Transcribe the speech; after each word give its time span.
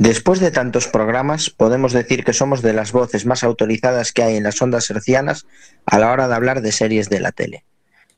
Después 0.00 0.40
de 0.40 0.50
tantos 0.50 0.88
programas, 0.88 1.50
podemos 1.50 1.92
decir 1.92 2.24
que 2.24 2.32
somos 2.32 2.62
de 2.62 2.72
las 2.72 2.90
voces 2.90 3.26
más 3.26 3.44
autorizadas 3.44 4.12
que 4.12 4.22
hay 4.22 4.36
en 4.38 4.44
las 4.44 4.62
ondas 4.62 4.88
hercianas 4.88 5.44
a 5.84 5.98
la 5.98 6.10
hora 6.10 6.26
de 6.26 6.34
hablar 6.34 6.62
de 6.62 6.72
series 6.72 7.10
de 7.10 7.20
la 7.20 7.32
tele. 7.32 7.66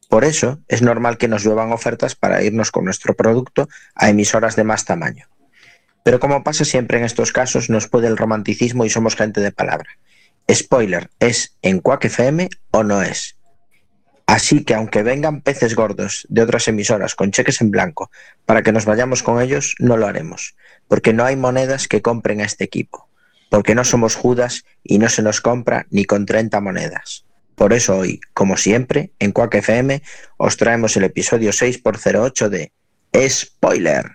Por 0.09 0.25
eso, 0.25 0.61
es 0.69 0.81
normal 0.81 1.19
que 1.19 1.27
nos 1.27 1.43
lluevan 1.43 1.73
ofertas 1.73 2.15
para 2.15 2.41
irnos 2.45 2.71
con 2.71 2.85
nuestro 2.85 3.17
producto 3.17 3.69
a 3.97 4.11
emisoras 4.11 4.55
de 4.55 4.63
más 4.63 4.85
tamaño. 4.85 5.27
Pero 6.05 6.21
como 6.21 6.45
pasa 6.45 6.65
siempre 6.65 6.99
en 6.99 7.05
estos 7.05 7.33
casos, 7.33 7.69
nos 7.69 7.89
puede 7.89 8.07
el 8.07 8.17
romanticismo 8.17 8.85
y 8.85 8.89
somos 8.89 9.17
gente 9.17 9.41
de 9.41 9.51
palabra. 9.51 9.91
Spoiler, 10.49 11.11
¿es 11.19 11.57
en 11.63 11.81
Quack 11.81 12.05
FM 12.05 12.49
o 12.71 12.85
no 12.85 13.03
es? 13.03 13.35
Así 14.33 14.65
que 14.65 14.73
aunque 14.73 15.03
vengan 15.03 15.43
peces 15.43 15.77
gordos 15.77 16.27
de 16.31 16.41
otras 16.41 16.67
emisoras 16.67 17.15
con 17.15 17.33
cheques 17.33 17.61
en 17.61 17.71
blanco 17.71 18.11
para 18.47 18.63
que 18.63 18.73
nos 18.73 18.87
vayamos 18.87 19.23
con 19.23 19.43
ellos, 19.43 19.75
no 19.79 19.99
lo 19.99 20.07
haremos, 20.07 20.57
porque 20.89 21.13
no 21.13 21.23
hay 21.23 21.37
monedas 21.37 21.87
que 21.87 22.01
compren 22.01 22.41
a 22.41 22.47
este 22.47 22.65
equipo, 22.65 23.11
porque 23.51 23.75
no 23.75 23.85
somos 23.85 24.15
Judas 24.15 24.65
y 24.83 24.99
no 24.99 25.11
se 25.11 25.21
nos 25.21 25.43
compra 25.43 25.87
ni 25.91 26.07
con 26.07 26.25
30 26.25 26.63
monedas. 26.63 27.27
Por 27.57 27.75
eso 27.75 27.99
hoy, 27.99 28.23
como 28.33 28.57
siempre, 28.57 29.11
en 29.19 29.33
Quack 29.33 29.57
FM 29.57 30.03
os 30.39 30.57
traemos 30.57 30.97
el 30.97 31.05
episodio 31.05 31.51
6x08 31.51 32.49
de 32.49 32.73
Spoiler. 33.29 34.13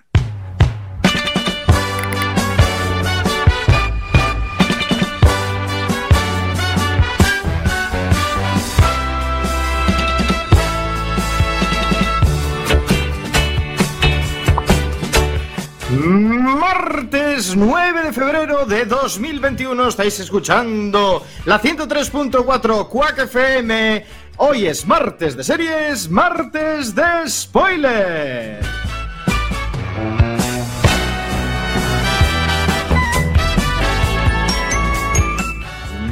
Martes 17.37 17.55
9 17.55 18.03
de 18.03 18.13
febrero 18.13 18.65
de 18.65 18.85
2021 18.85 19.89
estáis 19.89 20.19
escuchando 20.19 21.23
la 21.45 21.61
103.4 21.61 22.87
Quack 22.87 23.19
FM. 23.19 24.05
Hoy 24.37 24.65
es 24.65 24.87
martes 24.87 25.37
de 25.37 25.43
series, 25.43 26.09
martes 26.09 26.95
de 26.95 27.29
spoiler. 27.29 28.59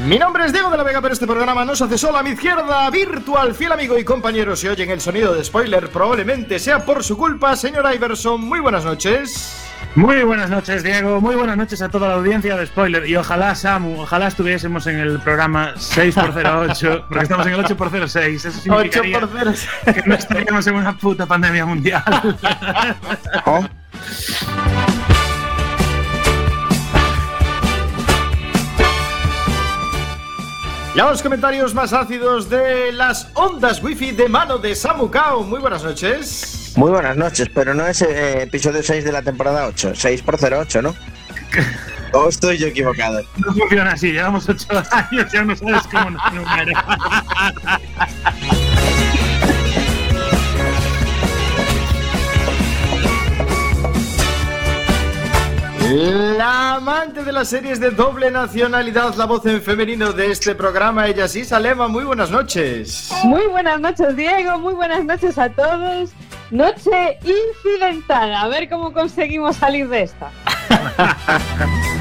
Mi 0.06 0.20
nombre 0.20 0.46
es 0.46 0.54
Diego 0.54 0.70
de 0.70 0.78
la 0.78 0.84
Vega, 0.84 1.02
pero 1.02 1.16
este 1.16 1.26
programa 1.26 1.66
no 1.66 1.76
se 1.76 1.86
hace 1.86 1.98
solo 1.98 2.20
a 2.20 2.24
mi 2.24 2.30
izquierda. 2.30 2.88
Virtual, 2.92 3.56
fiel 3.56 3.72
amigo 3.72 3.98
y 3.98 4.04
compañero, 4.04 4.56
si 4.56 4.68
oyen 4.68 4.92
el 4.92 5.02
sonido 5.02 5.34
de 5.34 5.44
spoiler, 5.44 5.90
probablemente 5.90 6.60
sea 6.60 6.86
por 6.86 7.04
su 7.04 7.18
culpa. 7.18 7.56
Señor 7.56 7.92
Iverson, 7.92 8.42
muy 8.42 8.60
buenas 8.60 8.86
noches. 8.86 9.65
Muy 9.96 10.24
buenas 10.24 10.50
noches, 10.50 10.84
Diego. 10.84 11.22
Muy 11.22 11.36
buenas 11.36 11.56
noches 11.56 11.82
a 11.82 11.88
toda 11.88 12.10
la 12.10 12.16
audiencia 12.16 12.58
de 12.58 12.66
Spoiler. 12.66 13.08
Y 13.08 13.16
ojalá, 13.16 13.56
Samu, 13.56 14.02
ojalá 14.02 14.28
estuviésemos 14.28 14.86
en 14.88 15.00
el 15.00 15.20
programa 15.20 15.74
6x08, 15.76 17.06
porque 17.08 17.24
estamos 17.24 17.48
en 17.48 17.54
el 17.54 17.64
8x06. 17.64 18.36
Eso 18.36 18.52
significaría 18.52 19.22
8x06. 19.22 19.94
que 19.94 20.04
no 20.06 20.16
estaríamos 20.16 20.68
en 20.68 20.76
una 20.76 20.98
puta 20.98 21.26
pandemia 21.26 21.66
mundial. 21.66 22.04
¿Oh? 23.46 23.66
Los 30.94 31.22
comentarios 31.22 31.74
más 31.74 31.94
ácidos 31.94 32.50
de 32.50 32.92
las 32.92 33.30
ondas 33.34 33.82
wifi 33.82 34.12
de 34.12 34.28
mano 34.28 34.58
de 34.58 34.76
Samu 34.76 35.10
Kao. 35.10 35.44
Muy 35.44 35.62
buenas 35.62 35.86
noches. 35.86 36.55
Muy 36.76 36.92
buenas 36.92 37.16
noches, 37.16 37.50
pero 37.54 37.74
no 37.74 37.88
es 37.88 38.02
eh, 38.02 38.44
episodio 38.44 38.84
6 38.84 39.06
de 39.06 39.12
la 39.14 39.22
temporada 39.22 39.66
8, 39.68 39.94
6 39.96 40.22
por 40.24 40.38
08, 40.42 40.82
¿no? 40.82 40.94
¿O 42.12 42.28
estoy 42.28 42.58
yo 42.58 42.68
equivocado? 42.68 43.22
No 43.38 43.54
funciona 43.54 43.92
así, 43.92 44.12
llevamos 44.12 44.50
8 44.50 44.84
años, 44.92 45.32
ya 45.32 45.44
no 45.44 45.56
sabes 45.56 45.84
cómo 45.90 46.10
nos 46.12 46.34
numera. 46.34 46.86
La 55.94 56.76
amante 56.76 57.24
de 57.24 57.32
las 57.32 57.48
series 57.48 57.80
de 57.80 57.92
doble 57.92 58.32
nacionalidad, 58.32 59.14
la 59.16 59.26
voz 59.26 59.46
en 59.46 59.62
femenino 59.62 60.12
de 60.12 60.32
este 60.32 60.56
programa, 60.56 61.08
ella 61.08 61.28
sí, 61.28 61.46
Salema, 61.46 61.88
muy 61.88 62.04
buenas 62.04 62.32
noches. 62.32 63.12
Muy 63.24 63.46
buenas 63.48 63.80
noches, 63.80 64.16
Diego, 64.16 64.58
muy 64.60 64.74
buenas 64.74 65.06
noches 65.06 65.38
a 65.38 65.48
todos. 65.50 66.10
Noche 66.52 67.18
incidentada. 67.24 68.42
A 68.42 68.48
ver 68.48 68.70
cómo 68.70 68.94
conseguimos 68.94 69.56
salir 69.56 69.90
de 69.90 70.04
esta. 70.04 70.32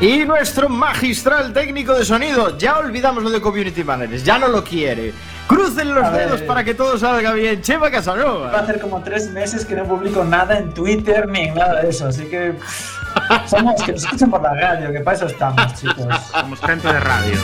Y 0.00 0.24
nuestro 0.24 0.70
magistral 0.70 1.52
técnico 1.52 1.92
de 1.92 2.06
sonido, 2.06 2.56
ya 2.56 2.78
olvidamos 2.78 3.22
lo 3.22 3.28
de 3.28 3.38
community 3.38 3.84
managers, 3.84 4.24
ya 4.24 4.38
no 4.38 4.48
lo 4.48 4.64
quiere. 4.64 5.12
Crucen 5.46 5.94
los 5.94 6.10
dedos 6.14 6.40
para 6.40 6.64
que 6.64 6.72
todo 6.72 6.96
salga 6.96 7.34
bien. 7.34 7.60
Chema 7.60 7.90
Casanova. 7.90 8.50
Va 8.50 8.60
a 8.60 8.62
hacer 8.62 8.80
como 8.80 9.02
tres 9.02 9.30
meses 9.30 9.66
que 9.66 9.74
no 9.74 9.84
publico 9.84 10.24
nada 10.24 10.56
en 10.56 10.72
Twitter 10.72 11.28
ni 11.28 11.50
nada 11.50 11.82
de 11.82 11.90
eso, 11.90 12.06
así 12.06 12.24
que 12.24 12.54
somos 13.46 13.82
que 13.82 13.92
nos 13.92 14.04
escuchan 14.04 14.30
por 14.30 14.42
la 14.42 14.54
radio, 14.54 14.92
que 14.92 15.00
para 15.00 15.16
eso 15.16 15.26
estamos, 15.26 15.74
chicos. 15.80 16.06
Somos 16.30 16.60
gente 16.60 16.88
de 16.88 17.00
radio. 17.00 17.38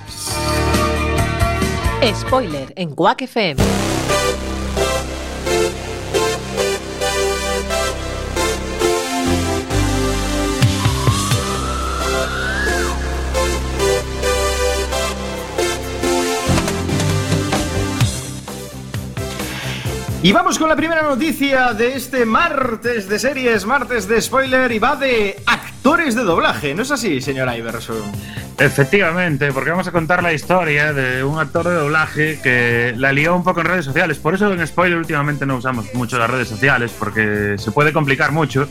Spoiler 2.15 2.71
en 2.77 2.95
Quack 2.95 3.23
FM. 3.23 3.61
Y 20.27 20.33
vamos 20.33 20.59
con 20.59 20.67
la 20.67 20.75
primera 20.75 21.03
noticia 21.03 21.71
de 21.71 21.95
este 21.95 22.25
martes 22.25 23.07
de 23.07 23.17
series, 23.17 23.65
martes 23.65 24.09
de 24.09 24.21
spoiler, 24.21 24.69
y 24.73 24.77
va 24.77 24.97
de 24.97 25.41
actores 25.45 26.15
de 26.15 26.23
doblaje, 26.23 26.75
¿no 26.75 26.81
es 26.81 26.91
así, 26.91 27.21
señor 27.21 27.47
Iverson? 27.57 28.01
Efectivamente, 28.57 29.53
porque 29.53 29.69
vamos 29.69 29.87
a 29.87 29.93
contar 29.93 30.21
la 30.21 30.33
historia 30.33 30.91
de 30.91 31.23
un 31.23 31.39
actor 31.39 31.69
de 31.69 31.75
doblaje 31.75 32.41
que 32.43 32.93
la 32.97 33.13
lió 33.13 33.37
un 33.37 33.45
poco 33.45 33.61
en 33.61 33.67
redes 33.67 33.85
sociales. 33.85 34.17
Por 34.17 34.33
eso 34.33 34.51
en 34.51 34.67
spoiler 34.67 34.97
últimamente 34.97 35.45
no 35.45 35.55
usamos 35.55 35.93
mucho 35.93 36.19
las 36.19 36.29
redes 36.29 36.49
sociales, 36.49 36.91
porque 36.99 37.55
se 37.57 37.71
puede 37.71 37.93
complicar 37.93 38.33
mucho. 38.33 38.67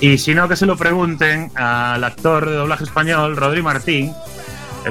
Y 0.00 0.16
si 0.16 0.34
no, 0.34 0.48
que 0.48 0.56
se 0.56 0.64
lo 0.64 0.78
pregunten 0.78 1.50
al 1.56 2.02
actor 2.04 2.48
de 2.48 2.56
doblaje 2.56 2.84
español, 2.84 3.36
Rodri 3.36 3.60
Martín, 3.60 4.14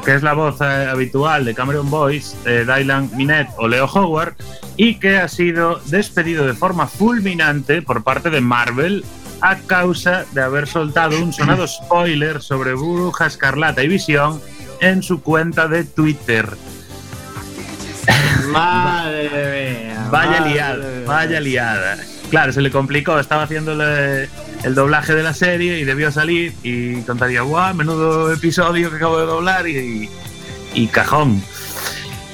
que 0.04 0.16
es 0.16 0.24
la 0.24 0.34
voz 0.34 0.60
eh, 0.62 0.88
habitual 0.90 1.46
de 1.46 1.54
Cameron 1.56 1.90
Boyce, 1.90 2.36
eh, 2.46 2.66
Dylan 2.66 3.10
Minet 3.16 3.48
o 3.58 3.68
Leo 3.68 3.86
Howard, 3.86 4.36
y 4.78 4.96
que 4.96 5.18
ha 5.18 5.28
sido 5.28 5.80
despedido 5.86 6.46
de 6.46 6.54
forma 6.54 6.88
fulminante 6.88 7.82
por 7.82 8.04
parte 8.04 8.30
de 8.30 8.42
Marvel 8.42 9.06
a 9.42 9.58
causa 9.58 10.26
de 10.32 10.42
haber 10.42 10.68
soltado 10.68 11.18
un 11.22 11.32
sonado 11.32 11.68
spoiler 11.68 12.42
sobre 12.42 12.74
Bruja 12.74 13.28
Escarlata 13.28 13.84
y 13.84 13.88
Visión 13.88 14.42
en 14.82 15.04
su 15.04 15.22
cuenta 15.22 15.68
de 15.68 15.84
Twitter. 15.84 16.50
Madre 18.52 19.84
mía. 19.86 20.08
Vaya 20.12 20.40
madre 20.40 20.54
liada, 20.54 20.76
mía. 20.76 21.04
vaya 21.06 21.40
liada. 21.40 21.98
Claro, 22.30 22.52
se 22.52 22.62
le 22.62 22.72
complicó, 22.72 23.20
estaba 23.20 23.44
haciéndole 23.44 24.30
el 24.66 24.74
doblaje 24.74 25.14
de 25.14 25.22
la 25.22 25.34
serie 25.36 25.80
y 25.80 25.84
debió 25.84 26.12
salir 26.12 26.54
y 26.64 27.02
contaría, 27.02 27.42
guau, 27.42 27.76
menudo 27.76 28.34
episodio 28.34 28.90
que 28.90 28.96
acabo 28.96 29.20
de 29.20 29.26
doblar 29.28 29.68
y, 29.68 30.10
y 30.74 30.88
cajón. 30.88 31.42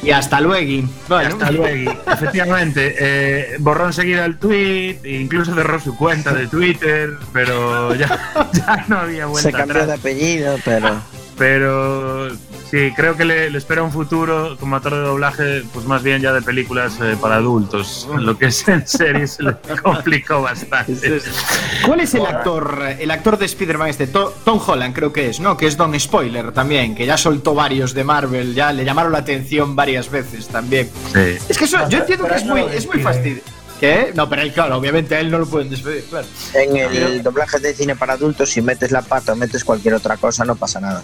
Y 0.02 0.12
hasta 0.12 0.40
luego. 0.40 0.88
Bueno, 1.10 1.30
Hasta 1.30 1.52
luego. 1.52 1.92
Efectivamente, 2.08 2.96
eh, 2.98 3.58
borró 3.60 3.88
enseguida 3.88 4.26
el 4.26 4.38
tweet, 4.38 5.00
incluso 5.04 5.54
cerró 5.54 5.80
su 5.80 5.96
cuenta 5.96 6.34
de 6.34 6.48
Twitter, 6.48 7.12
pero 7.34 7.94
ya, 7.96 8.08
ya 8.54 8.86
no 8.88 9.00
había 9.00 9.26
vuelta 9.26 9.52
Se 9.52 9.56
cambió 9.56 9.86
de 9.86 9.94
apellido, 9.94 10.58
pero 10.64 11.02
Pero 11.38 12.30
sí, 12.72 12.92
creo 12.96 13.16
que 13.16 13.26
le, 13.26 13.50
le 13.50 13.58
espera 13.58 13.84
un 13.84 13.92
futuro 13.92 14.56
como 14.60 14.76
actor 14.78 14.94
de 14.94 15.00
doblaje, 15.02 15.64
pues 15.74 15.86
más 15.86 16.02
bien 16.02 16.22
ya 16.22 16.32
de 16.34 16.42
películas 16.42 16.98
eh, 17.02 17.16
para 17.22 17.36
adultos. 17.36 18.08
Lo 18.18 18.38
que 18.38 18.46
es 18.48 18.68
en 18.68 18.88
serie 18.88 19.28
se 19.28 19.44
le 19.44 19.56
complicó 19.84 20.42
bastante. 20.42 21.22
¿Cuál 21.86 22.00
es 22.00 22.14
el 22.16 22.26
actor, 22.26 22.82
el 23.00 23.12
actor 23.12 23.38
de 23.38 23.46
Spider-Man 23.46 23.90
este? 23.90 24.08
To- 24.08 24.34
Tom 24.44 24.60
Holland 24.66 24.96
creo 24.96 25.12
que 25.14 25.30
es, 25.30 25.40
¿no? 25.40 25.58
Que 25.58 25.68
es 25.68 25.78
Don 25.78 25.98
Spoiler 26.00 26.52
también, 26.52 26.96
que 26.96 27.06
ya 27.06 27.18
soltó 27.18 27.54
varios 27.54 27.94
de 27.94 28.04
Marvel, 28.04 28.54
ya 28.56 28.72
le 28.74 28.86
llamaron 28.86 29.12
la 29.12 29.20
atención 29.20 29.76
varias 29.76 30.10
veces 30.10 30.48
también. 30.48 30.90
Sí. 31.14 31.38
Es 31.50 31.58
que 31.58 31.66
eso, 31.66 31.78
yo 31.90 32.00
entiendo 32.00 32.28
que 32.28 32.36
es 32.36 32.46
muy, 32.46 32.62
es 32.62 32.88
muy 32.88 33.00
fastidio. 33.02 33.42
¿Qué? 33.82 34.12
No, 34.14 34.30
pero 34.30 34.44
él, 34.44 34.54
claro, 34.54 34.78
obviamente 34.78 35.16
a 35.16 35.22
él 35.22 35.32
no 35.32 35.40
lo 35.40 35.48
pueden 35.48 35.72
despedir, 35.72 36.04
claro. 36.04 36.28
en 36.54 36.78
el 36.78 37.24
doblaje 37.24 37.58
de 37.58 37.74
cine 37.74 37.96
para 37.96 38.14
adultos, 38.14 38.52
si 38.52 38.62
metes 38.62 38.92
la 38.92 39.02
pata 39.02 39.34
o 39.34 39.36
metes 39.36 39.64
cualquier 39.64 39.96
otra 39.96 40.18
cosa, 40.18 40.46
no 40.46 40.56
pasa 40.56 40.80
nada. 40.80 41.02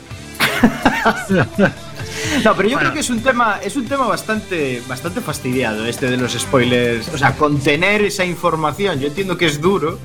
No, 2.44 2.56
pero 2.56 2.70
yo 2.70 2.76
Bueno. 2.76 2.90
creo 2.90 2.94
que 2.94 3.00
es 3.00 3.10
un 3.10 3.22
tema, 3.22 3.60
es 3.64 3.76
un 3.76 3.86
tema 3.86 4.08
bastante, 4.08 4.82
bastante 4.88 5.22
fastidiado 5.22 5.86
este 5.86 6.10
de 6.10 6.18
los 6.18 6.34
spoilers. 6.34 7.10
O 7.10 7.18
sea, 7.18 7.34
contener 7.36 8.02
esa 8.04 8.26
información. 8.26 9.00
Yo 9.00 9.08
entiendo 9.08 9.38
que 9.38 9.46
es 9.46 9.62
duro, 9.62 10.00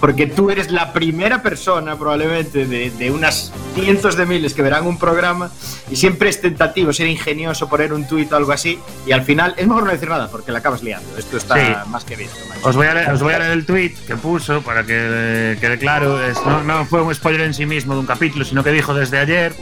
porque 0.00 0.26
tú 0.26 0.50
eres 0.50 0.70
la 0.70 0.92
primera 0.92 1.42
persona, 1.42 1.96
probablemente, 1.98 2.66
de, 2.66 2.90
de 2.90 3.10
unas 3.10 3.52
cientos 3.74 4.16
de 4.16 4.26
miles 4.26 4.54
que 4.54 4.62
verán 4.62 4.86
un 4.86 4.98
programa, 4.98 5.50
y 5.90 5.96
siempre 5.96 6.28
es 6.30 6.40
tentativo 6.40 6.92
ser 6.92 7.08
ingenioso, 7.08 7.68
poner 7.68 7.92
un 7.92 8.06
tuit 8.06 8.30
o 8.32 8.36
algo 8.36 8.52
así, 8.52 8.78
y 9.06 9.12
al 9.12 9.22
final 9.22 9.54
es 9.56 9.66
mejor 9.66 9.84
no 9.84 9.90
decir 9.90 10.08
nada, 10.08 10.28
porque 10.30 10.52
la 10.52 10.58
acabas 10.58 10.82
liando. 10.82 11.16
Esto 11.18 11.36
está 11.36 11.56
Sí. 11.84 11.90
más 11.90 12.04
que 12.04 12.16
visto. 12.16 12.36
Os 12.62 12.76
voy, 12.76 12.86
a 12.86 12.94
leer, 12.94 13.10
os 13.10 13.22
voy 13.22 13.34
a 13.34 13.38
leer 13.40 13.52
el 13.52 13.66
tweet 13.66 13.94
que 14.06 14.16
puso 14.16 14.62
para 14.62 14.84
que 14.84 14.94
eh, 14.96 15.58
quede 15.60 15.78
claro. 15.78 16.24
Es- 16.24 16.44
no, 16.44 16.62
no 16.62 16.84
fue 16.84 17.02
un 17.02 17.14
spoiler 17.14 17.42
en 17.42 17.54
sí 17.54 17.66
mismo 17.66 17.94
de 17.94 18.00
un 18.00 18.06
capítulo, 18.06 18.44
sino 18.44 18.62
que 18.64 18.70
dijo 18.70 18.94
desde 18.94 19.18
ayer. 19.18 19.54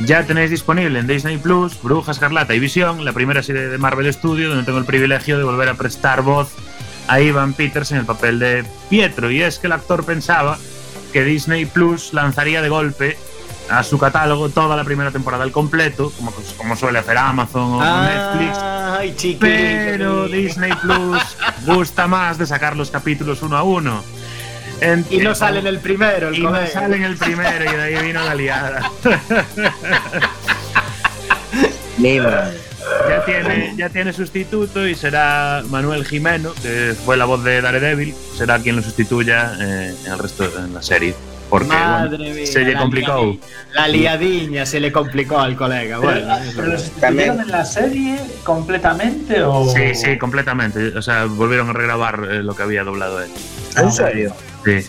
Ya 0.00 0.24
tenéis 0.24 0.50
disponible 0.50 0.98
en 0.98 1.06
Disney 1.06 1.38
Plus 1.38 1.80
Bruja 1.82 2.12
Escarlata 2.12 2.54
y 2.54 2.58
Visión, 2.58 3.04
la 3.04 3.12
primera 3.12 3.42
serie 3.42 3.62
de 3.62 3.78
Marvel 3.78 4.12
Studios, 4.12 4.50
donde 4.50 4.64
tengo 4.64 4.78
el 4.78 4.84
privilegio 4.84 5.38
de 5.38 5.44
volver 5.44 5.68
a 5.68 5.74
prestar 5.74 6.22
voz 6.22 6.50
a 7.08 7.20
Ivan 7.20 7.54
Peters 7.54 7.92
en 7.92 7.98
el 7.98 8.04
papel 8.04 8.38
de 8.38 8.64
Pietro. 8.90 9.30
Y 9.30 9.42
es 9.42 9.58
que 9.58 9.68
el 9.68 9.72
actor 9.72 10.04
pensaba 10.04 10.58
que 11.12 11.24
Disney 11.24 11.64
Plus 11.64 12.12
lanzaría 12.12 12.60
de 12.60 12.68
golpe 12.68 13.16
a 13.70 13.82
su 13.82 13.98
catálogo 13.98 14.50
toda 14.50 14.76
la 14.76 14.84
primera 14.84 15.10
temporada 15.10 15.44
al 15.44 15.50
completo, 15.50 16.12
como, 16.16 16.32
como 16.56 16.76
suele 16.76 16.98
hacer 16.98 17.16
Amazon 17.16 17.82
o 17.82 18.02
Netflix. 18.02 18.58
Ay, 18.58 19.14
chiquilín. 19.16 19.38
Pero 19.40 20.28
Disney 20.28 20.72
Plus 20.82 21.22
gusta 21.66 22.06
más 22.06 22.38
de 22.38 22.46
sacar 22.46 22.76
los 22.76 22.90
capítulos 22.90 23.42
uno 23.42 23.56
a 23.56 23.62
uno. 23.62 24.04
En- 24.80 25.04
Y 25.10 25.18
no 25.18 25.34
sale 25.34 25.60
en 25.60 25.66
el 25.66 25.78
primero, 25.80 26.28
el 26.28 26.34
y 26.38 26.40
no 26.42 26.50
colega. 26.50 26.66
sale 26.68 26.96
en 26.96 27.04
el 27.04 27.16
primero 27.16 27.64
y 27.64 27.76
de 27.76 27.82
ahí 27.82 28.06
vino 28.06 28.22
la 28.24 28.34
liada. 28.34 28.90
Ya 33.08 33.24
tiene, 33.24 33.72
ya 33.76 33.88
tiene 33.88 34.12
sustituto 34.12 34.86
y 34.86 34.94
será 34.94 35.62
Manuel 35.70 36.04
Jimeno, 36.04 36.52
que 36.62 36.94
fue 37.04 37.16
la 37.16 37.24
voz 37.24 37.42
de 37.42 37.60
Daredevil, 37.60 38.14
será 38.36 38.58
quien 38.60 38.76
lo 38.76 38.82
sustituya 38.82 39.54
eh, 39.60 39.94
en 40.04 40.12
el 40.12 40.18
resto 40.18 40.48
de 40.48 40.68
la 40.68 40.82
serie. 40.82 41.14
Porque 41.48 41.68
Madre 41.68 42.16
bueno, 42.18 42.34
mía, 42.34 42.46
se 42.46 42.60
le 42.60 42.74
complicó. 42.76 43.38
La 43.72 43.86
liadiña 43.88 44.66
se 44.66 44.80
le 44.80 44.90
complicó 44.92 45.38
al 45.38 45.54
colega. 45.56 45.98
Bueno, 45.98 46.36
¿Pero 46.56 46.68
lo 46.68 46.78
sustituyeron 46.78 47.40
en 47.40 47.48
la 47.52 47.64
serie 47.64 48.18
completamente 48.42 49.42
o...? 49.42 49.68
Sí, 49.72 49.94
sí, 49.94 50.18
completamente. 50.18 50.88
O 50.98 51.02
sea, 51.02 51.24
volvieron 51.26 51.70
a 51.70 51.72
regrabar 51.72 52.26
eh, 52.30 52.42
lo 52.42 52.54
que 52.54 52.62
había 52.64 52.82
doblado 52.82 53.22
él. 53.22 53.30
¿En 53.76 53.92
serio? 53.92 54.34
Sí. 54.66 54.82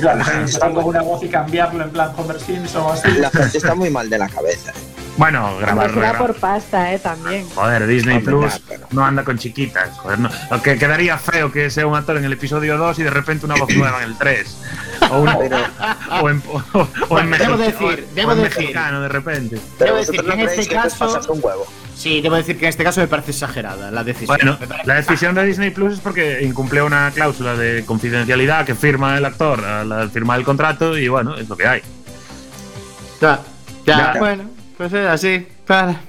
Sacar 0.00 0.74
como 0.74 0.86
una 0.86 1.02
voz 1.02 1.22
y 1.24 1.28
cambiarlo 1.28 1.82
en 1.82 1.90
plan 1.90 2.12
Homer 2.16 2.38
Simpson 2.38 2.82
o 2.82 2.92
así. 2.92 3.10
La 3.18 3.30
gente 3.30 3.58
está 3.58 3.74
muy 3.74 3.90
mal 3.90 4.08
de 4.08 4.18
la 4.18 4.28
cabeza. 4.28 4.72
Bueno, 5.16 5.56
grabar, 5.58 5.94
será 5.94 6.18
por 6.18 6.34
pasta, 6.34 6.92
eh, 6.92 6.98
también. 6.98 7.48
Joder, 7.54 7.86
Disney 7.86 8.16
Hombre, 8.16 8.32
Plus 8.34 8.60
pero- 8.68 8.86
no 8.90 9.04
anda 9.04 9.22
con 9.22 9.38
chiquitas. 9.38 9.90
Joder, 9.98 10.18
no. 10.18 10.28
Lo 10.50 10.60
que 10.60 10.76
quedaría 10.76 11.16
feo 11.18 11.52
que 11.52 11.70
sea 11.70 11.86
un 11.86 11.94
actor 11.94 12.16
en 12.16 12.24
el 12.24 12.32
episodio 12.32 12.76
2 12.76 12.98
y 12.98 13.04
de 13.04 13.10
repente 13.10 13.46
una 13.46 13.54
voz 13.54 13.68
nueva 13.76 13.98
en 14.02 14.10
el 14.10 14.18
3. 14.18 14.56
O, 15.10 15.18
una- 15.20 15.38
Pero, 15.38 15.56
o 16.20 16.30
en, 16.30 16.42
o, 16.48 16.88
o 17.10 17.18
en 17.20 17.30
Bueno, 17.30 17.36
debo 17.38 17.54
mexi- 17.54 17.58
decir, 17.58 17.82
o 17.86 17.92
en- 17.92 18.14
debo 18.16 18.30
o 18.30 18.34
en 18.34 18.42
decir. 18.42 18.58
mexicano 18.58 19.00
de 19.02 19.08
repente. 19.08 19.58
Debo 19.78 19.96
decir 19.98 20.20
que 20.20 20.32
en 20.32 20.40
este 20.40 20.66
caso- 20.74 21.20
un 21.28 21.40
huevo. 21.42 21.66
Sí, 21.96 22.20
debo 22.20 22.34
decir 22.34 22.58
que 22.58 22.64
en 22.64 22.70
este 22.70 22.82
caso 22.82 23.00
me 23.00 23.06
parece 23.06 23.30
exagerada 23.30 23.92
la 23.92 24.02
decisión. 24.02 24.36
Bueno, 24.36 24.58
la 24.84 24.94
decisión 24.94 25.36
de 25.36 25.44
Disney 25.44 25.70
Plus 25.70 25.94
es 25.94 26.00
porque 26.00 26.40
incumplió 26.42 26.86
una 26.86 27.12
cláusula 27.14 27.54
de 27.54 27.84
confidencialidad 27.86 28.66
que 28.66 28.74
firma 28.74 29.16
el 29.16 29.24
actor 29.24 29.64
al 29.64 29.92
al 29.92 30.10
firmar 30.10 30.40
el 30.40 30.44
contrato 30.44 30.98
y 30.98 31.06
bueno, 31.06 31.36
es 31.36 31.48
lo 31.48 31.56
que 31.56 31.68
hay. 31.68 31.82
Ya, 33.20 33.40
ya, 33.86 34.12
Ya. 34.14 34.18
bueno, 34.18 34.50
pues 34.76 34.92
es 34.92 35.06
así. 35.06 35.46
Para. 35.66 36.00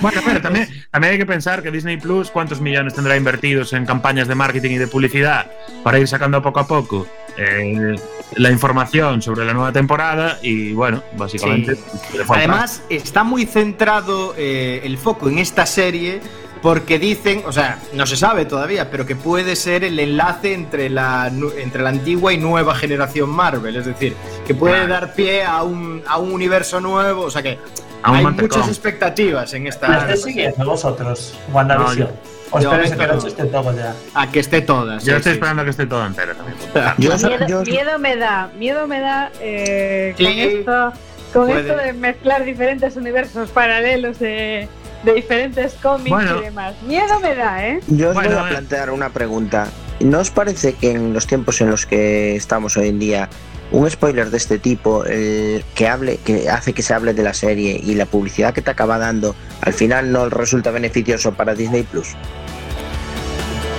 Bueno, 0.00 0.20
pero 0.24 0.40
también, 0.40 0.68
también 0.92 1.12
hay 1.14 1.18
que 1.18 1.26
pensar 1.26 1.62
que 1.62 1.72
Disney 1.72 1.96
Plus, 1.96 2.30
¿cuántos 2.30 2.60
millones 2.60 2.94
tendrá 2.94 3.16
invertidos 3.16 3.72
en 3.72 3.84
campañas 3.84 4.28
de 4.28 4.36
marketing 4.36 4.70
y 4.72 4.78
de 4.78 4.86
publicidad 4.86 5.50
para 5.82 5.98
ir 5.98 6.06
sacando 6.06 6.40
poco 6.40 6.60
a 6.60 6.68
poco 6.68 7.06
eh, 7.36 7.96
la 8.36 8.50
información 8.52 9.22
sobre 9.22 9.44
la 9.44 9.52
nueva 9.52 9.72
temporada? 9.72 10.38
Y 10.42 10.72
bueno, 10.72 11.02
básicamente. 11.16 11.72
atrás. 11.72 12.30
Además, 12.30 12.82
está 12.88 13.24
muy 13.24 13.46
centrado 13.46 14.34
eh, 14.38 14.82
el 14.84 14.96
foco 14.98 15.28
en 15.28 15.38
esta 15.38 15.66
serie 15.66 16.20
porque 16.66 16.98
dicen, 16.98 17.44
o 17.46 17.52
sea, 17.52 17.78
no 17.92 18.06
se 18.06 18.16
sabe 18.16 18.44
todavía, 18.44 18.90
pero 18.90 19.06
que 19.06 19.14
puede 19.14 19.54
ser 19.54 19.84
el 19.84 20.00
enlace 20.00 20.52
entre 20.52 20.90
la, 20.90 21.30
entre 21.58 21.80
la 21.80 21.90
antigua 21.90 22.32
y 22.32 22.38
nueva 22.38 22.74
generación 22.74 23.30
Marvel. 23.30 23.76
Es 23.76 23.86
decir, 23.86 24.16
que 24.44 24.52
puede 24.52 24.74
Claro. 24.74 24.88
dar 24.92 25.14
pie 25.14 25.44
a 25.44 25.62
un, 25.62 26.02
a 26.08 26.18
un 26.18 26.32
universo 26.32 26.80
nuevo. 26.80 27.22
O 27.22 27.30
sea 27.30 27.40
que 27.40 27.56
A 28.02 28.10
un 28.10 28.16
hay 28.16 28.24
mantecón. 28.24 28.58
muchas 28.58 28.68
expectativas 28.68 29.54
en 29.54 29.62
¿La 29.62 29.68
esta. 29.70 29.96
estáis 29.98 30.22
siguiendo 30.24 30.64
vosotros, 30.64 31.34
WandaVision? 31.52 32.10
¿O 32.50 32.58
yo- 32.58 32.72
esperáis 32.72 32.90
a 32.90 32.96
que 32.96 33.06
no. 33.06 33.26
esté 33.28 33.44
todo 33.44 33.76
ya? 33.76 33.94
A 34.14 34.30
que 34.32 34.40
esté 34.40 34.60
toda. 34.62 34.98
sí, 34.98 35.06
Yo 35.06 35.16
estoy 35.18 35.30
sí. 35.34 35.36
esperando 35.36 35.62
a 35.62 35.64
que 35.66 35.70
esté 35.70 35.86
toda 35.86 36.04
entera 36.08 36.34
también. 36.34 36.56
Yo, 36.98 37.16
Miedo, 37.16 37.46
yo- 37.46 37.62
miedo 37.62 37.98
me 38.00 38.16
da, 38.16 38.50
miedo 38.58 38.88
me 38.88 38.98
da 38.98 39.30
eh, 39.40 40.14
Sí. 40.18 40.24
con 40.24 40.32
esto, 40.32 40.92
con 41.32 41.46
Puede. 41.46 41.60
esto 41.60 41.76
de 41.76 41.92
mezclar 41.92 42.44
diferentes 42.44 42.96
universos 42.96 43.50
paralelos 43.50 44.18
de, 44.18 44.68
de 45.04 45.14
diferentes 45.14 45.74
cómics 45.74 46.10
Bueno. 46.10 46.38
y 46.38 46.44
demás. 46.44 46.74
Miedo 46.86 47.20
me 47.20 47.34
da, 47.34 47.66
¿eh? 47.66 47.80
yo 47.86 48.08
os 48.08 48.14
Bueno, 48.14 48.30
voy 48.30 48.38
a 48.38 48.46
eh. 48.48 48.50
plantear 48.50 48.90
una 48.90 49.10
pregunta. 49.10 49.68
¿No 50.00 50.20
os 50.20 50.30
parece 50.30 50.74
que 50.74 50.90
en 50.90 51.12
los 51.12 51.26
tiempos 51.26 51.60
en 51.60 51.70
los 51.70 51.86
que 51.86 52.36
estamos 52.36 52.76
hoy 52.76 52.88
en 52.88 52.98
día, 52.98 53.28
un 53.70 53.90
spoiler 53.90 54.30
de 54.30 54.36
este 54.36 54.58
tipo, 54.58 55.04
el 55.04 55.64
que 55.74 55.88
hable, 55.88 56.18
que 56.18 56.48
hace 56.50 56.72
que 56.72 56.82
se 56.82 56.92
hable 56.94 57.14
de 57.14 57.22
la 57.22 57.34
serie 57.34 57.80
y 57.82 57.94
la 57.94 58.06
publicidad 58.06 58.52
que 58.52 58.62
te 58.62 58.70
acaba 58.70 58.98
dando, 58.98 59.34
al 59.62 59.72
final 59.72 60.12
no 60.12 60.28
resulta 60.28 60.70
beneficioso 60.70 61.32
para 61.34 61.54
Disney 61.54 61.82
Plus? 61.82 62.08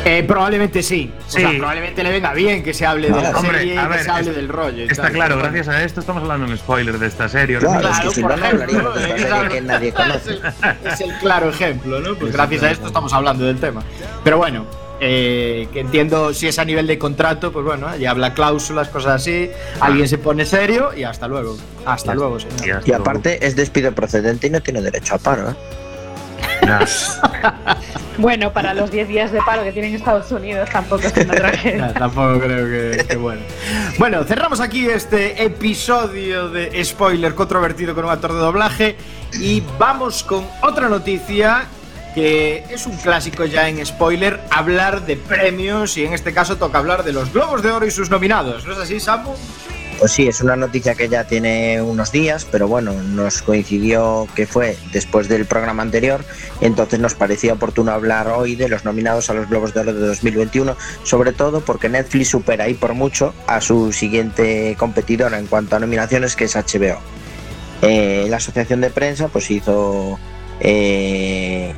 Eh, 0.09 0.23
probablemente 0.23 0.81
sí. 0.81 1.11
Sí. 1.27 1.37
O 1.37 1.39
sea, 1.49 1.57
probablemente 1.57 2.01
le 2.03 2.11
venga 2.11 2.33
bien 2.33 2.63
que 2.63 2.73
se 2.73 2.85
hable 2.85 3.09
de 3.11 3.21
la 3.21 3.31
Hombre, 3.31 3.57
serie 3.59 3.73
y 3.73 3.77
a 3.77 3.89
que 3.89 3.99
se 4.03 4.09
hable 4.09 4.29
es- 4.29 4.35
del 4.37 4.47
rollo. 4.47 4.83
y 4.85 4.87
Está 4.87 5.01
tal, 5.03 5.11
claro, 5.13 5.37
gracias 5.37 5.67
a 5.67 5.83
esto 5.83 5.99
estamos 5.99 6.23
hablando 6.23 6.45
en 6.47 6.57
spoiler 6.57 6.97
de 6.97 7.07
esta 7.07 7.27
serie. 7.27 7.57
Claro, 7.59 7.79
es 7.79 7.85
que 7.85 7.91
Claro, 7.91 8.11
si 8.11 8.21
por 8.21 8.31
no, 8.31 8.37
no 8.37 8.45
ejemplo, 8.45 8.63
hablaríamos 8.63 8.95
de 8.95 9.01
esta 9.01 9.15
es 9.15 9.21
serie 9.21 9.35
algo- 9.35 9.53
que 9.53 9.61
nadie 9.61 9.87
es 9.89 9.93
conoce. 9.93 10.31
el, 10.31 10.87
es 10.93 11.01
el 11.01 11.13
claro 11.19 11.49
ejemplo, 11.49 11.99
¿no? 11.99 12.15
Pues 12.15 12.31
gracias 12.33 12.63
a 12.63 12.71
esto 12.71 12.87
estamos 12.87 13.11
hablando 13.13 13.43
del 13.45 13.59
tema. 13.59 13.83
Pero 14.23 14.37
bueno, 14.37 14.65
eh, 15.01 15.67
que 15.73 15.81
entiendo 15.81 16.33
si 16.33 16.47
es 16.47 16.57
a 16.57 16.65
nivel 16.65 16.87
de 16.87 16.97
contrato, 16.97 17.51
pues 17.51 17.65
bueno, 17.65 17.95
ya 17.97 18.11
habla 18.11 18.33
cláusulas, 18.33 18.87
cosas 18.89 19.15
así, 19.21 19.49
alguien 19.81 20.07
se 20.07 20.17
pone 20.17 20.45
serio 20.45 20.91
y 20.95 21.03
hasta 21.03 21.27
luego. 21.27 21.57
Hasta 21.85 22.15
luego, 22.15 22.39
señor. 22.39 22.81
Y 22.85 22.93
aparte 22.93 23.45
es 23.45 23.55
despido 23.55 23.91
procedente 23.91 24.47
y 24.47 24.49
no 24.51 24.61
tiene 24.61 24.81
derecho 24.81 25.15
a 25.15 25.17
paro, 25.17 25.49
¿eh? 25.51 25.55
Bueno, 28.17 28.51
para 28.51 28.73
los 28.73 28.89
10 28.89 29.07
días 29.07 29.31
de 29.31 29.39
paro 29.41 29.63
que 29.63 29.71
tienen 29.71 29.93
Estados 29.93 30.31
Unidos 30.31 30.67
tampoco 30.71 31.03
es 31.03 31.15
una 31.17 31.35
tragedia. 31.35 31.93
tampoco 31.97 32.39
creo 32.39 32.65
que, 32.65 33.05
que 33.05 33.15
bueno. 33.15 33.41
Bueno, 33.99 34.23
cerramos 34.23 34.59
aquí 34.59 34.87
este 34.87 35.43
episodio 35.43 36.49
de 36.49 36.83
spoiler 36.83 37.35
controvertido 37.35 37.93
con 37.93 38.05
un 38.05 38.11
actor 38.11 38.33
de 38.33 38.39
doblaje 38.39 38.97
y 39.39 39.61
vamos 39.77 40.23
con 40.23 40.47
otra 40.63 40.89
noticia 40.89 41.67
que 42.15 42.63
es 42.71 42.87
un 42.87 42.97
clásico 42.97 43.45
ya 43.45 43.69
en 43.69 43.85
spoiler 43.85 44.39
hablar 44.49 45.05
de 45.05 45.17
premios 45.17 45.97
y 45.97 46.05
en 46.05 46.13
este 46.13 46.33
caso 46.33 46.57
toca 46.57 46.79
hablar 46.79 47.03
de 47.03 47.13
los 47.13 47.31
Globos 47.31 47.61
de 47.61 47.71
Oro 47.71 47.85
y 47.85 47.91
sus 47.91 48.09
nominados. 48.09 48.65
¿No 48.65 48.73
es 48.73 48.79
así, 48.79 48.99
Samu? 48.99 49.35
Pues 49.99 50.11
sí, 50.11 50.27
es 50.27 50.41
una 50.41 50.55
noticia 50.55 50.93
que 50.93 51.09
ya 51.09 51.23
tiene 51.23 51.81
unos 51.81 52.11
días, 52.11 52.45
pero 52.51 52.67
bueno, 52.67 52.93
nos 52.93 53.41
coincidió 53.41 54.27
que 54.35 54.45
fue 54.45 54.77
después 54.91 55.27
del 55.27 55.45
programa 55.45 55.81
anterior, 55.81 56.23
entonces 56.61 56.99
nos 56.99 57.15
parecía 57.15 57.53
oportuno 57.53 57.91
hablar 57.91 58.27
hoy 58.27 58.55
de 58.55 58.69
los 58.69 58.85
nominados 58.85 59.31
a 59.31 59.33
los 59.33 59.49
Globos 59.49 59.73
de 59.73 59.79
Oro 59.79 59.93
de 59.95 60.05
2021, 60.05 60.77
sobre 61.01 61.31
todo 61.31 61.61
porque 61.61 61.89
Netflix 61.89 62.29
supera 62.29 62.65
ahí 62.65 62.75
por 62.75 62.93
mucho 62.93 63.33
a 63.47 63.59
su 63.59 63.91
siguiente 63.91 64.75
competidora 64.77 65.39
en 65.39 65.47
cuanto 65.47 65.75
a 65.75 65.79
nominaciones, 65.79 66.35
que 66.35 66.43
es 66.43 66.55
HBO. 66.55 66.99
Eh, 67.81 68.27
la 68.29 68.37
asociación 68.37 68.81
de 68.81 68.91
prensa 68.91 69.29
pues 69.29 69.49
hizo 69.49 70.19
eh, 70.59 71.73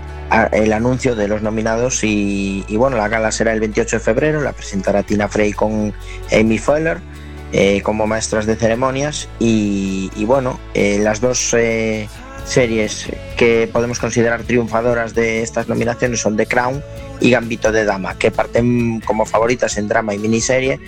el 0.51 0.73
anuncio 0.73 1.15
de 1.15 1.29
los 1.29 1.41
nominados 1.41 2.03
y, 2.03 2.65
y, 2.67 2.75
bueno, 2.75 2.97
la 2.97 3.07
gala 3.07 3.31
será 3.31 3.53
el 3.53 3.61
28 3.61 3.95
de 3.95 3.99
febrero, 4.01 4.41
la 4.41 4.51
presentará 4.51 5.03
Tina 5.03 5.29
Fey 5.29 5.53
con 5.53 5.93
Amy 6.33 6.57
Fuller 6.57 6.99
eh, 7.51 7.81
como 7.81 8.05
maestras 8.05 8.45
de 8.45 8.55
ceremonias 8.55 9.27
y, 9.39 10.09
bueno, 10.25 10.59
eh, 10.73 10.99
las 10.99 11.19
dos 11.19 11.53
eh, 11.53 12.07
series 12.45 13.07
que 13.37 13.69
podemos 13.71 13.99
considerar 13.99 14.43
triunfadoras 14.43 15.15
de 15.15 15.41
estas 15.41 15.67
nominaciones 15.67 16.19
son 16.19 16.37
The 16.37 16.45
Crown 16.45 16.83
y 17.19 17.31
Gambito 17.31 17.71
de 17.71 17.85
Dama, 17.85 18.17
que 18.17 18.31
parten 18.31 19.01
como 19.01 19.25
favoritas 19.25 19.77
en 19.77 19.87
drama 19.87 20.13
y 20.13 20.19
miniserie 20.19 20.79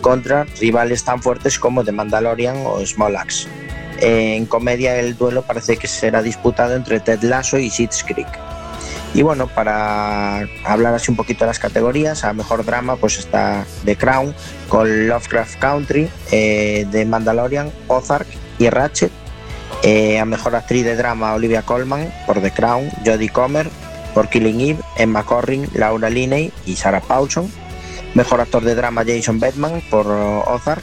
contra 0.00 0.44
rivales 0.60 1.04
tan 1.04 1.22
fuertes 1.22 1.58
como 1.58 1.84
The 1.84 1.92
Mandalorian 1.92 2.56
o 2.64 2.84
Small 2.84 3.16
Axe. 3.16 3.48
En 4.00 4.46
comedia 4.46 4.98
el 4.98 5.16
duelo 5.16 5.42
parece 5.42 5.76
que 5.76 5.86
será 5.86 6.22
disputado 6.22 6.74
entre 6.74 7.00
Ted 7.00 7.22
Lasso 7.22 7.58
y 7.58 7.68
Schitt's 7.68 8.02
Creek. 8.02 8.28
Y 9.12 9.22
bueno, 9.22 9.48
para 9.48 10.46
hablar 10.64 10.94
así 10.94 11.10
un 11.10 11.16
poquito 11.16 11.40
de 11.40 11.48
las 11.48 11.58
categorías, 11.58 12.24
a 12.24 12.32
mejor 12.32 12.64
drama 12.64 12.96
pues 12.96 13.18
está 13.18 13.66
The 13.84 13.96
Crown 13.96 14.34
con 14.68 15.08
Lovecraft 15.08 15.58
Country, 15.58 16.08
eh, 16.30 16.86
The 16.92 17.04
Mandalorian, 17.06 17.72
Ozark 17.88 18.28
y 18.58 18.68
Ratchet. 18.70 19.10
Eh, 19.82 20.18
a 20.18 20.24
mejor 20.24 20.54
actriz 20.54 20.84
de 20.84 20.94
drama 20.94 21.32
Olivia 21.32 21.62
Colman 21.62 22.12
por 22.26 22.40
The 22.40 22.50
Crown, 22.50 22.90
Jodie 23.04 23.30
Comer 23.30 23.70
por 24.14 24.28
Killing 24.28 24.60
Eve, 24.60 24.80
Emma 24.96 25.24
Corrin, 25.24 25.68
Laura 25.74 26.10
Linney 26.10 26.52
y 26.66 26.76
Sarah 26.76 27.00
Paulson. 27.00 27.50
Mejor 28.14 28.40
actor 28.40 28.62
de 28.62 28.74
drama 28.74 29.04
Jason 29.06 29.40
Bateman 29.40 29.82
por 29.90 30.06
Ozark, 30.06 30.82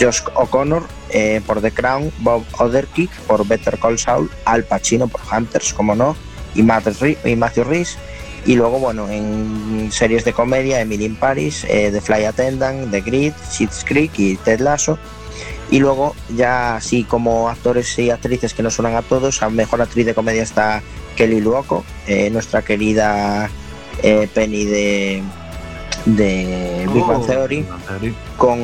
Josh 0.00 0.22
O'Connor 0.34 0.82
eh, 1.10 1.40
por 1.46 1.60
The 1.60 1.70
Crown, 1.70 2.12
Bob 2.18 2.44
Odenkirk 2.58 3.10
por 3.26 3.46
Better 3.46 3.78
Call 3.78 3.98
Saul, 3.98 4.30
Al 4.44 4.64
Pacino 4.64 5.06
por 5.06 5.20
Hunters, 5.30 5.72
como 5.74 5.94
no, 5.94 6.16
y, 6.54 6.62
Matthew 6.62 7.64
Rhys. 7.64 7.98
Y 8.44 8.56
luego, 8.56 8.80
bueno, 8.80 9.08
en 9.08 9.90
series 9.92 10.24
de 10.24 10.32
comedia, 10.32 10.80
Emily 10.80 11.04
in 11.04 11.16
Paris, 11.16 11.64
eh, 11.68 11.90
The 11.92 12.00
Fly 12.00 12.24
Attendant, 12.24 12.90
The 12.90 13.00
Grid, 13.00 13.32
Schitt's 13.50 13.84
Creek 13.84 14.18
y 14.18 14.36
Ted 14.36 14.60
Lasso. 14.60 14.98
Y 15.70 15.78
luego, 15.78 16.14
ya 16.36 16.76
así 16.76 17.04
como 17.04 17.48
actores 17.48 17.98
y 17.98 18.10
actrices 18.10 18.52
que 18.52 18.62
nos 18.62 18.74
suenan 18.74 18.96
a 18.96 19.02
todos, 19.02 19.42
a 19.42 19.48
mejor 19.48 19.80
actriz 19.80 20.04
de 20.04 20.14
comedia 20.14 20.42
está 20.42 20.82
Kelly 21.16 21.40
Luoco, 21.40 21.84
eh, 22.06 22.30
nuestra 22.30 22.62
querida 22.62 23.48
eh, 24.02 24.28
Penny 24.34 24.64
de, 24.64 25.22
de 26.04 26.86
Big 26.92 27.04
Bang 27.06 27.22
Oh. 27.22 27.26
Theory 27.26 27.64
con 28.38 28.58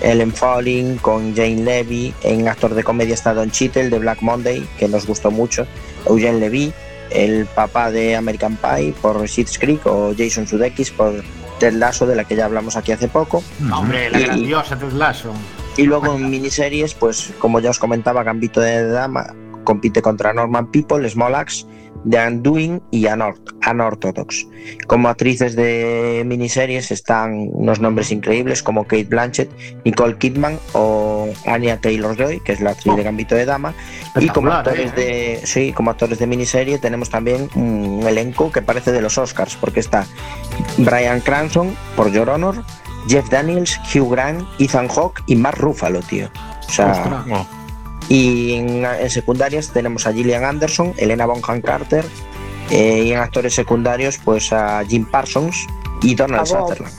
Ellen 0.00 0.32
Fowling, 0.32 0.96
con 0.96 1.34
Jane 1.34 1.62
Levy. 1.64 2.14
En 2.22 2.48
actor 2.48 2.74
de 2.74 2.84
comedia 2.84 3.14
está 3.14 3.34
Don 3.34 3.50
Cheadle 3.50 3.90
de 3.90 3.98
Black 3.98 4.22
Monday, 4.22 4.66
que 4.78 4.88
nos 4.88 5.06
gustó 5.06 5.30
mucho. 5.30 5.66
Eugene 6.06 6.38
Levy, 6.40 6.72
el 7.10 7.46
papá 7.46 7.90
de 7.90 8.16
American 8.16 8.56
Pie 8.56 8.94
por 9.00 9.26
Schitt's 9.28 9.58
Creek 9.58 9.84
o 9.86 10.14
Jason 10.16 10.46
Sudeikis 10.46 10.90
por 10.90 11.22
Ted 11.58 11.74
Lasso, 11.74 12.06
de 12.06 12.16
la 12.16 12.24
que 12.24 12.36
ya 12.36 12.44
hablamos 12.46 12.76
aquí 12.76 12.92
hace 12.92 13.08
poco. 13.08 13.42
Hombre, 13.72 14.10
la 14.10 14.20
Y- 14.20 14.24
grandiosa 14.24 14.76
Ted 14.78 14.92
Lasso. 14.92 15.32
Y 15.76 15.84
luego 15.84 16.14
en 16.14 16.28
miniseries, 16.28 16.92
pues 16.94 17.30
como 17.38 17.58
ya 17.60 17.70
os 17.70 17.78
comentaba, 17.78 18.22
Gambito 18.22 18.60
de 18.60 18.86
Dama 18.88 19.34
compite 19.64 20.02
contra 20.02 20.32
Norman 20.32 20.70
People, 20.70 21.08
Small 21.08 21.34
Axe, 21.34 21.66
The 22.08 22.26
Undoing 22.26 22.82
y 22.90 23.04
Unort- 23.04 23.54
Unorthodox. 23.70 24.46
Como 24.88 25.08
actrices 25.08 25.54
de 25.54 26.24
miniseries 26.26 26.90
están 26.90 27.48
unos 27.52 27.78
nombres 27.80 28.10
increíbles 28.10 28.62
como 28.62 28.84
Kate 28.84 29.04
Blanchett, 29.04 29.50
Nicole 29.84 30.16
Kidman 30.16 30.58
o 30.72 31.28
Anya 31.46 31.80
Taylor-Joy, 31.80 32.40
que 32.40 32.52
es 32.52 32.60
la 32.60 32.70
actriz 32.70 32.96
de 32.96 33.02
Gambito 33.04 33.34
de 33.36 33.44
Dama. 33.44 33.74
Y 34.18 34.28
como 34.30 34.50
actores 34.50 34.92
¿eh? 34.92 35.40
de 35.40 35.46
sí, 35.46 35.72
como 35.72 35.90
actores 35.90 36.18
de 36.18 36.26
miniserie 36.26 36.78
tenemos 36.78 37.08
también 37.08 37.48
un 37.54 38.02
elenco 38.06 38.50
que 38.50 38.62
parece 38.62 38.90
de 38.90 39.00
los 39.00 39.16
Oscars, 39.18 39.56
porque 39.56 39.80
está 39.80 40.04
Brian 40.78 41.20
Cranston 41.20 41.76
por 41.94 42.10
Your 42.10 42.30
Honor, 42.30 42.64
Jeff 43.08 43.28
Daniels, 43.30 43.78
Hugh 43.94 44.10
Grant, 44.10 44.42
Ethan 44.58 44.88
Hawke 44.88 45.22
y 45.26 45.36
Mark 45.36 45.58
Ruffalo, 45.58 46.00
tío. 46.00 46.28
O 46.68 46.72
sea, 46.72 46.92
Ostras. 46.92 47.24
Oh, 47.30 47.46
y 48.12 48.52
en, 48.52 48.84
en 48.84 49.08
secundarias 49.08 49.70
tenemos 49.72 50.06
a 50.06 50.12
Gillian 50.12 50.44
Anderson, 50.44 50.92
Elena 50.98 51.24
Bonham 51.24 51.62
Carter, 51.62 52.04
eh, 52.70 53.04
y 53.06 53.12
en 53.12 53.18
actores 53.18 53.54
secundarios, 53.54 54.18
pues 54.22 54.52
a 54.52 54.84
Jim 54.84 55.06
Parsons 55.06 55.66
y 56.02 56.14
Donald. 56.14 56.46
Sutherland. 56.46 56.92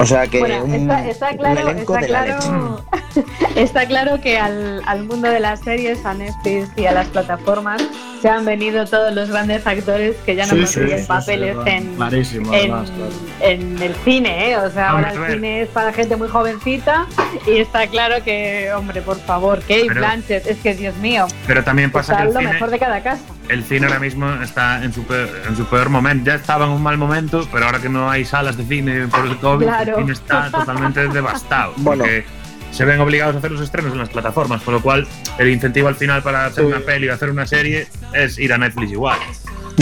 O 0.00 0.06
sea 0.06 0.26
que 0.28 0.38
Bueno, 0.38 0.64
un, 0.64 0.90
está, 0.90 1.36
claro, 1.36 1.68
está 1.70 2.00
claro, 2.00 2.84
está 3.56 3.86
claro 3.86 4.20
que 4.20 4.38
al, 4.38 4.82
al 4.86 5.04
mundo 5.04 5.28
de 5.28 5.40
las 5.40 5.60
series, 5.60 6.04
a 6.06 6.14
Netflix 6.14 6.68
y 6.76 6.86
a 6.86 6.92
las 6.92 7.08
plataformas 7.08 7.82
se 8.22 8.28
han 8.28 8.44
venido 8.44 8.84
todos 8.86 9.12
los 9.14 9.28
grandes 9.28 9.66
actores 9.66 10.14
que 10.24 10.36
ya 10.36 10.44
no 10.46 10.52
Sí, 10.54 10.58
consiguen 10.60 10.98
sí, 10.98 11.02
sí, 11.02 11.08
papeles 11.08 11.56
sí, 11.64 11.70
en, 11.70 11.94
clarísimo, 11.96 12.52
en, 12.54 12.58
además, 12.72 12.90
claro. 12.90 13.52
en 13.52 13.82
el 13.82 13.94
cine, 14.04 14.50
¿eh? 14.50 14.56
O 14.56 14.70
sea, 14.70 14.94
Hombre, 14.94 15.10
ahora 15.10 15.26
el 15.26 15.32
cine 15.34 15.62
es 15.62 15.68
para 15.68 15.92
gente 15.92 16.16
muy 16.16 16.28
jovencita 16.28 17.06
y 17.46 17.58
está 17.58 17.86
claro 17.88 18.22
que, 18.24 18.70
hombre, 18.76 19.02
por 19.02 19.18
favor, 19.18 19.60
Kate 19.60 19.84
Pero- 19.88 20.00
Blanchett, 20.00 20.46
es 20.46 20.58
que 20.58 20.74
Dios 20.74 20.96
mío, 20.96 21.26
Pero 21.46 21.64
también 21.64 21.90
pasa 21.90 22.16
que 22.16 22.22
el 22.22 22.34
lo 22.34 22.38
cine, 22.40 22.52
mejor 22.52 22.70
de 22.70 22.78
cada 22.78 23.02
casa. 23.02 23.22
El 23.48 23.64
cine 23.64 23.86
ahora 23.86 23.98
mismo 24.00 24.30
está 24.42 24.82
en 24.84 24.92
su, 24.92 25.04
peor, 25.04 25.28
en 25.48 25.56
su 25.56 25.64
peor 25.66 25.88
momento. 25.90 26.26
Ya 26.30 26.34
estaba 26.36 26.66
en 26.66 26.72
un 26.72 26.82
mal 26.82 26.98
momento, 26.98 27.46
pero 27.52 27.66
ahora 27.66 27.80
que 27.80 27.88
no 27.88 28.10
hay 28.10 28.24
salas 28.24 28.56
de 28.56 28.64
cine 28.64 29.06
por 29.08 29.26
el 29.26 29.36
COVID, 29.38 29.66
Claro. 29.66 29.96
el 29.98 30.02
cine 30.02 30.12
está 30.12 30.50
totalmente 30.52 31.08
devastado. 31.08 31.72
Bueno. 31.78 32.04
Porque 32.04 32.24
se 32.70 32.84
ven 32.84 33.00
obligados 33.00 33.34
a 33.34 33.38
hacer 33.38 33.50
los 33.50 33.62
estrenos 33.62 33.92
en 33.92 33.98
las 33.98 34.10
plataformas, 34.10 34.62
con 34.62 34.74
lo 34.74 34.82
cual 34.82 35.06
el 35.38 35.48
incentivo 35.48 35.88
al 35.88 35.94
final 35.96 36.22
para 36.22 36.46
hacer 36.46 36.64
Sí. 36.64 36.70
una 36.70 36.80
peli 36.80 37.08
o 37.08 37.14
hacer 37.14 37.30
una 37.30 37.46
serie 37.46 37.86
es 38.14 38.38
ir 38.38 38.52
a 38.52 38.58
Netflix 38.58 38.92
igual. 38.92 39.18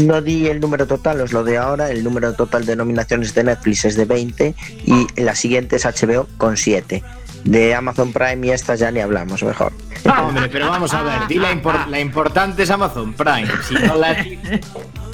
No 0.05 0.21
di 0.21 0.47
el 0.47 0.61
número 0.61 0.87
total, 0.87 1.21
os 1.23 1.33
lo 1.33 1.43
de 1.43 1.57
ahora. 1.57 1.91
El 1.91 2.05
número 2.05 2.35
total 2.35 2.67
de 2.67 2.77
nominaciones 2.77 3.35
de 3.35 3.45
Netflix 3.45 3.87
es 3.87 3.97
de 3.97 4.05
20 4.05 4.55
y 4.85 5.07
la 5.21 5.35
siguiente 5.35 5.77
es 5.77 5.87
HBO 5.87 6.29
con 6.37 6.57
7. 6.59 7.03
De 7.45 7.75
Amazon 7.75 8.13
Prime 8.13 8.47
y 8.47 8.51
estas 8.51 8.79
ya 8.79 8.91
ni 8.91 9.01
hablamos, 9.01 9.43
mejor. 9.43 9.73
Hombre, 10.23 10.49
pero 10.49 10.69
vamos 10.71 10.93
a 10.95 11.03
ver, 11.03 11.27
di 11.29 11.37
la, 11.37 11.53
impor- 11.53 11.87
la 11.89 12.01
importante 12.01 12.63
es 12.63 12.71
Amazon 12.71 13.13
Prime. 13.15 13.49
Si 13.69 13.75
no 13.75 13.97
la 13.97 14.17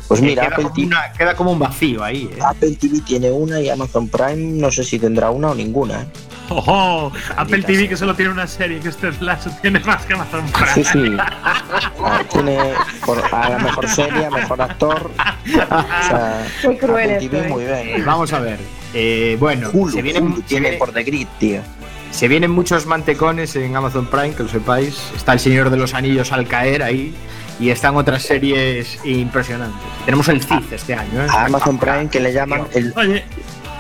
Pues 0.08 0.20
mira, 0.20 0.42
queda, 0.42 0.54
Apple 0.54 0.64
como 0.64 0.74
TV, 0.74 0.86
una- 0.88 1.12
queda 1.16 1.34
como 1.36 1.52
un 1.52 1.58
vacío 1.58 2.04
ahí. 2.04 2.28
¿eh? 2.34 2.38
Apple 2.44 2.76
TV 2.78 3.00
tiene 3.00 3.30
una 3.30 3.60
y 3.60 3.70
Amazon 3.70 4.08
Prime 4.08 4.36
no 4.60 4.70
sé 4.70 4.84
si 4.84 4.98
tendrá 4.98 5.30
una 5.30 5.50
o 5.50 5.54
ninguna. 5.54 6.02
¿eh? 6.02 6.06
¡Ojo! 6.50 7.06
Apple 7.30 7.44
Maldita 7.44 7.66
TV 7.68 7.78
sea. 7.78 7.88
que 7.88 7.96
solo 7.96 8.14
tiene 8.14 8.30
una 8.30 8.46
serie 8.46 8.78
que 8.80 8.88
este 8.90 9.10
Lasso 9.20 9.50
tiene 9.62 9.78
más 9.80 10.04
que 10.04 10.12
Amazon 10.12 10.44
Prime. 10.52 10.74
Sí, 10.74 10.84
sí. 10.84 11.16
Ah, 11.18 12.22
tiene 12.30 12.58
por- 13.06 13.22
a 13.34 13.48
la 13.50 13.58
mejor 13.58 13.88
serie, 13.88 14.26
a 14.26 14.30
mejor 14.30 14.60
actor. 14.60 15.10
O 15.16 15.48
sea, 15.50 16.44
Qué 16.60 16.76
cruel 16.76 17.12
Apple 17.12 17.24
esto, 17.24 17.30
TV 17.30 17.46
¿eh? 17.46 17.48
muy 17.48 17.64
bien. 17.64 18.04
Vamos 18.04 18.32
a 18.34 18.40
ver. 18.40 18.58
eh, 18.92 19.36
bueno, 19.40 19.70
Hulu, 19.72 19.92
se, 19.92 20.02
Hulu 20.02 20.36
se, 20.36 20.42
tiene 20.42 20.60
viene- 20.68 20.76
por 20.78 20.92
The 20.92 21.04
Grid, 21.04 21.26
tío. 21.38 21.62
Se 22.12 22.28
vienen 22.28 22.50
muchos 22.50 22.86
mantecones 22.86 23.56
en 23.56 23.74
Amazon 23.74 24.06
Prime, 24.06 24.34
que 24.34 24.44
lo 24.44 24.48
sepáis. 24.48 25.10
Está 25.16 25.32
El 25.32 25.40
Señor 25.40 25.70
de 25.70 25.78
los 25.78 25.94
Anillos 25.94 26.30
al 26.30 26.46
caer 26.46 26.82
ahí. 26.82 27.14
Y 27.58 27.70
están 27.70 27.96
otras 27.96 28.22
series 28.22 28.98
impresionantes. 29.04 29.80
Tenemos 30.04 30.28
el 30.28 30.42
CID 30.42 30.72
este 30.72 30.94
año. 30.94 31.24
¿eh? 31.24 31.26
A 31.30 31.46
Amazon 31.46 31.78
Prime 31.78 32.08
que 32.08 32.20
le 32.20 32.32
llaman 32.32 32.66
el, 32.74 32.92
Oye, 32.96 33.24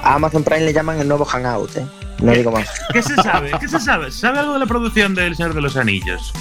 a 0.02 0.14
Amazon 0.14 0.42
Prime 0.42 0.62
le 0.62 0.72
llaman 0.72 0.98
el 1.00 1.08
nuevo 1.08 1.24
Hangout, 1.24 1.76
¿eh? 1.76 1.86
No 2.20 2.32
digo 2.32 2.52
más. 2.52 2.68
¿qué 2.92 3.02
se 3.02 3.16
sabe? 3.16 3.50
¿Qué 3.58 3.68
se 3.68 3.80
sabe? 3.80 4.10
¿Se 4.10 4.20
sabe 4.20 4.38
algo 4.38 4.52
de 4.54 4.60
la 4.60 4.66
producción 4.66 5.14
del 5.14 5.34
Señor 5.36 5.54
de 5.54 5.60
los 5.60 5.76
Anillos? 5.76 6.32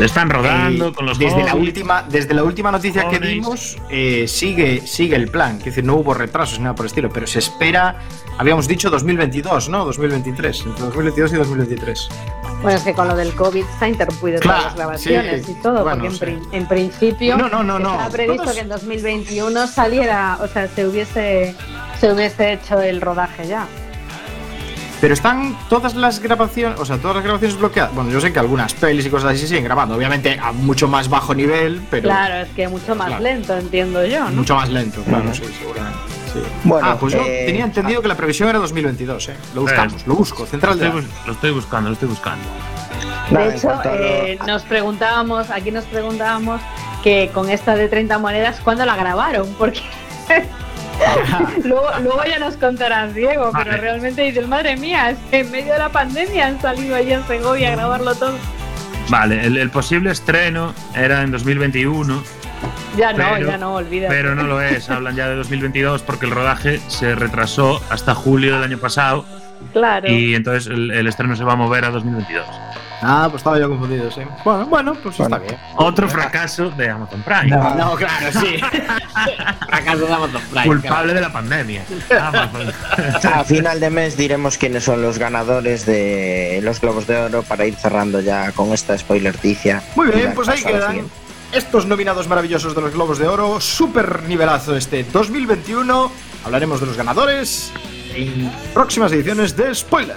Están 0.00 0.28
rodando 0.28 0.92
con 0.92 1.06
los 1.06 1.18
desde 1.18 1.44
la 1.44 1.54
última 1.54 2.02
desde 2.02 2.34
la 2.34 2.42
última 2.42 2.70
noticia 2.72 3.08
que 3.08 3.18
dimos 3.20 3.76
eh, 3.90 4.26
sigue 4.28 4.86
sigue 4.86 5.16
el 5.16 5.28
plan 5.30 5.56
es 5.58 5.64
decir 5.66 5.84
no 5.84 5.94
hubo 5.96 6.12
retrasos 6.14 6.58
ni 6.58 6.64
nada 6.64 6.74
por 6.74 6.84
el 6.84 6.88
estilo 6.88 7.08
pero 7.10 7.26
se 7.26 7.38
espera 7.38 7.96
habíamos 8.38 8.66
dicho 8.66 8.90
2022 8.90 9.68
no 9.68 9.84
2023 9.84 10.60
entre 10.66 10.84
2022 10.84 11.32
y 11.32 11.36
2023 11.36 12.08
Bueno, 12.62 12.76
es 12.78 12.82
que 12.84 12.92
con 12.92 13.08
lo 13.08 13.14
del 13.16 13.34
COVID 13.34 13.64
se 13.78 13.84
ha 13.84 13.88
interrumpido 13.88 14.40
Claro, 14.40 14.58
todas 14.58 14.64
las 14.64 14.74
grabaciones 14.76 15.46
sí. 15.46 15.52
y 15.58 15.62
todo, 15.62 15.84
Bueno, 15.84 15.90
porque 15.90 16.06
en, 16.06 16.12
sí. 16.12 16.18
prin- 16.20 16.48
en 16.52 16.68
principio 16.68 17.36
No, 17.36 17.48
no, 17.48 17.62
no, 17.62 17.78
no. 17.78 17.92
estaba 17.92 18.10
previsto 18.10 18.42
Todos- 18.42 18.54
que 18.56 18.60
en 18.62 18.68
2021 18.68 19.66
saliera, 19.68 20.38
o 20.40 20.48
sea, 20.48 20.66
se 20.68 20.86
hubiese, 20.88 21.54
se 22.00 22.12
hubiese 22.12 22.54
hecho 22.54 22.80
el 22.80 23.00
rodaje 23.00 23.46
ya. 23.46 23.66
Pero 25.00 25.14
están 25.14 25.56
todas 25.68 25.94
las 25.94 26.20
grabaciones 26.20 26.78
o 26.80 26.84
sea 26.84 26.98
todas 26.98 27.16
las 27.16 27.24
grabaciones 27.24 27.58
bloqueadas 27.58 27.94
bueno 27.94 28.10
yo 28.10 28.20
sé 28.20 28.32
que 28.32 28.38
algunas 28.38 28.72
pelis 28.74 29.04
y 29.06 29.10
cosas 29.10 29.32
así 29.34 29.46
siguen 29.46 29.64
grabando 29.64 29.94
obviamente 29.96 30.38
a 30.42 30.52
mucho 30.52 30.88
más 30.88 31.08
bajo 31.08 31.34
nivel 31.34 31.82
pero 31.90 32.04
Claro, 32.04 32.34
es 32.46 32.48
que 32.50 32.68
mucho 32.68 32.94
más 32.94 33.08
Claro. 33.08 33.22
lento, 33.22 33.56
entiendo 33.56 34.04
yo, 34.04 34.24
¿no? 34.24 34.30
mucho 34.36 34.54
más 34.56 34.68
lento 34.70 35.02
claro 35.02 35.32
sí 35.34 35.42
seguramente 35.58 35.98
sí. 36.32 36.40
Bueno, 36.64 36.88
ah, 36.90 36.96
pues 36.98 37.12
yo 37.14 37.20
eh, 37.24 37.44
tenía 37.46 37.64
entendido 37.64 38.02
que 38.02 38.08
la 38.08 38.16
previsión 38.16 38.48
era 38.48 38.58
2022, 38.58 39.28
¿eh? 39.28 39.36
Lo 39.54 39.60
buscamos, 39.62 40.06
lo 40.06 40.14
busco, 40.14 40.40
Lo 40.40 40.46
central 40.46 40.78
de 40.78 40.86
estoy, 40.86 41.00
bus- 41.02 41.10
lo 41.26 41.32
estoy 41.32 41.50
buscando, 41.52 41.90
lo 41.90 41.94
estoy 41.94 42.08
buscando. 42.08 42.44
De 43.30 43.54
hecho, 43.54 43.68
lo- 43.68 43.82
eh, 43.94 44.38
nos 44.46 44.62
preguntábamos, 44.62 45.50
aquí 45.50 45.70
nos 45.70 45.84
preguntábamos 45.84 46.60
que 47.04 47.30
con 47.32 47.50
esta 47.50 47.76
de 47.76 47.88
30 47.88 48.18
monedas, 48.18 48.58
¿cuándo 48.64 48.84
la 48.84 48.96
grabaron? 48.96 49.46
Porque 49.58 49.80
luego, 51.64 51.88
luego 52.02 52.24
ya 52.24 52.38
nos 52.38 52.56
contarás, 52.56 53.14
Diego, 53.14 53.50
pero 53.56 53.76
realmente 53.76 54.22
dices, 54.22 54.46
madre 54.48 54.76
mía, 54.76 55.10
es 55.10 55.18
que 55.30 55.40
en 55.40 55.50
medio 55.50 55.72
de 55.72 55.78
la 55.78 55.88
pandemia 55.88 56.46
han 56.46 56.60
salido 56.60 56.96
allí 56.96 57.12
en 57.12 57.26
Segovia 57.26 57.72
a 57.72 57.76
grabarlo 57.76 58.14
todo. 58.14 58.36
Vale, 59.08 59.44
el, 59.44 59.56
el 59.58 59.70
posible 59.70 60.10
estreno 60.10 60.72
era 60.94 61.22
en 61.22 61.30
2021, 61.30 62.22
Ya 62.96 63.12
no, 63.12 63.18
Pero- 63.34 63.50
ya 63.50 63.56
no, 63.58 63.74
olvídate. 63.74 64.14
pero 64.14 64.34
no 64.34 64.44
lo 64.44 64.60
es. 64.62 64.88
Hablan 64.88 65.14
ya 65.16 65.28
de 65.28 65.36
2022 65.36 66.02
porque 66.02 66.26
el 66.26 66.32
rodaje 66.32 66.80
se 66.88 67.14
retrasó 67.14 67.82
hasta 67.90 68.14
julio 68.14 68.54
del 68.54 68.62
año 68.64 68.78
pasado 68.78 69.26
Claro. 69.72 70.06
y 70.08 70.34
entonces 70.34 70.66
el, 70.72 70.90
el 70.90 71.06
estreno 71.06 71.34
se 71.36 71.44
va 71.44 71.52
a 71.54 71.56
mover 71.56 71.84
a 71.84 71.90
2022. 71.90 72.46
Ah, 73.02 73.26
pues 73.30 73.40
estaba 73.40 73.58
yo 73.58 73.68
confundido, 73.68 74.10
sí. 74.10 74.22
Bueno, 74.44 74.66
bueno, 74.66 74.94
pues 75.02 75.16
Bueno. 75.18 75.36
está 75.36 75.46
bien. 75.46 75.60
Otro 75.76 76.08
fracaso 76.08 76.70
de 76.70 76.88
Amazon 76.90 77.22
Prime. 77.22 77.46
No. 77.48 77.74
No, 77.74 77.94
claro, 77.96 78.26
sí. 78.32 78.56
Fracaso 79.68 80.06
de 80.06 80.12
Amazon 80.12 80.42
Prime. 80.50 80.66
Culpable 80.66 81.14
de 81.14 81.20
la 81.20 81.32
pandemia. 81.32 81.84
Amazon. 82.20 82.72
A 83.34 83.44
final 83.44 83.80
de 83.80 83.90
mes 83.90 84.16
diremos 84.16 84.56
quiénes 84.58 84.84
son 84.84 85.02
los 85.02 85.18
ganadores 85.18 85.84
de 85.86 86.60
los 86.62 86.80
Globos 86.80 87.06
de 87.06 87.16
Oro 87.16 87.42
para 87.42 87.66
ir 87.66 87.74
cerrando 87.74 88.20
ya 88.20 88.52
con 88.52 88.72
esta 88.72 88.96
spoilerticia. 88.96 89.82
Muy 89.96 90.08
bien, 90.10 90.32
pues 90.34 90.48
ahí 90.48 90.62
quedan 90.62 91.02
estos 91.52 91.86
nominados 91.86 92.26
maravillosos 92.28 92.74
de 92.74 92.80
los 92.80 92.92
Globos 92.92 93.18
de 93.18 93.26
Oro. 93.28 93.60
Super 93.60 94.22
nivelazo 94.24 94.76
este 94.76 95.04
2021. 95.04 96.10
Hablaremos 96.44 96.80
de 96.80 96.86
los 96.86 96.96
ganadores 96.96 97.72
en 98.14 98.50
próximas 98.72 99.12
ediciones 99.12 99.56
de 99.56 99.74
Spoiler. 99.74 100.16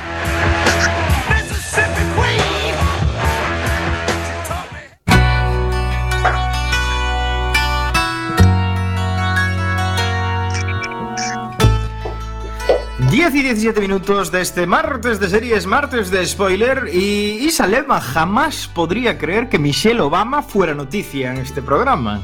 Diez 13.21 13.35
y 13.35 13.43
17 13.43 13.81
minutos 13.81 14.31
de 14.31 14.41
este 14.41 14.65
martes 14.65 15.19
de 15.19 15.29
series, 15.29 15.67
martes 15.67 16.09
de 16.09 16.25
spoiler. 16.25 16.89
Y 16.91 17.37
Isa 17.45 17.67
Lema 17.67 18.01
jamás 18.01 18.67
podría 18.67 19.19
creer 19.19 19.47
que 19.47 19.59
Michelle 19.59 20.01
Obama 20.01 20.41
fuera 20.41 20.73
noticia 20.73 21.31
en 21.31 21.37
este 21.37 21.61
programa. 21.61 22.23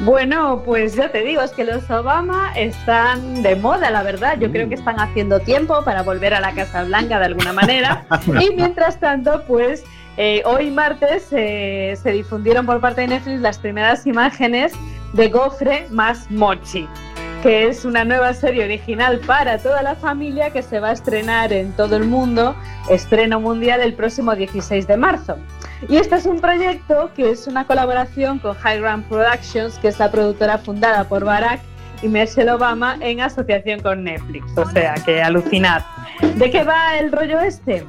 Bueno, 0.00 0.60
pues 0.62 0.94
ya 0.94 1.10
te 1.10 1.22
digo, 1.22 1.40
es 1.40 1.52
que 1.52 1.64
los 1.64 1.88
Obama 1.88 2.52
están 2.54 3.42
de 3.42 3.56
moda, 3.56 3.90
la 3.90 4.02
verdad. 4.02 4.38
Yo 4.38 4.52
creo 4.52 4.68
que 4.68 4.74
están 4.74 5.00
haciendo 5.00 5.40
tiempo 5.40 5.82
para 5.86 6.02
volver 6.02 6.34
a 6.34 6.40
la 6.40 6.52
Casa 6.52 6.84
Blanca 6.84 7.18
de 7.18 7.24
alguna 7.24 7.54
manera. 7.54 8.04
y 8.38 8.54
mientras 8.54 9.00
tanto, 9.00 9.42
pues 9.46 9.84
eh, 10.18 10.42
hoy 10.44 10.70
martes 10.70 11.28
eh, 11.30 11.98
se 12.02 12.12
difundieron 12.12 12.66
por 12.66 12.78
parte 12.82 13.00
de 13.00 13.08
Netflix 13.08 13.40
las 13.40 13.56
primeras 13.56 14.06
imágenes 14.06 14.74
de 15.14 15.30
Gofre 15.30 15.86
más 15.90 16.30
Mochi, 16.30 16.86
que 17.42 17.68
es 17.68 17.84
una 17.84 18.04
nueva 18.04 18.32
serie 18.34 18.64
original 18.64 19.20
para 19.20 19.58
toda 19.58 19.82
la 19.82 19.94
familia 19.94 20.50
que 20.50 20.62
se 20.62 20.80
va 20.80 20.88
a 20.88 20.92
estrenar 20.92 21.52
en 21.52 21.72
todo 21.72 21.96
el 21.96 22.04
mundo, 22.04 22.56
estreno 22.90 23.40
mundial 23.40 23.80
el 23.80 23.94
próximo 23.94 24.34
16 24.34 24.86
de 24.86 24.96
marzo. 24.96 25.36
Y 25.88 25.96
este 25.96 26.16
es 26.16 26.26
un 26.26 26.40
proyecto 26.40 27.10
que 27.14 27.30
es 27.30 27.46
una 27.46 27.66
colaboración 27.66 28.38
con 28.38 28.54
High 28.54 28.80
Ground 28.80 29.04
Productions, 29.08 29.78
que 29.78 29.88
es 29.88 29.98
la 29.98 30.10
productora 30.10 30.58
fundada 30.58 31.04
por 31.04 31.24
Barack 31.24 31.60
y 32.02 32.08
Michelle 32.08 32.50
Obama 32.50 32.96
en 33.00 33.20
asociación 33.20 33.80
con 33.80 34.04
Netflix. 34.04 34.46
O 34.56 34.68
sea, 34.70 34.94
que 34.94 35.22
alucinad. 35.22 35.82
¿De 36.36 36.50
qué 36.50 36.64
va 36.64 36.98
el 36.98 37.12
rollo 37.12 37.40
este? 37.40 37.84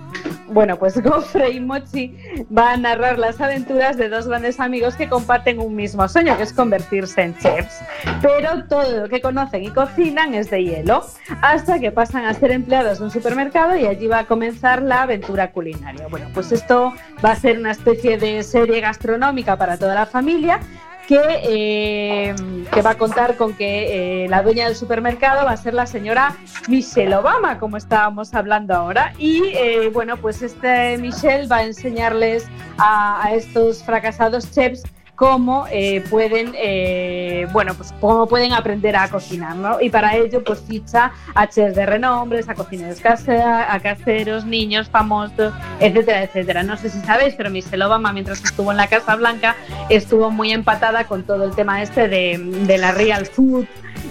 Bueno, 0.50 0.78
pues 0.78 1.02
Gofre 1.04 1.52
y 1.52 1.60
Mochi 1.60 2.16
van 2.50 2.86
a 2.86 2.90
narrar 2.90 3.20
las 3.20 3.40
aventuras 3.42 3.98
de 3.98 4.10
dos 4.10 4.28
grandes 4.28 4.60
amigos 4.60 4.96
que 4.96 5.10
comparten 5.10 5.60
un 5.60 5.76
mismo 5.76 6.08
sueño, 6.08 6.38
que 6.38 6.44
es 6.44 6.54
convertirse 6.54 7.22
en 7.22 7.38
chefs. 7.38 7.82
Pero 8.22 8.64
todo 8.66 9.02
lo 9.02 9.10
que 9.10 9.22
conocen 9.22 9.64
y 9.64 9.70
cocinan 9.70 10.34
es 10.34 10.50
de 10.50 10.64
hielo, 10.64 11.06
hasta 11.42 11.80
que 11.80 11.92
pasan 11.92 12.26
a 12.26 12.34
ser 12.34 12.52
empleados 12.52 13.00
de 13.00 13.06
un 13.06 13.12
supermercado 13.12 13.76
y 13.76 13.86
allí 13.86 14.08
va 14.08 14.20
a 14.20 14.26
comenzar 14.26 14.82
la 14.82 15.04
aventura 15.04 15.52
culinaria. 15.52 16.08
Bueno, 16.08 16.28
pues 16.34 16.52
esto 16.52 16.94
va 17.24 17.32
a 17.32 17.36
ser 17.36 17.60
una 17.60 17.72
especie 17.72 18.18
de 18.18 18.44
serie 18.44 18.80
gastronómica 18.80 19.58
para 19.58 19.78
toda 19.78 19.96
la 19.96 20.06
familia 20.06 20.60
que, 21.08 21.20
eh, 21.44 22.36
que 22.72 22.82
va 22.82 22.92
a 22.92 22.98
contar 22.98 23.38
con 23.38 23.54
que 23.54 24.26
eh, 24.26 24.28
la 24.28 24.44
dueña 24.44 24.66
del 24.66 24.76
supermercado 24.76 25.46
va 25.46 25.52
a 25.52 25.58
ser 25.58 25.74
la 25.74 25.88
señora 25.88 26.36
Michelle 26.68 27.16
Obama, 27.16 27.60
como 27.60 27.78
estábamos 27.78 28.34
hablando 28.34 28.76
ahora. 28.76 29.14
Y 29.18 29.44
eh, 29.56 29.90
bueno, 29.94 30.18
pues 30.18 30.42
este 30.42 30.98
Michelle 30.98 31.48
va 31.48 31.58
a 31.58 31.64
enseñarles 31.64 32.48
a 32.78 33.32
estos 33.34 33.84
fracasados 33.84 34.52
chefs 34.52 34.84
cómo 35.18 35.66
eh, 35.72 36.04
pueden 36.12 36.54
eh, 36.56 37.48
bueno 37.52 37.74
pues 37.74 37.92
cómo 38.00 38.28
pueden 38.28 38.54
aprender 38.54 38.96
a 38.96 39.10
cocinar 39.10 39.56
¿no? 39.56 39.82
y 39.82 39.90
para 39.90 40.16
ello 40.16 40.44
pues 40.44 40.62
ficha 40.62 41.12
a 41.34 41.48
chefs 41.50 41.76
de 41.76 41.88
renombres 41.88 42.48
a 42.48 42.54
cocineros 42.54 43.02
casera, 43.02 43.74
a 43.74 43.80
caseros 43.80 44.46
niños 44.46 44.90
famosos 44.90 45.54
etcétera 45.80 46.22
etcétera 46.22 46.62
no 46.62 46.78
sé 46.78 46.92
si 46.92 47.00
sabéis 47.00 47.34
pero 47.36 47.50
Michelle 47.50 47.84
Obama 47.84 48.14
mientras 48.14 48.44
estuvo 48.44 48.70
en 48.70 48.78
la 48.78 48.86
Casa 48.88 49.16
Blanca 49.16 49.56
estuvo 49.90 50.30
muy 50.30 50.52
empatada 50.52 51.06
con 51.06 51.24
todo 51.24 51.46
el 51.46 51.56
tema 51.56 51.82
este 51.82 52.08
de, 52.08 52.38
de 52.38 52.78
la 52.78 52.92
real 52.92 53.26
food 53.26 53.66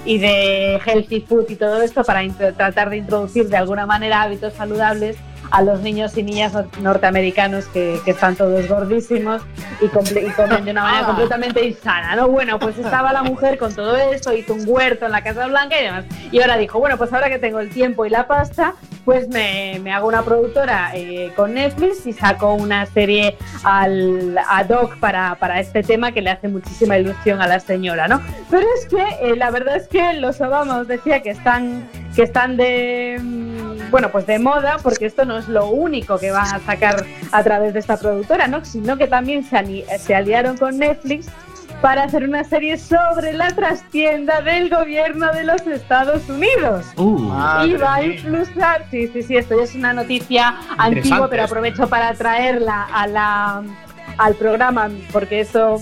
y 0.05 0.19
de 0.19 0.81
healthy 0.85 1.21
food 1.21 1.45
y 1.49 1.55
todo 1.55 1.83
esto 1.83 2.03
para 2.03 2.27
tratar 2.57 2.90
de 2.90 2.97
introducir 2.97 3.49
de 3.49 3.57
alguna 3.57 3.87
manera 3.87 4.23
hábitos 4.23 4.55
saludables 4.55 5.16
a 5.51 5.63
los 5.63 5.81
niños 5.81 6.17
y 6.17 6.23
niñas 6.23 6.53
nor- 6.55 6.67
norteamericanos 6.79 7.67
que, 7.67 7.99
que 8.05 8.11
están 8.13 8.37
todos 8.37 8.69
gordísimos 8.69 9.43
y, 9.81 9.89
comen 9.89 10.65
de 10.65 10.71
una 10.71 10.83
manera 10.83 11.07
completamente 11.07 11.65
insana, 11.65 12.17
¿no? 12.17 12.29
Bueno, 12.29 12.59
pues 12.59 12.79
estaba 12.79 13.13
la 13.13 13.23
mujer 13.23 13.59
con 13.59 13.75
todo 13.75 13.97
esto, 13.97 14.33
hizo 14.33 14.55
un 14.55 14.65
huerto 14.67 15.07
en 15.07 15.13
la 15.13 15.23
Casa 15.23 15.47
Blanca 15.47 15.79
y 15.81 15.85
demás. 15.85 16.05
Y 16.33 16.41
ahora 16.41 16.57
dijo, 16.57 16.79
bueno, 16.79 16.97
pues 16.97 17.13
ahora 17.13 17.29
que 17.29 17.39
tengo 17.39 17.61
el 17.61 17.71
tiempo 17.71 18.05
y 18.07 18.11
la 18.11 18.27
pasta, 18.27 18.75
pues 19.05 19.29
me, 19.29 19.79
me 19.83 19.93
hago 19.93 20.09
una 20.09 20.23
productora 20.23 20.91
eh, 20.95 21.33
con 21.37 21.55
Netflix 21.55 22.07
y 22.07 22.13
saco 22.13 22.55
una 22.55 22.87
serie 22.87 23.37
al 23.63 24.37
ad 24.49 24.71
hoc 24.71 24.97
para, 24.99 25.37
para 25.37 25.61
este 25.61 25.83
tema 25.83 26.13
que 26.13 26.23
le 26.23 26.31
hace 26.31 26.49
muchísima 26.49 26.99
ilusión 26.99 27.41
a 27.41 27.47
la 27.47 27.61
señora, 27.61 28.09
¿no? 28.09 28.21
Pero 28.51 28.67
es 28.79 28.87
que 28.87 29.03
eh, 29.23 29.37
la 29.37 29.51
verdad 29.51 29.77
es 29.77 29.87
que 29.89 30.15
los 30.15 30.41
Obama 30.41 30.79
os 30.79 30.89
decía 30.89 31.23
que 31.23 31.31
están, 31.31 31.89
que 32.15 32.23
están 32.23 32.57
de, 32.57 33.19
mm, 33.23 33.76
bueno, 33.90 34.11
pues 34.11 34.27
de 34.27 34.38
moda, 34.38 34.77
porque 34.83 35.07
esto 35.07 35.25
no 35.25 35.37
es 35.38 35.49
lo 35.49 35.66
único 35.66 36.18
que 36.18 36.31
van 36.31 36.55
a 36.55 36.61
sacar 36.61 37.05
a 37.33 37.42
través 37.42 37.75
de 37.75 37.81
esta 37.81 37.96
productora, 37.96 38.46
¿no? 38.46 38.64
Sino 38.64 38.96
que 38.96 39.07
también 39.07 39.44
se, 39.44 40.14
aliaron 40.14 40.57
con 40.57 40.79
Netflix 40.79 41.29
para 41.81 42.05
hacer 42.05 42.25
una 42.25 42.42
serie 42.44 42.79
sobre 42.79 43.33
la 43.33 43.49
trastienda 43.49 44.40
del 44.40 44.70
gobierno 44.70 45.33
de 45.33 45.44
los 45.44 45.66
Estados 45.66 46.29
Unidos. 46.29 46.87
Uh, 46.96 47.18
Madre 47.18 47.68
Y 47.68 47.77
va 47.77 47.94
a 47.96 48.05
influenciar, 48.05 48.87
sí, 48.90 49.09
sí, 49.09 49.22
sí, 49.22 49.37
esto 49.37 49.57
ya 49.57 49.64
es 49.64 49.75
una 49.75 49.92
noticia 49.92 50.57
antigua, 50.79 51.29
pero 51.29 51.44
aprovecho 51.44 51.87
para 51.88 52.14
traerla 52.14 52.88
a 52.92 53.07
la, 53.07 53.62
al 54.16 54.35
programa 54.35 54.90
porque 55.12 55.40
eso 55.40 55.81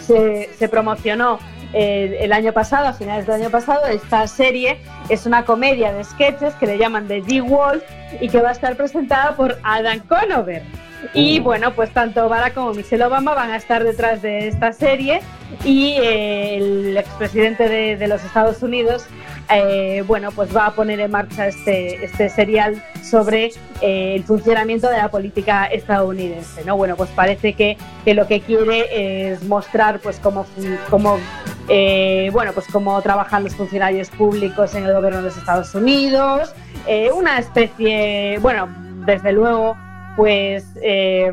se, 0.00 0.50
se 0.58 0.68
promocionó 0.68 1.38
eh, 1.72 2.18
el 2.20 2.32
año 2.32 2.52
pasado, 2.52 2.88
a 2.88 2.92
finales 2.92 3.26
del 3.26 3.42
año 3.42 3.50
pasado, 3.50 3.86
esta 3.86 4.26
serie 4.26 4.78
es 5.08 5.26
una 5.26 5.44
comedia 5.44 5.92
de 5.92 6.04
sketches 6.04 6.54
que 6.54 6.66
le 6.66 6.78
llaman 6.78 7.08
The 7.08 7.22
G-Wolf 7.22 7.82
y 8.20 8.28
que 8.28 8.40
va 8.40 8.50
a 8.50 8.52
estar 8.52 8.76
presentada 8.76 9.36
por 9.36 9.58
Adam 9.62 10.00
Conover. 10.00 10.62
Y 11.14 11.40
bueno, 11.40 11.74
pues 11.74 11.90
tanto 11.90 12.28
Barack 12.28 12.54
como 12.54 12.74
Michelle 12.74 13.04
Obama 13.04 13.34
van 13.34 13.50
a 13.50 13.56
estar 13.56 13.82
detrás 13.82 14.22
de 14.22 14.46
esta 14.46 14.72
serie 14.72 15.20
y 15.64 15.96
eh, 16.00 16.56
el 16.56 16.96
expresidente 16.96 17.68
de, 17.68 17.96
de 17.96 18.06
los 18.06 18.22
Estados 18.22 18.62
Unidos 18.62 19.06
eh, 19.50 20.02
bueno, 20.06 20.30
pues 20.32 20.54
va 20.54 20.66
a 20.66 20.74
poner 20.74 21.00
en 21.00 21.10
marcha 21.10 21.46
este, 21.46 22.04
este 22.04 22.28
serial 22.28 22.82
sobre 23.02 23.52
eh, 23.80 24.14
el 24.14 24.24
funcionamiento 24.24 24.88
de 24.88 24.96
la 24.96 25.10
política 25.10 25.66
estadounidense. 25.66 26.64
¿no? 26.64 26.76
Bueno, 26.76 26.96
pues 26.96 27.10
parece 27.10 27.52
que, 27.52 27.76
que 28.04 28.14
lo 28.14 28.26
que 28.26 28.40
quiere 28.40 29.32
es 29.32 29.42
mostrar 29.44 30.00
pues 30.00 30.18
cómo, 30.20 30.46
cómo, 30.88 31.18
eh, 31.68 32.30
bueno, 32.32 32.52
pues 32.52 32.66
cómo 32.72 33.00
trabajan 33.02 33.44
los 33.44 33.54
funcionarios 33.54 34.10
públicos 34.10 34.74
en 34.74 34.84
el 34.84 34.92
gobierno 34.92 35.18
de 35.18 35.24
los 35.24 35.36
Estados 35.36 35.74
Unidos, 35.74 36.54
eh, 36.86 37.10
una 37.12 37.38
especie, 37.38 38.38
bueno, 38.38 38.68
desde 39.06 39.32
luego, 39.32 39.76
pues... 40.16 40.66
Eh, 40.82 41.32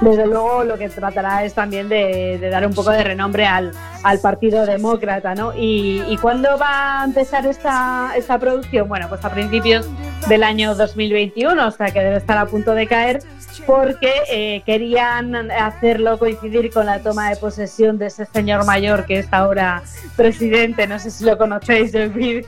desde 0.00 0.26
luego 0.26 0.64
lo 0.64 0.78
que 0.78 0.88
tratará 0.88 1.44
es 1.44 1.54
también 1.54 1.88
de, 1.88 2.38
de 2.40 2.50
dar 2.50 2.66
un 2.66 2.72
poco 2.72 2.90
de 2.90 3.02
renombre 3.02 3.46
al, 3.46 3.72
al 4.02 4.18
Partido 4.20 4.66
Demócrata, 4.66 5.34
¿no? 5.34 5.52
Y, 5.56 6.02
y, 6.08 6.16
cuándo 6.18 6.58
va 6.58 7.02
a 7.02 7.04
empezar 7.04 7.46
esta, 7.46 8.12
esta 8.16 8.38
producción? 8.38 8.88
Bueno, 8.88 9.08
pues 9.08 9.24
a 9.24 9.30
principios 9.30 9.88
del 10.28 10.42
año 10.42 10.74
2021, 10.74 11.66
o 11.66 11.70
sea 11.70 11.90
que 11.90 12.00
debe 12.00 12.16
estar 12.16 12.38
a 12.38 12.46
punto 12.46 12.74
de 12.74 12.86
caer, 12.86 13.20
porque 13.66 14.12
eh, 14.30 14.62
querían 14.64 15.50
hacerlo 15.50 16.18
coincidir 16.18 16.72
con 16.72 16.86
la 16.86 17.00
toma 17.00 17.30
de 17.30 17.36
posesión 17.36 17.98
de 17.98 18.06
ese 18.06 18.24
señor 18.24 18.64
mayor 18.64 19.04
que 19.04 19.18
es 19.18 19.28
ahora 19.30 19.82
presidente, 20.16 20.86
no 20.86 20.98
sé 20.98 21.10
si 21.10 21.24
lo 21.24 21.36
conocéis, 21.36 21.92
Joe 21.92 22.08
Biden. 22.08 22.46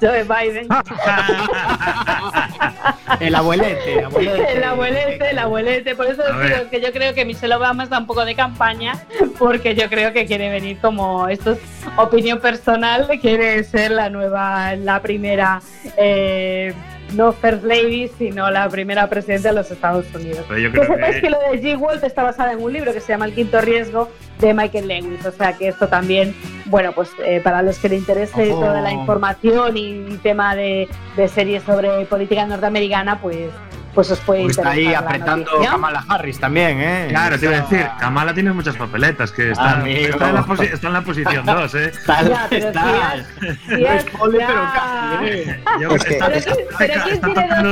Joe 0.00 0.24
Biden. 0.24 0.66
el 3.20 3.34
abuelete, 3.34 3.98
el 3.98 4.04
abuelete. 4.04 4.52
El 4.52 4.64
abuelete, 4.64 5.30
el 5.30 5.38
abuelete. 5.38 5.94
Por 5.94 6.06
eso 6.06 6.22
digo 6.42 6.69
que 6.70 6.80
yo 6.80 6.92
creo 6.92 7.12
que 7.14 7.24
Michelle 7.24 7.54
Obama 7.54 7.82
está 7.84 7.98
un 7.98 8.06
poco 8.06 8.24
de 8.24 8.34
campaña, 8.34 8.92
porque 9.38 9.74
yo 9.74 9.88
creo 9.88 10.12
que 10.12 10.26
quiere 10.26 10.48
venir 10.50 10.78
como 10.80 11.28
esto 11.28 11.52
es 11.52 11.58
opinión 11.96 12.40
personal, 12.40 13.06
quiere 13.20 13.62
ser 13.64 13.90
la 13.90 14.08
nueva, 14.10 14.74
la 14.76 15.00
primera. 15.02 15.60
Eh, 15.96 16.72
no 17.14 17.32
First 17.32 17.64
Lady, 17.64 18.08
sino 18.18 18.48
la 18.52 18.68
primera 18.68 19.08
presidenta 19.08 19.48
de 19.48 19.54
los 19.56 19.68
Estados 19.72 20.06
Unidos. 20.14 20.44
Pero 20.46 20.60
yo 20.60 20.70
creo 20.70 20.82
que 20.86 20.92
sepáis 20.94 21.14
que- 21.16 21.20
que 21.22 21.30
lo 21.30 21.38
de 21.40 21.60
G. 21.60 21.76
Wolf 21.76 22.04
está 22.04 22.22
basada 22.22 22.52
en 22.52 22.62
un 22.62 22.72
libro 22.72 22.92
que 22.92 23.00
se 23.00 23.08
llama 23.12 23.24
El 23.24 23.34
Quinto 23.34 23.60
Riesgo 23.60 24.08
de 24.38 24.54
Michael 24.54 24.86
Lewis. 24.86 25.26
O 25.26 25.32
sea 25.32 25.54
que 25.54 25.66
esto 25.66 25.88
también, 25.88 26.36
bueno, 26.66 26.92
pues 26.92 27.10
eh, 27.24 27.40
para 27.42 27.62
los 27.62 27.80
que 27.80 27.88
le 27.88 27.96
interese 27.96 28.50
toda 28.50 28.80
la 28.80 28.92
información 28.92 29.76
y, 29.76 30.18
tema 30.22 30.54
de, 30.54 30.88
de 31.16 31.26
series 31.26 31.64
sobre 31.64 32.04
política 32.06 32.46
norteamericana, 32.46 33.20
pues, 33.20 33.48
pues 33.94 34.10
os 34.10 34.20
puede 34.20 34.46
está 34.46 34.70
ahí 34.70 34.84
la 34.88 34.98
apretando 35.00 35.50
noticia. 35.50 35.70
Kamala 35.72 36.04
Harris 36.08 36.38
también, 36.38 36.80
¿eh? 36.80 37.06
Claro, 37.10 37.38
te 37.38 37.46
iba 37.46 37.56
a 37.56 37.60
decir, 37.62 37.86
Kamala 37.98 38.32
tiene 38.34 38.52
muchas 38.52 38.76
papeletas, 38.76 39.32
que 39.32 39.50
está, 39.50 39.72
Amigo. 39.72 40.08
está, 40.10 40.28
en, 40.28 40.34
la 40.34 40.44
posi- 40.44 40.72
está 40.72 40.86
en 40.86 40.92
la 40.92 41.02
posición 41.02 41.46
2, 41.46 41.74
¿eh? 41.74 41.84
Está, 41.86 42.22
Ya, 42.22 42.46
pero 42.48 42.68
está- 42.68 42.84
si 43.14 43.46
es- 43.46 43.58
si 43.66 43.70
no 43.82 43.88
es 43.88 44.04
es 44.04 44.10
pole, 44.10 44.38
ya- 44.38 44.46
pero 44.46 44.62
casi, 44.72 45.24
¿eh? 45.26 45.60
Yo- 45.80 45.90
Es 45.96 46.04
que- 46.04 46.12
está, 46.14 46.26
Pero 46.26 46.38
está- 46.38 46.52
¿quién- 46.54 46.66
pero 46.78 46.92
está- 46.92 47.02
¿quién 47.04 47.14
está 47.14 47.26
tiene 47.26 47.48
tocando 47.48 47.68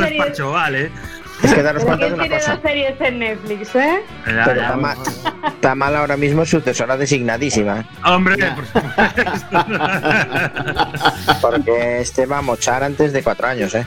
Es 1.43 1.55
que 1.55 1.63
daros 1.63 1.85
Pero 1.85 1.97
cuenta 1.97 2.05
de 2.07 2.11
¿quién 2.11 2.15
una 2.15 2.23
tiene 2.25 2.39
cosa. 2.39 2.53
dos 2.55 2.63
series 2.63 3.01
en 3.01 3.19
Netflix, 3.21 3.75
eh? 3.77 4.01
Ya, 4.27 4.45
Pero 4.45 4.61
ya. 4.61 4.69
Tama- 4.69 4.97
Tamal 5.61 5.97
ahora 5.97 6.17
mismo 6.17 6.43
es 6.43 6.51
sucesora 6.51 6.97
designadísima. 6.97 7.85
Hombre, 8.05 8.37
Ya. 8.39 8.55
por 8.55 8.67
supuesto. 8.67 8.99
Porque 11.41 12.01
este 12.01 12.27
va 12.27 12.39
a 12.39 12.43
mochar 12.43 12.83
antes 12.83 13.13
de 13.13 13.23
cuatro 13.23 13.47
años, 13.47 13.75
¿eh? 13.75 13.87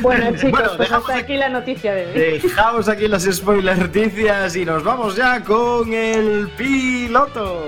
Bueno, 0.00 0.30
chicos, 0.36 0.50
Bueno, 0.50 0.70
pues 0.76 0.90
hasta 0.92 1.16
aquí 1.16 1.36
la 1.36 1.48
noticia 1.50 1.92
de 1.94 2.06
hoy. 2.06 2.38
Dejamos 2.40 2.88
aquí 2.88 3.06
las 3.08 3.24
spoiler 3.24 3.76
noticias 3.78 4.56
y 4.56 4.64
nos 4.64 4.82
vamos 4.82 5.14
ya 5.16 5.40
con 5.42 5.92
el 5.92 6.48
piloto. 6.56 7.66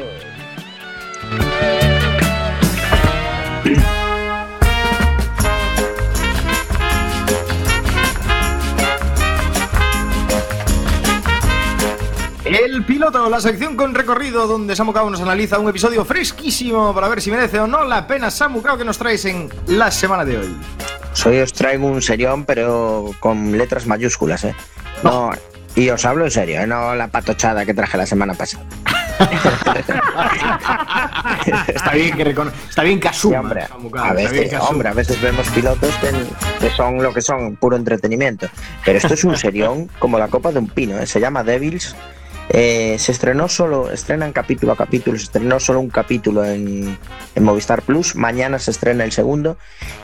El 12.44 12.84
piloto, 12.84 13.28
la 13.30 13.40
sección 13.40 13.74
con 13.76 13.94
recorrido 13.94 14.46
donde 14.46 14.76
Samu 14.76 14.92
Kao 14.92 15.08
nos 15.08 15.20
analiza 15.22 15.58
un 15.58 15.68
episodio 15.68 16.04
fresquísimo 16.04 16.94
para 16.94 17.08
ver 17.08 17.22
si 17.22 17.30
merece 17.30 17.58
o 17.58 17.66
no 17.66 17.84
la 17.84 18.06
pena. 18.06 18.30
Samu 18.30 18.60
Kao, 18.60 18.76
que 18.76 18.84
nos 18.84 18.98
traes 18.98 19.24
en 19.24 19.48
la 19.66 19.90
semana 19.90 20.24
de 20.26 20.36
hoy? 20.38 20.54
Hoy 21.24 21.38
os 21.40 21.52
traigo 21.54 21.86
un 21.86 22.02
serión, 22.02 22.44
pero 22.44 23.12
con 23.20 23.56
letras 23.56 23.86
mayúsculas, 23.86 24.44
¿eh? 24.44 24.54
No, 25.02 25.30
y 25.74 25.88
os 25.88 26.04
hablo 26.04 26.26
en 26.26 26.30
serio, 26.30 26.60
¿eh? 26.60 26.66
No 26.66 26.94
la 26.94 27.08
patochada 27.08 27.64
que 27.64 27.72
traje 27.72 27.96
la 27.96 28.04
semana 28.06 28.34
pasada. 28.34 28.64
Está 31.68 31.92
bien 31.92 32.16
que 32.16 32.24
recono- 32.24 32.50
está 32.68 32.82
bien 32.82 32.98
que 32.98 33.08
Sí, 33.08 33.14
asuma. 33.32 33.40
hombre, 33.40 33.62
a 33.96 34.12
veces, 34.12 34.50
que 34.50 34.56
asuma. 34.56 34.70
hombre, 34.70 34.88
a 34.88 34.92
veces 34.92 35.20
vemos 35.22 35.46
pilotos 35.50 35.94
que, 35.96 36.10
que 36.66 36.70
son 36.74 37.00
lo 37.02 37.12
que 37.14 37.22
son, 37.22 37.54
puro 37.56 37.76
entretenimiento. 37.76 38.48
Pero 38.84 38.98
esto 38.98 39.14
es 39.14 39.22
un 39.24 39.36
serión 39.36 39.88
como 40.00 40.18
la 40.18 40.26
copa 40.28 40.50
de 40.50 40.58
un 40.58 40.68
pino, 40.68 40.98
¿eh? 40.98 41.06
se 41.06 41.20
llama 41.20 41.44
Devils. 41.44 41.94
Eh, 42.50 42.96
se 42.98 43.12
estrenó 43.12 43.48
solo, 43.48 43.90
estrenan 43.90 44.32
capítulo 44.32 44.72
a 44.72 44.76
capítulo, 44.76 45.18
se 45.18 45.24
estrenó 45.24 45.58
solo 45.58 45.80
un 45.80 45.88
capítulo 45.88 46.44
en, 46.44 46.98
en 47.34 47.42
Movistar 47.42 47.82
Plus, 47.82 48.16
mañana 48.16 48.58
se 48.58 48.70
estrena 48.70 49.04
el 49.04 49.12
segundo 49.12 49.56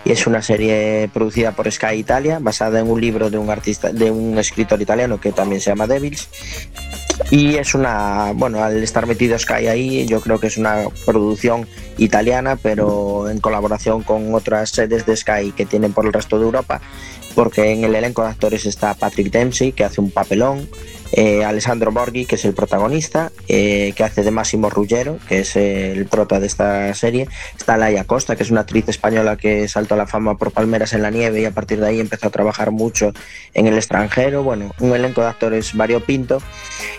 y 0.04 0.12
es 0.12 0.26
una 0.26 0.40
serie 0.40 1.10
producida 1.12 1.52
por 1.52 1.70
Sky 1.70 1.96
Italia, 1.96 2.38
basada 2.40 2.80
en 2.80 2.90
un 2.90 3.00
libro 3.00 3.30
de 3.30 3.38
un 3.38 3.50
artista, 3.50 3.92
de 3.92 4.10
un 4.10 4.38
escritor 4.38 4.80
italiano 4.80 5.20
que 5.20 5.32
también 5.32 5.60
se 5.60 5.70
llama 5.70 5.86
Devils. 5.86 6.28
Y 7.30 7.56
es 7.56 7.74
una, 7.74 8.32
bueno, 8.34 8.64
al 8.64 8.82
estar 8.82 9.06
metido 9.06 9.38
Sky 9.38 9.68
ahí, 9.68 10.06
yo 10.06 10.20
creo 10.20 10.40
que 10.40 10.46
es 10.46 10.56
una 10.56 10.84
producción 11.04 11.66
italiana, 11.98 12.56
pero 12.56 13.28
en 13.28 13.40
colaboración 13.40 14.02
con 14.02 14.34
otras 14.34 14.70
sedes 14.70 15.04
de 15.04 15.16
Sky 15.16 15.52
que 15.52 15.66
tienen 15.66 15.92
por 15.92 16.06
el 16.06 16.12
resto 16.12 16.38
de 16.38 16.46
Europa, 16.46 16.80
porque 17.34 17.72
en 17.72 17.84
el 17.84 17.94
elenco 17.94 18.22
de 18.22 18.30
actores 18.30 18.66
está 18.66 18.94
Patrick 18.94 19.30
Dempsey, 19.30 19.72
que 19.72 19.84
hace 19.84 20.00
un 20.00 20.10
papelón, 20.10 20.68
eh, 21.12 21.44
Alessandro 21.44 21.92
Borghi, 21.92 22.26
que 22.26 22.36
es 22.36 22.44
el 22.44 22.54
protagonista, 22.54 23.32
eh, 23.48 23.92
que 23.96 24.04
hace 24.04 24.22
de 24.22 24.30
Máximo 24.30 24.70
Ruggero, 24.70 25.18
que 25.28 25.40
es 25.40 25.56
el 25.56 26.06
prota 26.06 26.40
de 26.40 26.46
esta 26.46 26.94
serie. 26.94 27.28
Está 27.56 27.76
Laia 27.76 28.04
Costa, 28.04 28.36
que 28.36 28.42
es 28.42 28.50
una 28.50 28.62
actriz 28.62 28.88
española 28.88 29.36
que 29.36 29.68
saltó 29.68 29.94
a 29.94 29.98
la 29.98 30.06
fama 30.06 30.36
por 30.36 30.52
Palmeras 30.52 30.92
en 30.92 31.02
la 31.02 31.10
Nieve 31.10 31.40
y 31.40 31.44
a 31.44 31.50
partir 31.50 31.80
de 31.80 31.88
ahí 31.88 32.00
empezó 32.00 32.28
a 32.28 32.30
trabajar 32.30 32.70
mucho 32.70 33.12
en 33.54 33.66
el 33.66 33.74
extranjero. 33.74 34.42
Bueno, 34.42 34.72
un 34.80 34.94
elenco 34.94 35.20
de 35.20 35.28
actores 35.28 35.74
variopinto. 35.74 36.40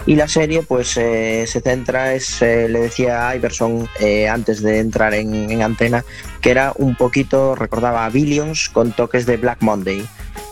Y 0.06 0.16
la 0.16 0.28
serie, 0.28 0.64
pues, 0.64 0.98
eh, 0.98 1.46
se 1.48 1.62
centra, 1.62 2.14
es, 2.14 2.42
eh, 2.42 2.68
le 2.68 2.80
decía 2.80 3.30
a 3.30 3.36
Iverson 3.36 3.88
antes 4.30 4.62
de 4.62 4.80
entrar 4.80 5.14
en, 5.14 5.52
en 5.52 5.62
antena, 5.62 6.04
que 6.42 6.52
era 6.52 6.74
un 6.76 6.96
poquito, 6.96 7.56
recordaba 7.56 8.06
a 8.06 8.10
Billions 8.10 8.70
con 8.70 8.92
toques 8.92 9.26
de 9.26 9.38
Black 9.38 9.62
Monday. 9.62 10.06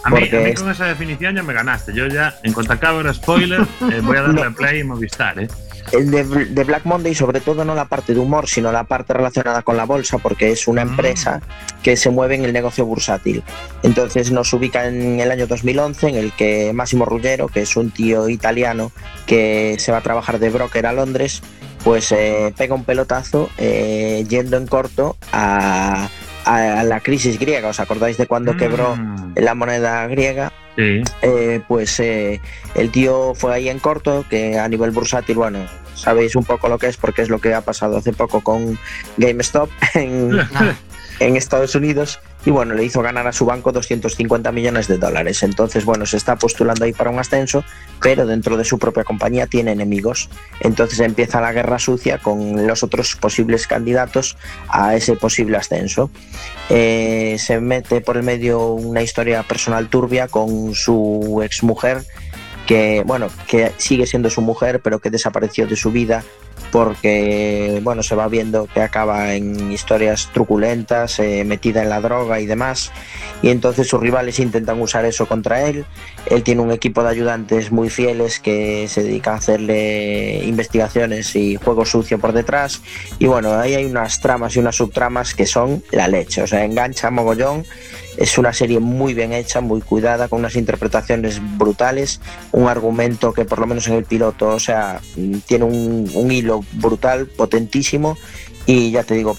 A 0.03 0.09
mí, 0.09 0.29
a 0.31 0.39
mí 0.39 0.53
con 0.53 0.69
esa 0.71 0.85
definición 0.85 1.35
ya 1.35 1.43
me 1.43 1.53
ganaste. 1.53 1.93
Yo 1.93 2.07
ya, 2.07 2.35
en 2.43 2.53
cuanto 2.53 2.73
acabe 2.73 3.01
el 3.07 3.13
spoiler, 3.13 3.61
eh, 3.91 3.99
voy 4.01 4.17
a 4.17 4.21
darle 4.21 4.43
a 4.45 4.51
play 4.51 4.79
y 4.79 4.83
Movistar, 4.83 5.39
¿eh? 5.39 5.47
El 5.91 6.11
de, 6.11 6.23
de 6.23 6.63
Black 6.65 6.85
Monday, 6.85 7.15
sobre 7.15 7.39
todo 7.41 7.65
no 7.65 7.73
la 7.73 7.85
parte 7.85 8.13
de 8.13 8.19
humor, 8.19 8.47
sino 8.47 8.71
la 8.71 8.83
parte 8.83 9.11
relacionada 9.13 9.63
con 9.63 9.75
la 9.75 9.85
bolsa, 9.85 10.19
porque 10.19 10.51
es 10.51 10.67
una 10.67 10.85
Mm. 10.85 10.89
empresa 10.89 11.41
que 11.81 11.97
se 11.97 12.11
mueve 12.11 12.35
en 12.35 12.45
el 12.45 12.53
negocio 12.53 12.85
bursátil. 12.85 13.43
Entonces 13.81 14.31
nos 14.31 14.53
ubica 14.53 14.85
en 14.85 15.19
el 15.19 15.31
año 15.31 15.47
2011, 15.47 16.09
en 16.09 16.15
el 16.15 16.31
que 16.33 16.71
Máximo 16.73 17.05
Ruggero, 17.05 17.47
que 17.47 17.61
es 17.63 17.75
un 17.75 17.89
tío 17.89 18.29
italiano 18.29 18.91
que 19.25 19.77
se 19.79 19.91
va 19.91 19.97
a 19.97 20.01
trabajar 20.01 20.37
de 20.37 20.49
broker 20.51 20.85
a 20.85 20.93
Londres, 20.93 21.41
pues 21.83 22.11
eh, 22.11 22.53
pega 22.55 22.75
un 22.75 22.83
pelotazo 22.83 23.49
eh, 23.57 24.23
yendo 24.29 24.57
en 24.57 24.67
corto 24.67 25.17
a, 25.31 26.07
a 26.49 26.83
la 26.83 26.99
crisis 26.99 27.37
griega. 27.39 27.69
¿Os 27.69 27.79
acordáis 27.79 28.17
de 28.17 28.27
cuando 28.27 28.57
quebró 28.57 28.95
Mm, 28.95 29.33
la 29.37 29.55
moneda 29.55 30.07
griega? 30.07 30.51
Sí. 30.75 31.01
Eh, 31.21 31.61
pues 31.67 31.99
eh, 31.99 32.39
el 32.75 32.89
tío 32.89 33.33
fue 33.35 33.53
ahí 33.53 33.69
en 33.69 33.79
corto, 33.79 34.25
que 34.29 34.57
a 34.57 34.67
nivel 34.67 34.91
bursátil, 34.91 35.35
bueno, 35.35 35.59
sabéis 35.93 36.35
un 36.35 36.45
poco 36.45 36.69
lo 36.69 36.77
que 36.77 36.87
es, 36.87 36.97
porque 36.97 37.21
es 37.21 37.29
lo 37.29 37.39
que 37.39 37.53
ha 37.53 37.61
pasado 37.61 37.97
hace 37.97 38.13
poco 38.13 38.41
con 38.41 38.77
GameStop 39.17 39.69
en, 39.93 40.39
en 41.19 41.35
Estados 41.35 41.75
Unidos. 41.75 42.19
Y 42.49 42.51
bueno, 42.51 42.73
le 42.73 42.83
hizo 42.83 43.03
ganar 43.03 43.27
a 43.27 43.31
su 43.31 43.45
banco 43.45 43.71
250 43.71 44.51
millones 44.51 44.87
de 44.87 44.97
dólares. 44.97 45.43
Entonces, 45.43 45.85
bueno, 45.85 46.07
se 46.07 46.17
está 46.17 46.35
postulando 46.35 46.83
ahí 46.83 46.93
para 46.93 47.11
un 47.11 47.19
ascenso, 47.19 47.63
pero 48.01 48.25
dentro 48.25 48.57
de 48.57 48.63
su 48.63 48.79
propia 48.79 49.03
compañía 49.03 49.45
tiene 49.45 49.71
enemigos. 49.71 50.31
Entonces 50.59 50.99
empieza 51.01 51.41
la 51.41 51.53
guerra 51.53 51.77
sucia 51.77 52.17
con 52.17 52.65
los 52.65 52.81
otros 52.81 53.15
posibles 53.17 53.67
candidatos 53.67 54.35
a 54.67 54.95
ese 54.95 55.15
posible 55.15 55.57
ascenso. 55.57 56.09
Eh, 56.71 57.35
se 57.37 57.59
mete 57.59 58.01
por 58.01 58.17
el 58.17 58.23
medio 58.23 58.69
una 58.69 59.03
historia 59.03 59.43
personal 59.43 59.87
turbia 59.87 60.27
con 60.27 60.73
su 60.73 61.41
exmujer 61.43 62.03
que, 62.65 63.03
bueno, 63.05 63.27
que 63.47 63.73
sigue 63.77 64.07
siendo 64.07 64.31
su 64.31 64.41
mujer, 64.41 64.79
pero 64.79 64.97
que 64.97 65.11
desapareció 65.11 65.67
de 65.67 65.75
su 65.75 65.91
vida 65.91 66.23
porque, 66.71 67.79
bueno, 67.83 68.03
se 68.03 68.15
va 68.15 68.27
viendo 68.27 68.67
que 68.67 68.81
acaba 68.81 69.33
en 69.33 69.71
historias 69.71 70.29
truculentas, 70.33 71.19
eh, 71.19 71.43
metida 71.45 71.81
en 71.81 71.89
la 71.89 72.01
droga 72.01 72.39
y 72.39 72.45
demás, 72.45 72.91
y 73.41 73.49
entonces 73.49 73.87
sus 73.87 73.99
rivales 73.99 74.39
intentan 74.39 74.81
usar 74.81 75.05
eso 75.05 75.25
contra 75.25 75.63
él. 75.67 75.85
Él 76.27 76.43
tiene 76.43 76.61
un 76.61 76.71
equipo 76.71 77.03
de 77.03 77.09
ayudantes 77.09 77.71
muy 77.71 77.89
fieles 77.89 78.39
que 78.39 78.87
se 78.87 79.03
dedican 79.03 79.35
a 79.35 79.37
hacerle 79.37 80.43
investigaciones 80.45 81.35
y 81.35 81.55
juego 81.55 81.85
sucio 81.85 82.19
por 82.19 82.33
detrás, 82.33 82.81
y 83.17 83.25
bueno, 83.25 83.53
ahí 83.53 83.75
hay 83.75 83.85
unas 83.85 84.19
tramas 84.19 84.55
y 84.55 84.59
unas 84.59 84.75
subtramas 84.75 85.33
que 85.33 85.45
son 85.45 85.83
la 85.91 86.07
leche, 86.07 86.43
o 86.43 86.47
sea, 86.47 86.63
engancha 86.65 87.09
mogollón 87.09 87.63
es 88.19 88.37
una 88.37 88.51
serie 88.51 88.79
muy 88.79 89.13
bien 89.13 89.31
hecha, 89.31 89.61
muy 89.61 89.79
cuidada, 89.79 90.27
con 90.27 90.39
unas 90.39 90.57
interpretaciones 90.57 91.39
brutales, 91.57 92.19
un 92.51 92.67
argumento 92.67 93.31
que 93.31 93.45
por 93.45 93.59
lo 93.59 93.65
menos 93.65 93.87
en 93.87 93.93
el 93.93 94.03
piloto, 94.03 94.49
o 94.49 94.59
sea, 94.59 94.99
tiene 95.47 95.63
un, 95.63 96.11
un 96.13 96.29
hilo 96.29 96.58
brutal, 96.73 97.27
potentísimo 97.27 98.17
y 98.65 98.91
ya 98.91 99.03
te 99.03 99.15
digo, 99.15 99.35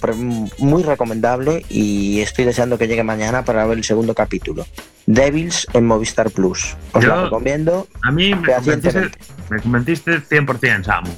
muy 0.59 0.83
recomendable 0.83 1.65
y 1.69 2.21
estoy 2.21 2.45
deseando 2.45 2.79
que 2.79 2.89
llegue 2.89 3.05
mañana 3.05 3.45
para 3.45 3.65
ver 3.65 3.79
el 3.79 3.85
segundo 3.85 4.13
capítulo. 4.13 4.67
Devils 5.07 5.69
en 5.73 5.87
Movistar 5.87 6.31
Plus. 6.31 6.77
Os 6.93 7.05
lo 7.05 7.25
recomiendo. 7.25 7.87
A 8.03 8.11
mí 8.11 8.35
me 8.35 8.55
convenciste, 8.55 9.11
me 9.49 9.61
convenciste 9.61 10.21
100%, 10.21 10.85
Samu. 10.85 11.11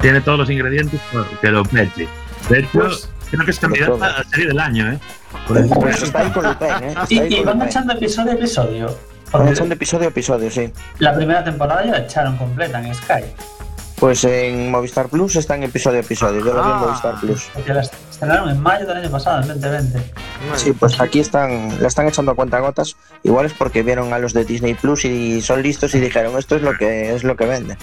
Tiene 0.00 0.20
todos 0.22 0.38
los 0.38 0.50
ingredientes 0.50 1.00
que 1.40 1.50
lo 1.50 1.64
mete. 1.70 2.08
De 2.48 2.58
hecho, 2.60 2.68
pues, 2.72 3.10
creo 3.30 3.44
que 3.44 3.50
es 3.50 3.58
candidata 3.58 4.06
a 4.06 4.18
la 4.18 4.24
serie 4.24 4.46
del 4.46 4.60
año, 4.60 4.92
¿eh? 4.92 4.98
Pues 5.46 6.02
está 6.02 6.20
ahí 6.20 6.30
con 6.30 6.44
Lupin, 6.44 6.68
¿eh? 6.82 6.94
y, 7.08 7.34
y 7.36 7.42
van 7.42 7.60
echando 7.60 7.92
episodio 7.92 8.32
a 8.32 8.34
episodio. 8.34 8.98
Van 9.32 9.48
echando 9.48 9.74
episodio 9.74 10.06
a 10.06 10.10
episodio, 10.10 10.50
sí. 10.50 10.72
La 10.98 11.14
primera 11.14 11.44
temporada 11.44 11.84
ya 11.84 11.92
la 11.92 11.98
echaron 11.98 12.36
completa 12.36 12.80
en 12.80 12.94
Sky. 12.94 13.24
Pues 13.98 14.24
en 14.24 14.70
Movistar 14.70 15.08
Plus 15.08 15.36
está 15.36 15.54
en 15.54 15.62
episodio 15.62 15.98
a 15.98 16.00
episodio. 16.00 16.44
Yo 16.44 16.52
lo 16.52 16.62
vi 16.62 16.70
en 16.70 16.76
ah. 16.76 16.80
Movistar 16.86 17.20
Plus. 17.20 17.48
Porque 17.54 17.72
la 17.72 17.80
estrenaron 17.82 18.50
en 18.50 18.60
mayo 18.60 18.86
del 18.86 18.96
año 18.98 19.10
pasado, 19.10 19.42
en 19.42 19.48
2020. 19.48 20.12
Sí, 20.56 20.72
pues 20.72 21.00
aquí 21.00 21.20
están, 21.20 21.80
la 21.80 21.88
están 21.88 22.06
echando 22.08 22.32
a 22.32 22.34
cuenta 22.34 22.58
gotas. 22.58 22.96
Igual 23.22 23.46
es 23.46 23.54
porque 23.54 23.82
vieron 23.82 24.12
a 24.12 24.18
los 24.18 24.32
de 24.32 24.44
Disney 24.44 24.74
Plus 24.74 25.04
y 25.04 25.40
son 25.42 25.62
listos 25.62 25.94
y 25.94 26.00
dijeron 26.00 26.36
esto 26.38 26.56
es 26.56 26.62
lo 26.62 26.74
que 26.76 27.14
es 27.14 27.24
lo 27.24 27.36
que 27.36 27.46
vende. 27.46 27.76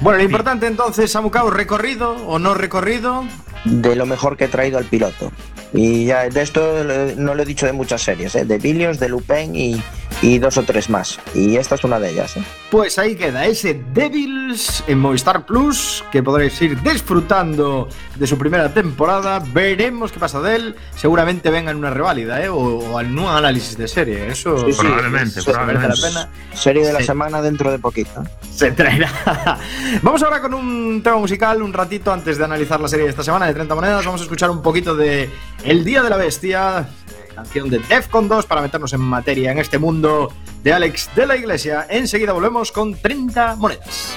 Bueno, 0.00 0.18
lo 0.18 0.24
importante 0.24 0.66
entonces, 0.66 1.12
Samucao, 1.12 1.50
recorrido 1.50 2.12
o 2.26 2.38
no 2.38 2.54
recorrido. 2.54 3.24
De 3.64 3.94
lo 3.96 4.06
mejor 4.06 4.36
que 4.36 4.44
he 4.44 4.48
traído 4.48 4.78
al 4.78 4.84
piloto. 4.84 5.30
Y 5.72 6.06
ya 6.06 6.28
de 6.28 6.42
esto 6.42 6.84
no 7.16 7.34
lo 7.34 7.42
he 7.42 7.46
dicho 7.46 7.66
de 7.66 7.72
muchas 7.72 8.02
series, 8.02 8.34
¿eh? 8.34 8.44
de 8.44 8.58
Billions, 8.58 8.98
de 8.98 9.08
Lupin 9.08 9.54
y, 9.54 9.80
y 10.20 10.38
dos 10.38 10.58
o 10.58 10.64
tres 10.64 10.90
más. 10.90 11.20
Y 11.34 11.56
esta 11.56 11.76
es 11.76 11.84
una 11.84 12.00
de 12.00 12.10
ellas. 12.10 12.36
¿eh? 12.36 12.42
Pues 12.70 12.98
ahí 12.98 13.14
queda 13.14 13.46
ese 13.46 13.80
Devils 13.92 14.82
en 14.88 14.98
Movistar 14.98 15.46
Plus, 15.46 16.04
que 16.10 16.22
podréis 16.22 16.60
ir 16.60 16.80
disfrutando 16.82 17.88
de 18.16 18.26
su 18.26 18.36
primera 18.36 18.72
temporada. 18.72 19.40
Veremos 19.52 20.10
qué 20.10 20.18
pasa 20.18 20.40
de 20.40 20.56
él. 20.56 20.76
Seguramente 20.96 21.50
venga 21.50 21.70
en 21.70 21.76
una 21.76 21.90
reválida, 21.90 22.42
¿eh? 22.42 22.48
o, 22.48 23.00
en 23.00 23.16
un 23.16 23.26
análisis 23.26 23.78
de 23.78 23.86
serie. 23.86 24.28
Eso 24.28 24.56
probablemente, 24.76 25.40
probablemente. 25.42 25.88
la 25.88 26.08
pena. 26.08 26.28
Serie 26.52 26.84
de 26.84 26.92
la 26.92 27.02
semana 27.02 27.40
dentro 27.40 27.70
de 27.70 27.78
poquito. 27.78 28.24
Se 28.52 28.72
traerá. 28.72 29.10
Vamos 30.02 30.22
ahora 30.22 30.40
con 30.40 30.52
un 30.52 31.00
tema 31.02 31.18
musical, 31.18 31.62
un 31.62 31.72
ratito 31.72 32.12
antes 32.12 32.38
de 32.38 32.44
analizar 32.44 32.80
la 32.80 32.88
serie 32.88 33.04
de 33.04 33.10
esta 33.10 33.22
semana 33.22 33.49
de 33.50 33.54
30 33.54 33.74
monedas. 33.74 34.04
Vamos 34.04 34.20
a 34.20 34.24
escuchar 34.24 34.50
un 34.50 34.62
poquito 34.62 34.94
de 34.94 35.28
El 35.64 35.84
Día 35.84 36.02
de 36.02 36.10
la 36.10 36.16
Bestia 36.16 36.88
canción 37.34 37.70
de 37.70 37.78
Defcon 37.78 38.28
2 38.28 38.46
para 38.46 38.60
meternos 38.60 38.92
en 38.92 39.00
materia 39.00 39.50
en 39.50 39.58
este 39.58 39.78
mundo 39.78 40.32
de 40.62 40.72
Alex 40.72 41.10
de 41.16 41.26
la 41.26 41.36
Iglesia. 41.36 41.86
Enseguida 41.88 42.32
volvemos 42.32 42.70
con 42.70 42.94
30 42.94 43.56
monedas. 43.56 44.16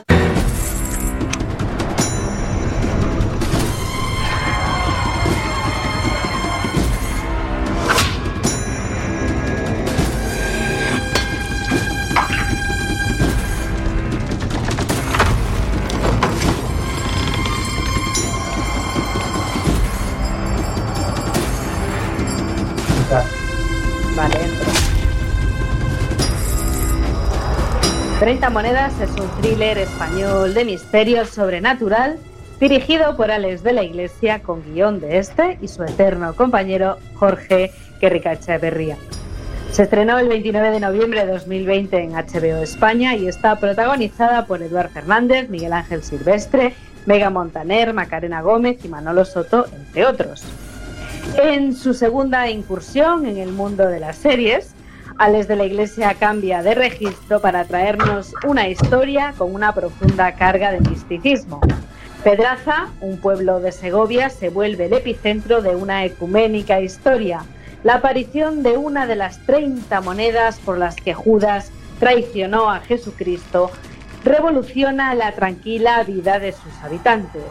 30 28.21 28.51
monedas 28.51 28.93
es 29.01 29.09
un 29.19 29.27
thriller 29.41 29.79
español 29.79 30.53
de 30.53 30.63
misterio 30.63 31.25
sobrenatural 31.25 32.19
dirigido 32.59 33.17
por 33.17 33.31
Alex 33.31 33.63
de 33.63 33.73
la 33.73 33.81
Iglesia 33.81 34.43
con 34.43 34.61
guion 34.63 34.99
de 34.99 35.17
este 35.17 35.57
y 35.59 35.67
su 35.67 35.81
eterno 35.81 36.35
compañero 36.35 36.99
Jorge 37.15 37.71
Querrica 37.99 38.33
Echeverría. 38.33 38.95
Se 39.71 39.81
estrenó 39.81 40.19
el 40.19 40.27
29 40.27 40.69
de 40.69 40.79
noviembre 40.79 41.25
de 41.25 41.31
2020 41.31 41.97
en 41.97 42.11
HBO 42.11 42.61
España 42.61 43.15
y 43.15 43.27
está 43.27 43.55
protagonizada 43.55 44.45
por 44.45 44.61
Eduard 44.61 44.91
Fernández, 44.91 45.49
Miguel 45.49 45.73
Ángel 45.73 46.03
Silvestre, 46.03 46.75
Vega 47.07 47.31
Montaner, 47.31 47.91
Macarena 47.91 48.43
Gómez 48.43 48.85
y 48.85 48.87
Manolo 48.87 49.25
Soto, 49.25 49.65
entre 49.75 50.05
otros. 50.05 50.43
En 51.41 51.75
su 51.75 51.95
segunda 51.95 52.47
incursión 52.51 53.25
en 53.25 53.37
el 53.37 53.51
mundo 53.51 53.87
de 53.87 53.99
las 53.99 54.17
series, 54.17 54.75
Alex 55.21 55.47
de 55.47 55.55
la 55.55 55.65
Iglesia 55.65 56.15
cambia 56.15 56.63
de 56.63 56.73
registro 56.73 57.39
para 57.39 57.63
traernos 57.65 58.33
una 58.43 58.67
historia 58.67 59.35
con 59.37 59.53
una 59.53 59.71
profunda 59.71 60.33
carga 60.33 60.71
de 60.71 60.79
misticismo. 60.79 61.61
Pedraza, 62.23 62.87
un 63.01 63.19
pueblo 63.19 63.59
de 63.59 63.71
Segovia, 63.71 64.31
se 64.31 64.49
vuelve 64.49 64.87
el 64.87 64.93
epicentro 64.93 65.61
de 65.61 65.75
una 65.75 66.05
ecuménica 66.05 66.81
historia, 66.81 67.43
la 67.83 67.97
aparición 67.97 68.63
de 68.63 68.77
una 68.77 69.05
de 69.05 69.15
las 69.15 69.37
30 69.45 70.01
monedas 70.01 70.57
por 70.57 70.79
las 70.79 70.95
que 70.95 71.13
Judas 71.13 71.71
traicionó 71.99 72.71
a 72.71 72.79
Jesucristo 72.79 73.69
revoluciona 74.23 75.13
la 75.13 75.33
tranquila 75.33 76.01
vida 76.01 76.39
de 76.39 76.51
sus 76.51 76.73
habitantes. 76.81 77.43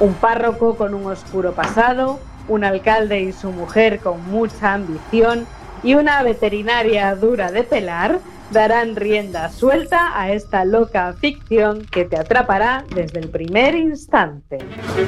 Un 0.00 0.12
párroco 0.12 0.76
con 0.76 0.92
un 0.92 1.10
oscuro 1.10 1.54
pasado, 1.54 2.20
un 2.46 2.62
alcalde 2.62 3.22
y 3.22 3.32
su 3.32 3.52
mujer 3.52 4.00
con 4.00 4.22
mucha 4.30 4.74
ambición 4.74 5.46
y 5.82 5.94
una 5.94 6.22
veterinaria 6.22 7.14
dura 7.14 7.50
de 7.50 7.62
pelar 7.62 8.20
darán 8.50 8.96
rienda 8.96 9.48
suelta 9.50 10.18
a 10.20 10.32
esta 10.32 10.64
loca 10.64 11.14
ficción 11.18 11.86
que 11.90 12.04
te 12.04 12.16
atrapará 12.16 12.84
desde 12.94 13.20
el 13.20 13.28
primer 13.28 13.74
instante. 13.74 14.58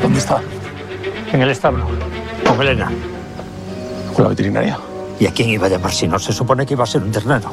¿Dónde 0.00 0.18
está? 0.18 0.40
En 1.32 1.42
el 1.42 1.50
establo, 1.50 1.86
con 2.46 2.60
Elena. 2.60 2.90
¿Con 4.14 4.24
la 4.24 4.28
veterinaria? 4.30 4.78
¿Y 5.18 5.26
a 5.26 5.32
quién 5.32 5.48
iba 5.48 5.66
a 5.66 5.70
llamar 5.70 5.92
si 5.92 6.06
no? 6.06 6.18
Se 6.18 6.32
supone 6.32 6.66
que 6.66 6.74
iba 6.74 6.84
a 6.84 6.86
ser 6.86 7.02
un 7.02 7.10
ternero. 7.10 7.52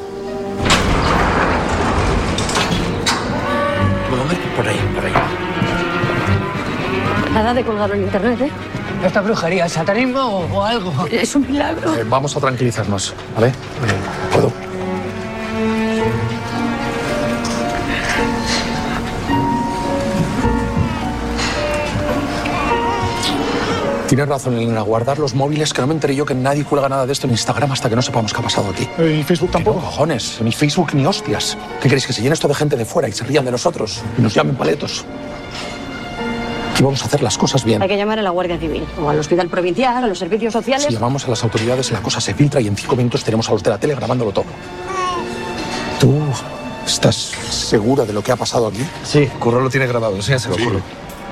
Por 4.55 4.67
ahí, 4.67 4.77
por 4.93 5.05
ahí. 5.05 5.13
Nada 7.33 7.53
de 7.53 7.63
colgarlo 7.63 7.95
en 7.95 8.03
internet, 8.03 8.41
¿eh? 8.41 8.51
¿Esta 9.03 9.21
brujería 9.21 9.65
es 9.65 9.73
satanismo 9.73 10.19
o, 10.19 10.57
o 10.57 10.63
algo? 10.63 10.91
Es 11.09 11.35
un 11.35 11.47
milagro. 11.49 11.93
Eh, 11.95 12.03
vamos 12.07 12.35
a 12.35 12.39
tranquilizarnos, 12.39 13.13
¿vale? 13.35 13.47
Eh, 13.47 13.51
¿Puedo? 14.33 14.51
Tienes 24.07 24.27
razón, 24.27 24.57
Elena. 24.57 24.81
Guardar 24.81 25.19
los 25.19 25.35
móviles, 25.35 25.71
que 25.71 25.81
no 25.81 25.87
me 25.87 25.93
enteré 25.93 26.15
yo 26.15 26.25
que 26.25 26.33
nadie 26.33 26.63
cuelga 26.65 26.89
nada 26.89 27.05
de 27.05 27.13
esto 27.13 27.27
en 27.27 27.31
Instagram 27.31 27.71
hasta 27.71 27.89
que 27.89 27.95
no 27.95 28.01
sepamos 28.01 28.33
qué 28.33 28.39
ha 28.39 28.43
pasado 28.43 28.69
aquí. 28.71 28.89
¿Y 29.03 29.21
Facebook 29.21 29.51
tampoco? 29.51 29.79
No, 29.79 29.85
cojones, 29.85 30.39
ni 30.41 30.51
Facebook 30.51 30.95
ni 30.95 31.05
hostias. 31.05 31.55
¿Qué 31.79 31.83
queréis? 31.89 32.07
Que 32.07 32.13
se 32.13 32.23
llene 32.23 32.33
esto 32.33 32.47
de 32.47 32.55
gente 32.55 32.75
de 32.75 32.85
fuera 32.85 33.07
y 33.07 33.11
se 33.11 33.23
rían 33.23 33.45
de 33.45 33.51
nosotros 33.51 34.01
y 34.17 34.21
nos 34.23 34.33
llamen 34.33 34.55
paletos. 34.55 35.05
Aquí 36.79 36.85
vamos 36.85 37.01
a 37.03 37.07
hacer 37.07 37.21
las 37.21 37.37
cosas 37.37 37.65
bien. 37.65 37.81
Hay 37.81 37.89
que 37.89 37.97
llamar 37.97 38.19
a 38.19 38.21
la 38.21 38.29
Guardia 38.29 38.57
Civil 38.57 38.85
o 39.03 39.09
al 39.09 39.19
Hospital 39.19 39.49
Provincial, 39.49 40.01
a 40.01 40.07
los 40.07 40.17
servicios 40.17 40.53
sociales. 40.53 40.85
Si 40.87 40.93
llamamos 40.93 41.25
a 41.25 41.29
las 41.29 41.43
autoridades, 41.43 41.91
la 41.91 41.99
cosa 42.01 42.21
se 42.21 42.33
filtra 42.33 42.61
y 42.61 42.67
en 42.67 42.77
cinco 42.77 42.95
minutos 42.95 43.21
tenemos 43.21 43.49
a 43.49 43.51
los 43.51 43.61
de 43.61 43.69
la 43.69 43.77
tele 43.77 43.95
grabándolo 43.95 44.31
todo. 44.31 44.45
¿Tú 45.99 46.21
estás 46.85 47.15
segura 47.49 48.05
de 48.05 48.13
lo 48.13 48.23
que 48.23 48.31
ha 48.31 48.37
pasado 48.37 48.67
aquí? 48.67 48.79
Sí, 49.03 49.27
Curro 49.39 49.59
lo 49.59 49.69
tiene 49.69 49.87
grabado, 49.87 50.15
enséñaselo, 50.15 50.55
Curro. 50.55 50.79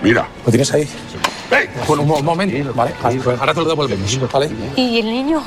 Mira. 0.04 0.28
¿Lo 0.46 0.52
tienes 0.52 0.74
ahí? 0.74 0.86
Bueno, 1.88 2.04
un 2.04 2.10
mo- 2.10 2.22
momento. 2.22 2.74
Vale, 2.74 2.92
pues 3.24 3.40
ahora 3.40 3.54
te 3.54 3.62
lo 3.62 3.70
devolvemos, 3.70 4.20
¿vale? 4.30 4.52
¿Y 4.76 5.00
el 5.00 5.06
niño? 5.06 5.42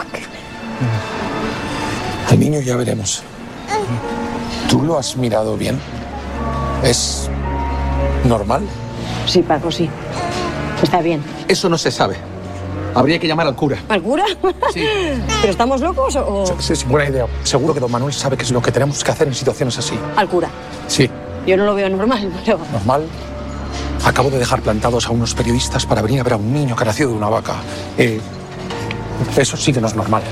Al 2.30 2.40
niño 2.40 2.60
ya 2.62 2.74
veremos. 2.76 3.22
¿Tú 4.66 4.80
lo 4.82 4.98
has 4.98 5.14
mirado 5.18 5.58
bien? 5.58 5.78
¿Es 6.82 7.28
normal? 8.24 8.62
Sí, 9.26 9.42
Paco, 9.42 9.70
sí. 9.70 9.88
Está 10.82 11.00
bien. 11.00 11.22
Eso 11.48 11.68
no 11.68 11.78
se 11.78 11.90
sabe. 11.90 12.16
Habría 12.94 13.18
que 13.18 13.28
llamar 13.28 13.46
al 13.46 13.54
cura. 13.54 13.78
¿Al 13.88 14.02
cura? 14.02 14.24
Sí. 14.72 14.84
¿Pero 15.40 15.50
estamos 15.52 15.80
locos 15.80 16.16
o...? 16.16 16.44
Sí, 16.58 16.74
sí, 16.74 16.84
buena 16.86 17.08
idea. 17.08 17.26
Seguro 17.44 17.72
que 17.72 17.80
don 17.80 17.90
Manuel 17.90 18.12
sabe 18.12 18.36
qué 18.36 18.42
es 18.42 18.50
lo 18.50 18.60
que 18.60 18.72
tenemos 18.72 19.04
que 19.04 19.10
hacer 19.10 19.28
en 19.28 19.34
situaciones 19.34 19.78
así. 19.78 19.96
Al 20.16 20.28
cura. 20.28 20.48
Sí, 20.88 21.08
Yo 21.46 21.56
no 21.56 21.64
lo 21.64 21.74
veo 21.74 21.88
normal, 21.88 22.32
pero... 22.44 22.58
normal. 22.72 23.06
Acabo 24.04 24.30
de 24.30 24.38
dejar 24.38 24.62
plantados 24.62 25.06
a 25.06 25.10
unos 25.10 25.34
periodistas 25.34 25.86
para 25.86 26.02
venir 26.02 26.20
a 26.20 26.22
ver 26.24 26.32
a 26.32 26.36
un 26.36 26.52
niño 26.52 26.74
que 26.74 26.82
ha 26.82 26.86
nacido 26.86 27.10
de 27.10 27.16
una 27.16 27.28
vaca. 27.28 27.56
Eh, 27.98 28.20
eso 29.36 29.56
sí 29.56 29.72
que 29.72 29.80
no 29.80 29.86
es 29.86 29.94
normal. 29.94 30.22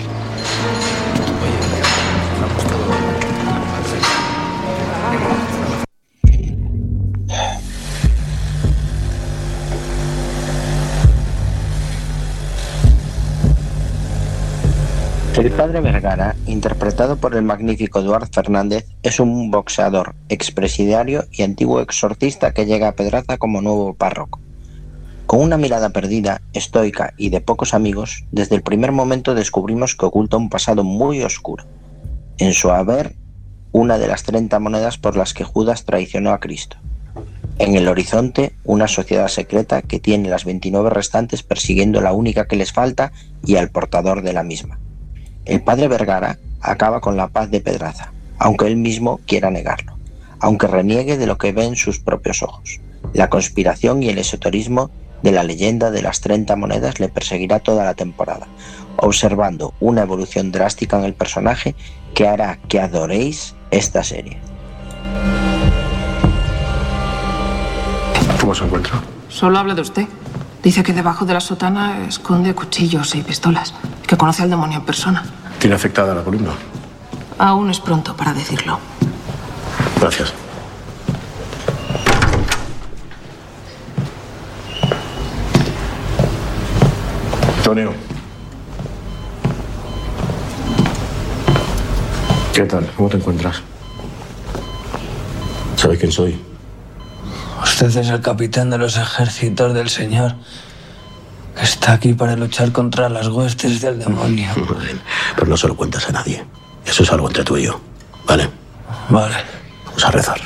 El 15.39 15.53
padre 15.53 15.81
Vergara, 15.81 16.35
interpretado 16.49 17.17
por 17.17 17.37
el 17.37 17.45
magnífico 17.45 18.01
Eduard 18.01 18.29
Fernández, 18.33 18.89
es 19.05 19.21
un 19.21 19.53
boxeador, 19.53 20.17
expresidiario 20.29 21.27
y 21.31 21.43
antiguo 21.43 21.81
exorcista 21.81 22.53
que 22.53 22.67
llega 22.67 22.89
a 22.89 22.97
Pedraza 22.97 23.39
como 23.39 23.63
nuevo 23.63 23.95
párroco. 23.95 24.41
Con 25.27 25.41
una 25.41 25.57
mirada 25.57 25.91
perdida, 25.91 26.43
estoica 26.55 27.15
y 27.17 27.31
de 27.31 27.41
pocos 27.41 27.73
amigos, 27.73 28.25
desde 28.33 28.57
el 28.57 28.63
primer 28.63 28.91
momento 28.91 29.37
descubrimos 29.37 29.95
que 29.95 30.07
oculta 30.07 30.37
un 30.37 30.51
pasado 30.51 30.83
muy 30.83 31.23
oscuro. 31.23 31.65
En 32.39 32.53
su 32.53 32.73
haber, 32.73 33.15
una 33.71 33.97
de 33.97 34.09
las 34.09 34.25
30 34.25 34.59
monedas 34.59 34.99
por 34.99 35.17
las 35.17 35.35
que 35.35 35.45
Judas 35.45 35.85
traicionó 35.85 36.33
a 36.33 36.41
Cristo. 36.41 36.79
En 37.61 37.77
el 37.77 37.87
horizonte, 37.87 38.57
una 38.65 38.89
sociedad 38.89 39.29
secreta 39.29 39.83
que 39.83 40.01
tiene 40.01 40.31
las 40.31 40.45
29 40.45 40.91
restantes 40.91 41.45
persiguiendo 41.45 42.01
la 42.01 42.13
única 42.13 42.49
que 42.49 42.57
les 42.57 42.73
falta 42.73 43.13
y 43.47 43.55
al 43.55 43.71
portador 43.71 44.23
de 44.23 44.33
la 44.33 44.43
misma. 44.43 44.81
El 45.49 45.63
padre 45.63 45.89
Vergara 45.89 46.39
acaba 46.61 47.01
con 47.01 47.17
la 47.17 47.29
paz 47.29 47.51
de 47.51 47.63
Pedraza, 47.63 48.13
aunque 48.39 48.67
él 48.67 48.77
mismo 48.77 49.19
quiera 49.27 49.51
negarlo, 49.51 49.97
aunque 50.41 50.67
reniegue 50.67 51.17
de 51.17 51.27
lo 51.27 51.39
que 51.39 51.53
ve 51.53 51.65
en 51.65 51.75
sus 51.75 51.99
propios 51.99 52.43
ojos. 52.43 52.81
La 53.15 53.31
conspiración 53.31 54.03
y 54.03 54.11
el 54.11 54.19
esoterismo 54.19 54.91
de 55.23 55.33
la 55.33 55.45
leyenda 55.45 55.91
de 55.91 56.03
las 56.03 56.21
30 56.21 56.55
monedas 56.57 57.01
le 57.01 57.09
perseguirá 57.09 57.61
toda 57.61 57.87
la 57.87 57.95
temporada, 57.95 58.47
observando 58.97 59.73
una 59.81 60.03
evolución 60.03 60.53
drástica 60.53 60.99
en 60.99 61.05
el 61.05 61.15
personaje 61.15 61.75
que 62.15 62.29
hará 62.29 62.59
que 62.69 62.79
adoréis 62.79 63.55
esta 63.71 64.05
serie. 64.05 64.37
¿Cómo 68.39 68.55
se 68.55 68.65
encuentra? 68.65 69.03
Solo 69.31 69.59
habla 69.59 69.75
de 69.75 69.81
usted. 69.81 70.07
Dice 70.63 70.83
que 70.83 70.93
debajo 70.93 71.25
de 71.25 71.35
la 71.35 71.41
sotana 71.41 72.07
esconde 72.09 72.55
cuchillos 72.55 73.15
y 73.15 73.23
pistolas, 73.23 73.75
que 74.07 74.17
conoce 74.17 74.43
al 74.43 74.51
demonio 74.51 74.79
en 74.79 74.85
persona. 74.85 75.25
Tiene 75.59 75.77
afectada 75.77 76.15
la 76.15 76.23
columna. 76.23 76.51
Aún 77.39 77.71
es 77.71 77.81
pronto 77.81 78.17
para 78.17 78.35
decirlo. 78.35 78.79
Gracias. 80.01 80.33
Antonio. 87.59 87.93
¿Qué 92.53 92.65
tal? 92.65 92.91
¿Cómo 92.97 93.09
te 93.09 93.19
encuentras? 93.19 93.63
¿Sabes 95.77 95.99
quién 95.99 96.11
soy? 96.11 96.48
Usted 97.69 97.97
es 97.97 98.09
el 98.09 98.21
capitán 98.23 98.71
de 98.71 98.79
los 98.79 98.97
ejércitos 98.97 99.75
del 99.75 99.91
Señor. 99.91 100.35
que 101.55 101.63
Está 101.63 101.93
aquí 101.93 102.15
para 102.15 102.35
luchar 102.35 102.73
contra 102.73 103.09
las 103.11 103.29
huestes 103.29 103.83
del 103.83 103.99
demonio. 103.99 104.49
Pero 105.37 105.47
no 105.47 105.57
se 105.57 105.69
lo 105.69 105.77
cuentas 105.77 106.09
a 106.09 106.13
nadie. 106.13 106.45
Eso 106.85 107.03
es 107.03 107.13
algo 107.13 107.29
entre 107.29 107.45
tú 107.45 107.59
y 107.59 107.65
yo. 107.65 107.79
¿Vale? 108.27 108.49
Vale. 109.11 109.37
Vamos 109.85 110.05
a 110.05 110.11
rezar. 110.11 110.41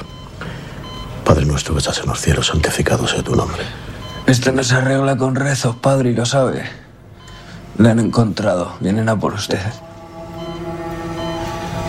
Padre 1.24 1.46
nuestro 1.46 1.74
que 1.74 1.78
estás 1.78 2.00
en 2.00 2.06
los 2.06 2.20
cielos, 2.20 2.48
santificado 2.48 3.06
sea 3.06 3.22
tu 3.22 3.36
nombre. 3.36 3.62
Esto 4.26 4.50
no 4.50 4.64
se 4.64 4.74
arregla 4.74 5.16
con 5.16 5.36
rezos, 5.36 5.76
padre, 5.76 6.10
y 6.10 6.14
lo 6.14 6.26
sabe. 6.26 6.64
Le 7.78 7.88
han 7.88 8.00
encontrado. 8.00 8.74
Vienen 8.80 9.08
a 9.08 9.16
por 9.18 9.32
usted. 9.34 9.62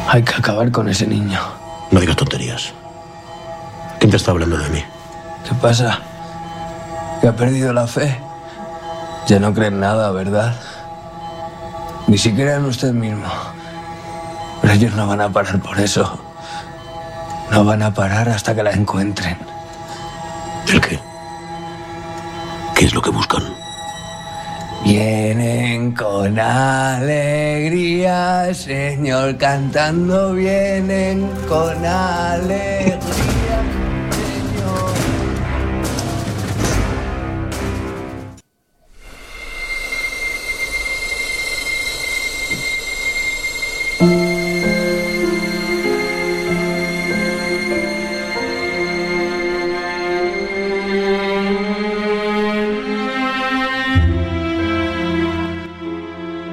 Hay 0.07 0.23
que 0.23 0.35
acabar 0.35 0.71
con 0.71 0.87
ese 0.89 1.07
niño. 1.07 1.39
No 1.91 1.99
digas 1.99 2.15
tonterías. 2.15 2.71
¿Quién 3.99 4.11
te 4.11 4.17
está 4.17 4.31
hablando 4.31 4.57
de 4.57 4.69
mí? 4.69 4.83
¿Qué 5.47 5.53
pasa? 5.61 5.99
¿Que 7.21 7.27
ha 7.27 7.35
perdido 7.35 7.73
la 7.73 7.87
fe? 7.87 8.17
Ya 9.27 9.39
no 9.39 9.53
cree 9.53 9.67
en 9.67 9.79
nada, 9.79 10.11
¿verdad? 10.11 10.55
Ni 12.07 12.17
siquiera 12.17 12.55
en 12.55 12.65
usted 12.65 12.93
mismo. 12.93 13.27
Pero 14.61 14.73
ellos 14.73 14.93
no 14.95 15.07
van 15.07 15.21
a 15.21 15.29
parar 15.29 15.59
por 15.59 15.79
eso. 15.79 16.19
No 17.51 17.63
van 17.63 17.81
a 17.83 17.93
parar 17.93 18.29
hasta 18.29 18.55
que 18.55 18.63
la 18.63 18.71
encuentren. 18.71 19.37
¿El 20.71 20.81
qué? 20.81 20.99
¿Qué 22.75 22.85
es 22.85 22.93
lo 22.93 23.01
que 23.01 23.09
buscan? 23.11 23.43
Vienen 24.83 25.93
con 25.93 26.37
alegría, 26.39 27.73
Señor, 28.53 29.37
cantando, 29.37 30.33
vienen 30.33 31.29
con 31.47 31.85
alegría. 31.85 33.22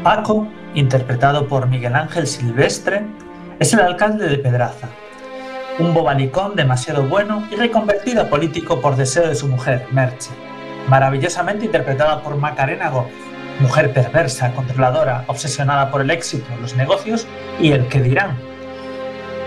Paco, 0.03 0.49
interpretado 0.75 1.47
por 1.47 1.69
Miguel 1.69 1.95
Ángel 1.95 2.27
Silvestre, 2.27 3.03
es 3.59 3.75
el 3.75 3.81
alcalde 3.81 4.29
de 4.29 4.39
Pedraza, 4.39 4.89
un 5.79 5.93
bobalicón 5.93 6.57
demasiado 6.57 7.03
bueno 7.03 7.47
y 7.51 7.57
reconvertido 7.57 8.31
político 8.31 8.81
por 8.81 8.97
deseo 8.97 9.29
de 9.29 9.35
su 9.35 9.47
mujer, 9.47 9.87
Merche, 9.91 10.31
maravillosamente 10.89 11.67
interpretada 11.67 12.23
por 12.23 12.37
Macarena 12.37 12.89
Gómez, 12.89 13.13
mujer 13.61 13.93
perversa, 13.93 14.55
controladora, 14.55 15.25
obsesionada 15.27 15.91
por 15.91 16.01
el 16.01 16.11
éxito, 16.11 16.47
los 16.63 16.75
negocios 16.77 17.27
y 17.61 17.73
el 17.73 17.87
que 17.89 18.01
dirán. 18.01 18.39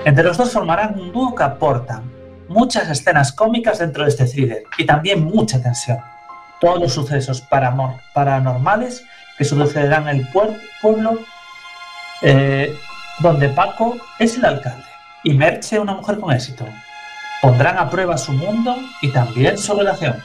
Entre 0.06 0.24
los 0.24 0.38
dos 0.38 0.51
formarán 0.51 0.99
un 0.99 1.12
dúo 1.12 1.34
que 1.34 1.43
aportan 1.43 2.04
muchas 2.47 2.91
escenas 2.91 3.32
cómicas 3.32 3.80
dentro 3.80 4.04
de 4.04 4.12
este 4.12 4.26
thriller 4.26 4.64
y 4.78 4.86
también 4.86 5.24
mucha 5.24 5.60
tensión. 5.60 5.97
Todos 6.62 6.80
los 6.80 6.93
sucesos 6.93 7.41
paranormales 7.41 9.04
que 9.38 9.43
sucederán 9.45 10.07
en 10.07 10.17
el 10.17 10.27
pueblo 10.27 11.19
eh, 12.21 12.73
donde 13.19 13.49
Paco 13.49 13.97
es 14.19 14.38
el 14.38 14.45
alcalde 14.45 14.86
y 15.23 15.34
Merche 15.34 15.79
una 15.79 15.93
mujer 15.93 16.19
con 16.19 16.34
éxito. 16.34 16.65
Pondrán 17.41 17.77
a 17.77 17.89
prueba 17.89 18.17
su 18.17 18.31
mundo 18.34 18.77
y 19.01 19.11
también 19.11 19.57
su 19.57 19.73
relación. 19.75 20.21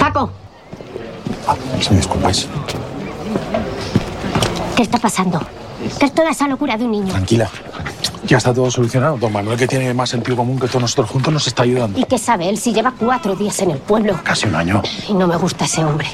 Paco, 0.00 0.30
Si 1.80 1.94
me. 1.94 2.00
¿qué 4.76 4.82
está 4.82 4.98
pasando? 4.98 5.40
¿Qué 5.98 6.06
es 6.06 6.14
toda 6.14 6.30
esa 6.30 6.48
locura 6.48 6.76
de 6.76 6.84
un 6.84 6.90
niño? 6.92 7.08
Tranquila. 7.12 7.50
Ya 8.26 8.38
está 8.38 8.52
todo 8.52 8.70
solucionado. 8.70 9.16
Don 9.18 9.32
Manuel, 9.32 9.56
que 9.56 9.68
tiene 9.68 9.94
más 9.94 10.10
sentido 10.10 10.36
común 10.36 10.58
que 10.58 10.66
todos 10.66 10.82
nosotros 10.82 11.10
juntos, 11.10 11.32
nos 11.32 11.46
está 11.46 11.62
ayudando. 11.62 11.98
¿Y 11.98 12.04
qué 12.04 12.18
sabe 12.18 12.48
él 12.48 12.58
si 12.58 12.72
lleva 12.72 12.92
cuatro 12.98 13.36
días 13.36 13.60
en 13.60 13.70
el 13.70 13.78
pueblo? 13.78 14.18
Casi 14.24 14.46
un 14.46 14.56
año. 14.56 14.82
Y 15.08 15.14
no 15.14 15.28
me 15.28 15.36
gusta 15.36 15.64
ese 15.64 15.84
hombre. 15.84 16.08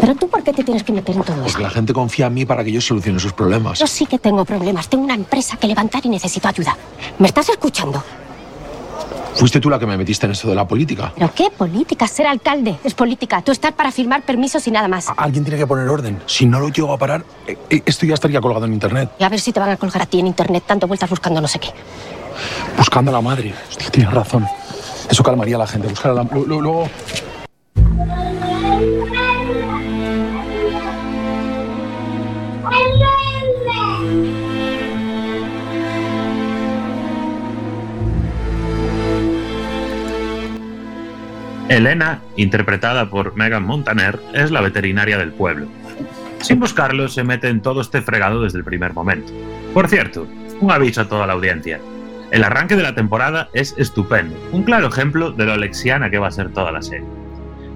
Pero 0.00 0.14
tú, 0.14 0.28
¿por 0.28 0.42
qué 0.44 0.52
te 0.52 0.62
tienes 0.62 0.84
que 0.84 0.92
meter 0.92 1.16
en 1.16 1.22
todo 1.22 1.36
esto? 1.36 1.52
Porque 1.52 1.62
la 1.64 1.70
gente 1.70 1.92
confía 1.92 2.26
en 2.26 2.34
mí 2.34 2.44
para 2.44 2.62
que 2.62 2.70
yo 2.70 2.80
solucione 2.80 3.18
sus 3.18 3.32
problemas. 3.32 3.78
Yo 3.80 3.86
sí 3.88 4.06
que 4.06 4.18
tengo 4.18 4.44
problemas. 4.44 4.88
Tengo 4.88 5.04
una 5.04 5.14
empresa 5.14 5.56
que 5.56 5.66
levantar 5.66 6.06
y 6.06 6.10
necesito 6.10 6.46
ayuda. 6.46 6.76
¿Me 7.18 7.26
estás 7.26 7.48
escuchando? 7.48 8.02
Fuiste 9.34 9.60
tú 9.60 9.70
la 9.70 9.78
que 9.78 9.86
me 9.86 9.96
metiste 9.96 10.26
en 10.26 10.32
esto 10.32 10.48
de 10.48 10.54
la 10.54 10.66
política. 10.66 11.12
¿Pero 11.14 11.32
qué 11.34 11.50
política? 11.50 12.08
Ser 12.08 12.26
alcalde 12.26 12.76
es 12.82 12.94
política. 12.94 13.40
Tú 13.42 13.52
estás 13.52 13.72
para 13.72 13.92
firmar 13.92 14.22
permisos 14.22 14.66
y 14.66 14.70
nada 14.70 14.88
más. 14.88 15.06
Alguien 15.16 15.44
tiene 15.44 15.58
que 15.58 15.66
poner 15.66 15.88
orden. 15.88 16.20
Si 16.26 16.46
no 16.46 16.58
lo 16.58 16.68
llego 16.70 16.92
a 16.92 16.98
parar, 16.98 17.24
eh, 17.46 17.56
eh, 17.70 17.82
esto 17.86 18.06
ya 18.06 18.14
estaría 18.14 18.40
colgado 18.40 18.66
en 18.66 18.72
internet. 18.72 19.10
Y 19.18 19.24
a 19.24 19.28
ver 19.28 19.40
si 19.40 19.52
te 19.52 19.60
van 19.60 19.70
a 19.70 19.76
colgar 19.76 20.02
a 20.02 20.06
ti 20.06 20.18
en 20.20 20.26
internet 20.26 20.64
tanto 20.66 20.86
vueltas 20.86 21.08
buscando 21.08 21.40
no 21.40 21.48
sé 21.48 21.58
qué. 21.58 21.68
Buscando 22.76 23.10
a 23.10 23.14
la 23.14 23.20
madre. 23.20 23.54
Hostia, 23.68 23.90
tienes 23.90 24.12
razón. 24.12 24.46
Eso 25.08 25.22
calmaría 25.22 25.56
a 25.56 25.60
la 25.60 25.66
gente. 25.66 25.88
Buscar 25.88 26.12
a 26.12 26.14
la. 26.14 26.22
Luego. 26.24 26.88
Elena, 41.68 42.22
interpretada 42.36 43.10
por 43.10 43.36
Megan 43.36 43.62
Montaner, 43.62 44.18
es 44.32 44.50
la 44.50 44.62
veterinaria 44.62 45.18
del 45.18 45.32
pueblo. 45.32 45.66
Sin 46.40 46.60
buscarlo, 46.60 47.08
se 47.08 47.24
mete 47.24 47.48
en 47.48 47.60
todo 47.60 47.82
este 47.82 48.00
fregado 48.00 48.42
desde 48.42 48.58
el 48.58 48.64
primer 48.64 48.94
momento. 48.94 49.32
Por 49.74 49.86
cierto, 49.88 50.26
un 50.60 50.70
aviso 50.70 51.02
a 51.02 51.08
toda 51.08 51.26
la 51.26 51.34
audiencia. 51.34 51.78
El 52.30 52.44
arranque 52.44 52.74
de 52.74 52.82
la 52.82 52.94
temporada 52.94 53.50
es 53.52 53.74
estupendo, 53.76 54.34
un 54.52 54.62
claro 54.62 54.88
ejemplo 54.88 55.30
de 55.30 55.44
lo 55.44 55.52
alexiana 55.52 56.10
que 56.10 56.18
va 56.18 56.28
a 56.28 56.32
ser 56.32 56.52
toda 56.52 56.72
la 56.72 56.80
serie. 56.80 57.06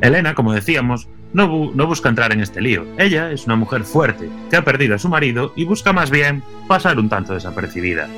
Elena, 0.00 0.34
como 0.34 0.54
decíamos, 0.54 1.08
no, 1.34 1.70
no 1.74 1.86
busca 1.86 2.08
entrar 2.08 2.32
en 2.32 2.40
este 2.40 2.62
lío. 2.62 2.86
Ella 2.96 3.30
es 3.30 3.44
una 3.44 3.56
mujer 3.56 3.84
fuerte, 3.84 4.28
que 4.50 4.56
ha 4.56 4.64
perdido 4.64 4.94
a 4.94 4.98
su 4.98 5.10
marido 5.10 5.52
y 5.54 5.64
busca 5.64 5.92
más 5.92 6.10
bien 6.10 6.42
pasar 6.66 6.98
un 6.98 7.10
tanto 7.10 7.34
desapercibida. 7.34 8.08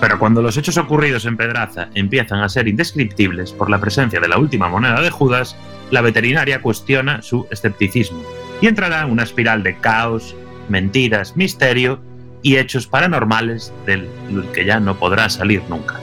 Pero 0.00 0.18
cuando 0.18 0.40
los 0.40 0.56
hechos 0.56 0.78
ocurridos 0.78 1.26
en 1.26 1.36
Pedraza 1.36 1.88
empiezan 1.94 2.40
a 2.40 2.48
ser 2.48 2.68
indescriptibles 2.68 3.52
por 3.52 3.68
la 3.68 3.78
presencia 3.78 4.18
de 4.18 4.28
la 4.28 4.38
última 4.38 4.68
moneda 4.68 5.00
de 5.00 5.10
Judas, 5.10 5.56
la 5.90 6.00
veterinaria 6.00 6.62
cuestiona 6.62 7.20
su 7.22 7.46
escepticismo 7.50 8.22
y 8.60 8.66
entrará 8.66 9.02
en 9.02 9.10
una 9.10 9.24
espiral 9.24 9.62
de 9.62 9.76
caos, 9.76 10.34
mentiras, 10.68 11.36
misterio 11.36 12.00
y 12.42 12.56
hechos 12.56 12.86
paranormales 12.86 13.72
del 13.84 14.08
que 14.54 14.64
ya 14.64 14.80
no 14.80 14.98
podrá 14.98 15.28
salir 15.28 15.62
nunca. 15.68 16.00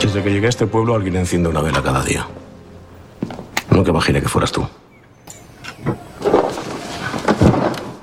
Desde 0.00 0.24
que 0.24 0.32
llegué 0.32 0.46
a 0.46 0.48
este 0.48 0.66
pueblo, 0.66 0.96
alguien 0.96 1.14
enciende 1.14 1.48
una 1.48 1.60
vela 1.60 1.82
cada 1.82 2.02
día. 2.02 2.26
Nunca 3.70 3.90
imaginé 3.90 4.20
que 4.20 4.28
fueras 4.28 4.50
tú. 4.50 4.66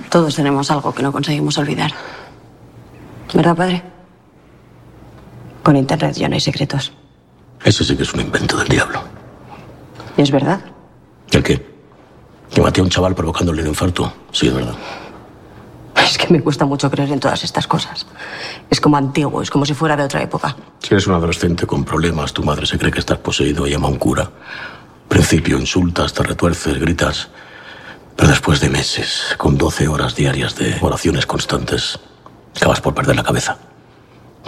Todos 0.09 0.35
tenemos 0.35 0.71
algo 0.71 0.95
que 0.95 1.03
no 1.03 1.11
conseguimos 1.11 1.57
olvidar. 1.57 1.91
¿Verdad, 3.33 3.55
padre? 3.55 3.83
Con 5.63 5.75
internet 5.75 6.15
ya 6.15 6.29
no 6.29 6.35
hay 6.35 6.41
secretos. 6.41 6.93
Ese 7.63 7.83
sí 7.83 7.95
que 7.97 8.03
es 8.03 8.13
un 8.13 8.21
invento 8.21 8.57
del 8.57 8.67
diablo. 8.67 9.01
¿Y 10.15 10.21
es 10.21 10.31
verdad? 10.31 10.61
¿El 11.31 11.43
qué? 11.43 11.65
Que 12.49 12.61
maté 12.61 12.79
a 12.81 12.83
un 12.83 12.89
chaval 12.89 13.13
provocándole 13.13 13.61
un 13.61 13.69
infarto. 13.69 14.13
Sí, 14.31 14.47
es 14.47 14.53
verdad. 14.53 14.75
Es 15.95 16.17
que 16.17 16.31
me 16.31 16.41
cuesta 16.41 16.65
mucho 16.65 16.89
creer 16.89 17.11
en 17.11 17.19
todas 17.19 17.43
estas 17.43 17.67
cosas. 17.67 18.07
Es 18.69 18.79
como 18.79 18.95
antiguo, 18.95 19.41
es 19.41 19.49
como 19.49 19.65
si 19.65 19.73
fuera 19.73 19.97
de 19.97 20.03
otra 20.03 20.21
época. 20.21 20.55
Si 20.79 20.93
eres 20.93 21.05
un 21.07 21.15
adolescente 21.15 21.67
con 21.67 21.83
problemas, 21.83 22.31
tu 22.31 22.43
madre 22.43 22.65
se 22.65 22.77
cree 22.77 22.91
que 22.91 22.99
estás 22.99 23.17
poseído 23.17 23.67
y 23.67 23.71
llama 23.71 23.87
a 23.87 23.91
un 23.91 23.97
cura. 23.97 24.31
Principio 25.09 25.59
insultas, 25.59 26.13
te 26.13 26.23
retuerces, 26.23 26.79
gritas. 26.79 27.27
Pero 28.15 28.29
después 28.29 28.61
de 28.61 28.69
meses, 28.69 29.35
con 29.37 29.57
12 29.57 29.87
horas 29.89 30.15
diarias 30.15 30.55
de 30.55 30.77
oraciones 30.81 31.25
constantes, 31.25 31.99
Acabas 32.57 32.81
por 32.81 32.95
perder 32.95 33.15
la 33.15 33.23
cabeza. 33.23 33.55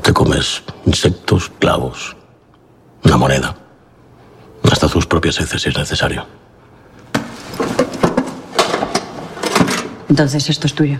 Te 0.02 0.12
comes 0.12 0.64
insectos, 0.86 1.52
clavos, 1.60 2.18
una 3.04 3.18
moneda, 3.18 3.56
hasta 4.72 4.88
tus 4.88 5.06
propias 5.06 5.40
heces 5.40 5.62
si 5.62 5.70
es 5.70 5.78
necesario. 5.78 6.26
Entonces 10.10 10.50
esto 10.50 10.66
es 10.66 10.74
tuyo. 10.74 11.00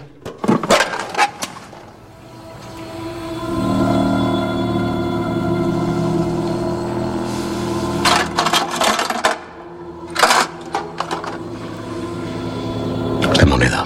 Esta 13.32 13.46
moneda 13.48 13.84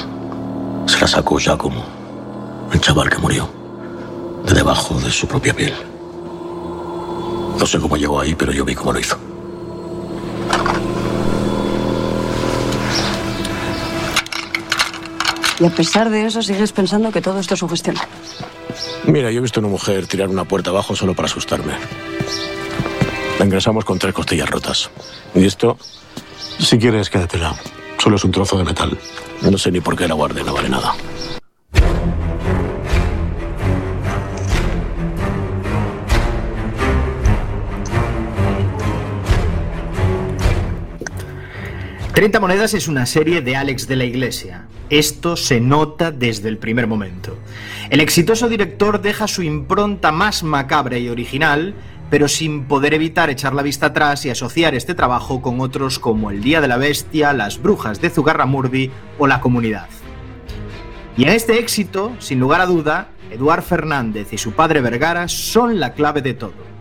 se 0.88 1.00
la 1.00 1.08
sacó 1.08 1.40
Giacomo 1.40 1.83
su 5.24 5.28
propia 5.30 5.54
piel. 5.54 5.74
No 7.58 7.66
sé 7.66 7.80
cómo 7.80 7.96
llegó 7.96 8.20
ahí, 8.20 8.36
pero 8.36 8.52
yo 8.52 8.66
vi 8.66 8.76
cómo 8.76 8.92
lo 8.92 9.00
hizo. 9.00 9.18
Y 15.62 15.66
a 15.66 15.70
pesar 15.70 16.10
de 16.10 16.26
eso, 16.26 16.42
sigues 16.42 16.74
pensando 16.74 17.10
que 17.10 17.22
todo 17.22 17.40
esto 17.40 17.54
es 17.54 17.62
su 17.62 17.70
gestión. 17.70 17.96
Mira, 19.06 19.32
yo 19.32 19.38
he 19.38 19.42
visto 19.42 19.62
a 19.62 19.64
una 19.64 19.70
mujer 19.70 20.08
tirar 20.08 20.28
una 20.28 20.44
puerta 20.44 20.72
abajo 20.72 20.94
solo 20.94 21.14
para 21.14 21.28
asustarme. 21.28 21.72
La 23.40 23.46
ingresamos 23.46 23.86
con 23.86 23.98
tres 23.98 24.14
costillas 24.14 24.50
rotas. 24.50 24.90
Y 25.34 25.46
esto, 25.46 25.78
si 26.60 26.78
quieres, 26.78 27.10
quédatela. 27.10 27.56
Solo 27.98 28.18
es 28.18 28.26
un 28.26 28.32
trozo 28.32 28.58
de 28.58 28.66
metal. 28.66 29.00
No 29.42 29.58
sé 29.58 29.72
ni 29.72 29.80
por 29.80 29.96
qué 29.96 30.06
la 30.06 30.16
guardé, 30.16 30.44
no 30.44 30.54
vale 30.54 30.68
nada. 30.68 30.94
«30 42.14 42.40
monedas 42.40 42.76
es 42.76 42.88
una 42.88 43.08
serie 43.08 43.42
de 43.42 43.56
Alex 43.56 43.88
de 43.88 43.96
la 43.96 44.04
Iglesia. 44.04 44.68
Esto 44.92 45.36
se 45.36 45.60
nota 45.60 46.12
desde 46.12 46.48
el 46.48 46.60
primer 46.60 46.86
momento. 46.86 47.36
El 47.90 48.02
exitoso 48.02 48.48
director 48.48 49.02
deja 49.02 49.28
su 49.28 49.42
impronta 49.42 50.12
más 50.12 50.44
macabra 50.44 51.00
y 51.00 51.10
original, 51.10 51.74
pero 52.12 52.28
sin 52.28 52.66
poder 52.66 52.94
evitar 52.94 53.32
echar 53.32 53.56
la 53.56 53.64
vista 53.64 53.88
atrás 53.88 54.24
y 54.28 54.30
asociar 54.30 54.76
este 54.76 54.94
trabajo 54.94 55.42
con 55.42 55.60
otros 55.60 55.98
como 55.98 56.30
El 56.30 56.44
Día 56.44 56.62
de 56.62 56.68
la 56.68 56.78
Bestia, 56.78 57.34
Las 57.34 57.60
Brujas 57.60 58.00
de 58.00 58.12
Zugarramurdi 58.12 58.92
o 59.18 59.26
La 59.26 59.42
Comunidad. 59.42 59.88
Y 61.18 61.24
en 61.24 61.30
este 61.30 61.58
éxito, 61.58 62.12
sin 62.20 62.40
lugar 62.40 62.62
a 62.62 62.68
duda, 62.68 63.10
Eduard 63.32 63.64
Fernández 63.64 64.34
y 64.34 64.38
su 64.38 64.52
padre 64.52 64.82
Vergara 64.82 65.28
son 65.28 65.80
la 65.80 65.94
clave 65.94 66.22
de 66.22 66.36
todo. 66.36 66.73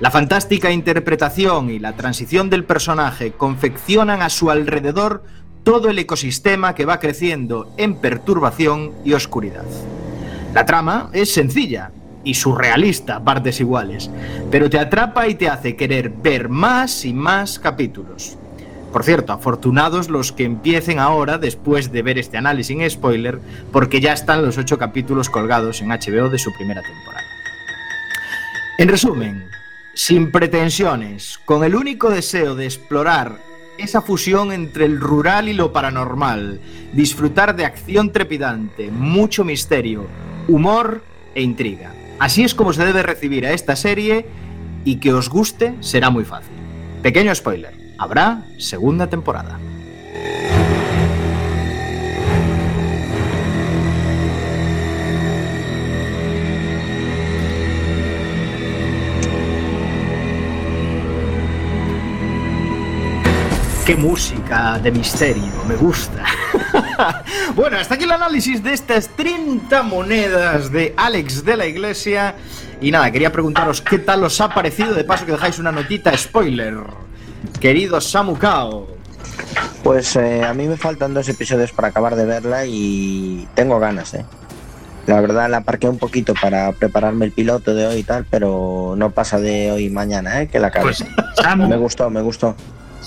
La 0.00 0.10
fantástica 0.10 0.70
interpretación 0.70 1.68
y 1.68 1.78
la 1.78 1.92
transición 1.92 2.48
del 2.48 2.64
personaje 2.64 3.32
confeccionan 3.32 4.22
a 4.22 4.30
su 4.30 4.50
alrededor 4.50 5.24
todo 5.62 5.90
el 5.90 5.98
ecosistema 5.98 6.74
que 6.74 6.86
va 6.86 6.98
creciendo 6.98 7.74
en 7.76 7.96
perturbación 7.96 8.92
y 9.04 9.12
oscuridad. 9.12 9.66
La 10.54 10.64
trama 10.64 11.10
es 11.12 11.34
sencilla 11.34 11.90
y 12.24 12.32
surrealista 12.32 13.16
a 13.16 13.24
partes 13.24 13.60
iguales, 13.60 14.10
pero 14.50 14.70
te 14.70 14.78
atrapa 14.78 15.28
y 15.28 15.34
te 15.34 15.50
hace 15.50 15.76
querer 15.76 16.08
ver 16.08 16.48
más 16.48 17.04
y 17.04 17.12
más 17.12 17.58
capítulos. 17.58 18.38
Por 18.94 19.04
cierto, 19.04 19.34
afortunados 19.34 20.08
los 20.08 20.32
que 20.32 20.44
empiecen 20.44 20.98
ahora 20.98 21.36
después 21.36 21.92
de 21.92 22.00
ver 22.00 22.18
este 22.18 22.38
análisis 22.38 22.74
sin 22.74 22.88
spoiler, 22.88 23.38
porque 23.70 24.00
ya 24.00 24.14
están 24.14 24.46
los 24.46 24.56
ocho 24.56 24.78
capítulos 24.78 25.28
colgados 25.28 25.82
en 25.82 25.90
HBO 25.90 26.30
de 26.30 26.38
su 26.38 26.52
primera 26.54 26.80
temporada. 26.80 27.26
En 28.78 28.88
resumen, 28.88 29.49
sin 30.02 30.32
pretensiones, 30.32 31.38
con 31.44 31.62
el 31.62 31.74
único 31.74 32.08
deseo 32.08 32.54
de 32.54 32.64
explorar 32.64 33.36
esa 33.76 34.00
fusión 34.00 34.50
entre 34.50 34.86
el 34.86 34.98
rural 34.98 35.46
y 35.46 35.52
lo 35.52 35.74
paranormal, 35.74 36.58
disfrutar 36.94 37.54
de 37.54 37.66
acción 37.66 38.10
trepidante, 38.10 38.90
mucho 38.90 39.44
misterio, 39.44 40.06
humor 40.48 41.04
e 41.34 41.42
intriga. 41.42 41.92
Así 42.18 42.44
es 42.44 42.54
como 42.54 42.72
se 42.72 42.86
debe 42.86 43.02
recibir 43.02 43.44
a 43.44 43.52
esta 43.52 43.76
serie 43.76 44.24
y 44.86 44.96
que 45.00 45.12
os 45.12 45.28
guste 45.28 45.74
será 45.80 46.08
muy 46.08 46.24
fácil. 46.24 46.56
Pequeño 47.02 47.34
spoiler, 47.34 47.74
habrá 47.98 48.46
segunda 48.56 49.10
temporada. 49.10 49.58
Qué 63.90 63.96
música 63.96 64.78
de 64.78 64.92
misterio, 64.92 65.50
me 65.66 65.74
gusta. 65.74 66.24
bueno, 67.56 67.76
hasta 67.76 67.96
aquí 67.96 68.04
el 68.04 68.12
análisis 68.12 68.62
de 68.62 68.72
estas 68.72 69.08
30 69.16 69.82
monedas 69.82 70.70
de 70.70 70.94
Alex 70.96 71.44
de 71.44 71.56
la 71.56 71.66
Iglesia. 71.66 72.36
Y 72.80 72.92
nada, 72.92 73.10
quería 73.10 73.32
preguntaros 73.32 73.82
qué 73.82 73.98
tal 73.98 74.22
os 74.22 74.40
ha 74.40 74.50
parecido, 74.54 74.94
de 74.94 75.02
paso 75.02 75.26
que 75.26 75.32
dejáis 75.32 75.58
una 75.58 75.72
notita 75.72 76.16
spoiler. 76.16 76.76
Querido 77.58 78.00
Samu 78.00 78.36
Kao. 78.38 78.86
Pues 79.82 80.14
eh, 80.14 80.44
a 80.44 80.54
mí 80.54 80.68
me 80.68 80.76
faltan 80.76 81.12
dos 81.12 81.28
episodios 81.28 81.72
para 81.72 81.88
acabar 81.88 82.14
de 82.14 82.26
verla 82.26 82.66
y 82.66 83.48
tengo 83.54 83.80
ganas, 83.80 84.14
¿eh? 84.14 84.24
La 85.08 85.20
verdad 85.20 85.50
la 85.50 85.56
aparqué 85.56 85.88
un 85.88 85.98
poquito 85.98 86.32
para 86.40 86.70
prepararme 86.70 87.24
el 87.24 87.32
piloto 87.32 87.74
de 87.74 87.88
hoy 87.88 87.96
y 87.96 88.02
tal, 88.04 88.24
pero 88.30 88.94
no 88.96 89.10
pasa 89.10 89.40
de 89.40 89.72
hoy 89.72 89.86
y 89.86 89.90
mañana, 89.90 90.42
¿eh? 90.42 90.46
Que 90.46 90.60
la 90.60 90.68
acabe. 90.68 90.84
Pues, 90.84 91.04
Samu- 91.42 91.66
Me 91.68 91.76
gustó, 91.76 92.08
me 92.08 92.20
gustó. 92.22 92.54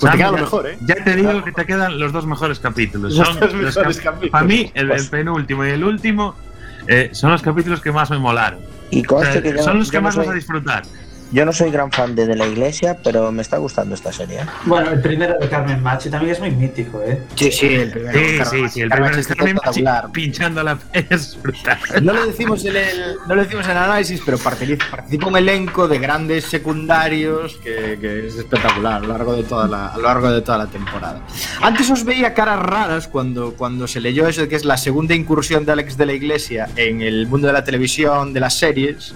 te 0.00 0.06
Sam, 0.08 0.16
queda 0.18 0.30
lo 0.30 0.36
ya- 0.36 0.42
mejor, 0.42 0.66
¿eh? 0.66 0.78
Ya 0.86 0.94
te 1.04 1.16
digo 1.16 1.44
que 1.44 1.52
te 1.52 1.66
quedan 1.66 1.98
los 1.98 2.12
dos 2.12 2.26
mejores 2.26 2.58
capítulos. 2.58 3.14
Los 3.14 3.26
Son 3.28 3.40
dos 3.40 3.54
mejores 3.54 3.98
capítulos. 3.98 4.30
Para 4.30 4.44
mí, 4.44 4.70
el, 4.74 4.90
el 4.90 5.08
penúltimo 5.08 5.64
y 5.64 5.70
el 5.70 5.84
último 5.84 6.34
eh, 6.88 7.10
son 7.12 7.30
los 7.30 7.42
capítulos 7.42 7.80
que 7.80 7.92
más 7.92 8.10
me 8.10 8.18
molaron. 8.18 8.58
Y 8.90 9.00
O 9.00 9.06
conste 9.06 9.32
sea, 9.32 9.42
que 9.42 9.52
yo, 9.56 9.62
son 9.62 9.78
los 9.78 9.90
que 9.90 10.00
más 10.00 10.16
vas 10.16 10.28
a 10.28 10.32
disfrutar. 10.32 10.82
Yo 11.34 11.44
no 11.44 11.52
soy 11.52 11.70
gran 11.70 11.90
fan 11.92 12.14
de, 12.14 12.26
de 12.26 12.36
la 12.36 12.46
iglesia, 12.46 12.96
pero 13.02 13.30
me 13.32 13.42
está 13.42 13.58
gustando 13.58 13.94
esta 13.94 14.12
serie. 14.12 14.38
¿eh? 14.40 14.46
Bueno, 14.64 14.90
el 14.92 15.00
primero 15.02 15.36
de 15.38 15.48
Carmen 15.48 15.82
Machi 15.82 16.08
también 16.08 16.32
es 16.32 16.40
muy 16.40 16.50
mítico, 16.52 17.02
¿eh? 17.02 17.20
Sí, 17.34 17.50
sí, 17.52 17.66
el 17.66 17.90
primero. 17.90 18.18
Sí, 18.18 18.38
Carmen 18.38 18.46
sí, 18.50 18.56
Machi. 18.62 18.72
sí, 18.72 18.80
el 18.80 18.90
primero 18.90 19.16
está 19.18 19.34
Carmen 19.34 19.54
Machi 19.56 19.68
espectacular. 19.80 20.12
pinchando 20.12 20.62
la 20.62 20.78
es 20.92 21.38
brutal. 21.42 21.78
No 22.02 22.12
lo 22.12 22.26
decimos 22.26 22.64
en 22.64 22.76
el, 22.76 23.16
no 23.28 23.34
lo 23.34 23.42
decimos 23.42 23.64
en 23.66 23.70
el 23.72 23.76
análisis, 23.78 24.22
pero 24.24 24.38
participa, 24.38 24.84
participa 24.90 25.26
un 25.26 25.36
elenco 25.36 25.88
de 25.88 25.98
grandes 25.98 26.44
secundarios 26.44 27.56
que, 27.62 27.98
que 28.00 28.28
es 28.28 28.36
espectacular 28.36 28.94
a 28.94 29.00
lo 29.00 29.08
largo 29.08 29.34
de 29.34 29.42
toda 29.44 29.66
la, 29.66 29.88
a 29.88 29.96
lo 29.96 30.04
largo 30.04 30.30
de 30.30 30.40
toda 30.42 30.58
la 30.58 30.66
temporada. 30.68 31.20
Antes 31.60 31.90
os 31.90 32.04
veía 32.04 32.32
caras 32.34 32.60
raras 32.60 33.08
cuando, 33.08 33.54
cuando 33.54 33.88
se 33.88 34.00
leyó 34.00 34.28
eso 34.28 34.42
de 34.42 34.48
que 34.48 34.56
es 34.56 34.64
la 34.64 34.76
segunda 34.76 35.14
incursión 35.14 35.64
de 35.66 35.72
Alex 35.72 35.96
de 35.96 36.06
la 36.06 36.12
Iglesia 36.12 36.68
en 36.76 37.02
el 37.02 37.26
mundo 37.26 37.46
de 37.48 37.52
la 37.52 37.64
televisión, 37.64 38.32
de 38.32 38.40
las 38.40 38.54
series. 38.54 39.14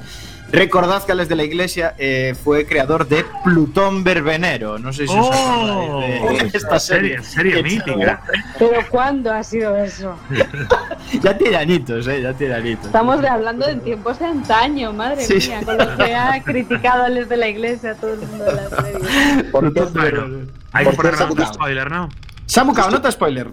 Recordad 0.51 1.05
que 1.05 1.13
Alex 1.13 1.29
de 1.29 1.37
la 1.37 1.45
Iglesia 1.45 1.95
eh, 1.99 2.35
fue 2.43 2.65
creador 2.65 3.07
de 3.07 3.25
Plutón 3.45 4.03
Verbenero. 4.03 4.79
No 4.79 4.93
sé 4.95 5.07
si 5.07 5.15
os 5.17 5.31
acordáis 5.31 6.53
de 6.53 6.59
esta 6.59 6.79
serie. 6.81 7.19
Oh, 7.19 7.23
serie, 7.23 7.61
serie 7.61 7.63
mítica. 7.63 8.23
Pero 8.59 8.81
¿cuándo 8.91 9.33
ha 9.33 9.43
sido 9.43 9.77
eso? 9.77 10.15
Ya 11.23 11.37
tiene 11.39 11.57
añitos, 11.57 12.07
eh, 12.07 12.21
ya 12.21 12.35
tiene 12.35 12.55
añitos. 12.55 12.87
Estamos 12.87 13.23
de 13.23 13.29
hablando 13.29 13.67
de 13.67 13.77
tiempos 13.77 14.19
de 14.19 14.27
antaño, 14.27 14.93
madre 14.93 15.23
Sí, 15.23 15.35
mía, 15.35 15.61
sí. 15.61 15.65
con 15.65 15.79
lo 15.79 15.97
que 15.97 16.15
ha 16.15 16.43
criticado 16.45 17.05
a 17.05 17.09
los 17.09 17.29
de 17.31 17.37
la 17.39 17.49
iglesia 17.49 17.95
todo 17.95 18.13
el 18.13 18.21
mundo 18.21 18.45
de 18.45 18.53
la 18.53 18.69
serie. 18.69 19.45
Por 19.45 19.73
Bueno, 19.73 20.47
hay 20.73 20.87
que 20.87 20.93
poner 20.93 21.15
un 21.15 21.47
spoiler, 21.47 21.91
¿no? 21.91 22.11
Samu 22.45 22.75
Kao, 22.75 22.91
nota 22.91 23.11
spoiler. 23.11 23.49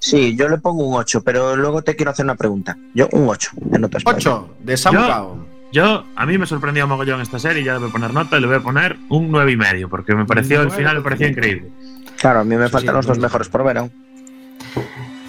Sí, 0.00 0.36
yo 0.36 0.48
le 0.48 0.58
pongo 0.58 0.84
un 0.84 0.96
8, 0.96 1.22
pero 1.22 1.54
luego 1.56 1.82
te 1.82 1.94
quiero 1.94 2.10
hacer 2.10 2.24
una 2.24 2.34
pregunta. 2.34 2.76
Yo 2.92 3.08
un 3.12 3.28
8 3.28 3.50
de 3.54 3.78
nota 3.78 4.00
spoiler. 4.00 4.18
8 4.20 4.48
de 4.60 4.76
Samu 4.76 5.55
Yo- 5.76 6.04
a 6.16 6.24
mí 6.24 6.38
me 6.38 6.46
sorprendió 6.46 6.86
mogollón 6.86 7.20
esta 7.20 7.38
serie, 7.38 7.62
ya 7.62 7.74
le 7.74 7.80
voy 7.80 7.88
a 7.90 7.92
poner 7.92 8.14
nota 8.14 8.38
y 8.38 8.40
le 8.40 8.46
voy 8.46 8.56
a 8.56 8.60
poner 8.60 8.96
un 9.10 9.30
nueve 9.30 9.52
y 9.52 9.56
medio, 9.58 9.90
porque 9.90 10.14
me 10.14 10.24
pareció, 10.24 10.62
el 10.62 10.70
final 10.70 10.96
me 10.96 11.02
pareció 11.02 11.28
increíble. 11.28 11.68
Claro, 12.18 12.40
a 12.40 12.44
mí 12.44 12.56
me 12.56 12.68
faltan 12.70 12.92
sí, 12.92 12.96
los 12.96 13.06
dos 13.06 13.18
mejores 13.18 13.50
por 13.50 13.62
ver 13.62 13.76
aún. 13.76 13.92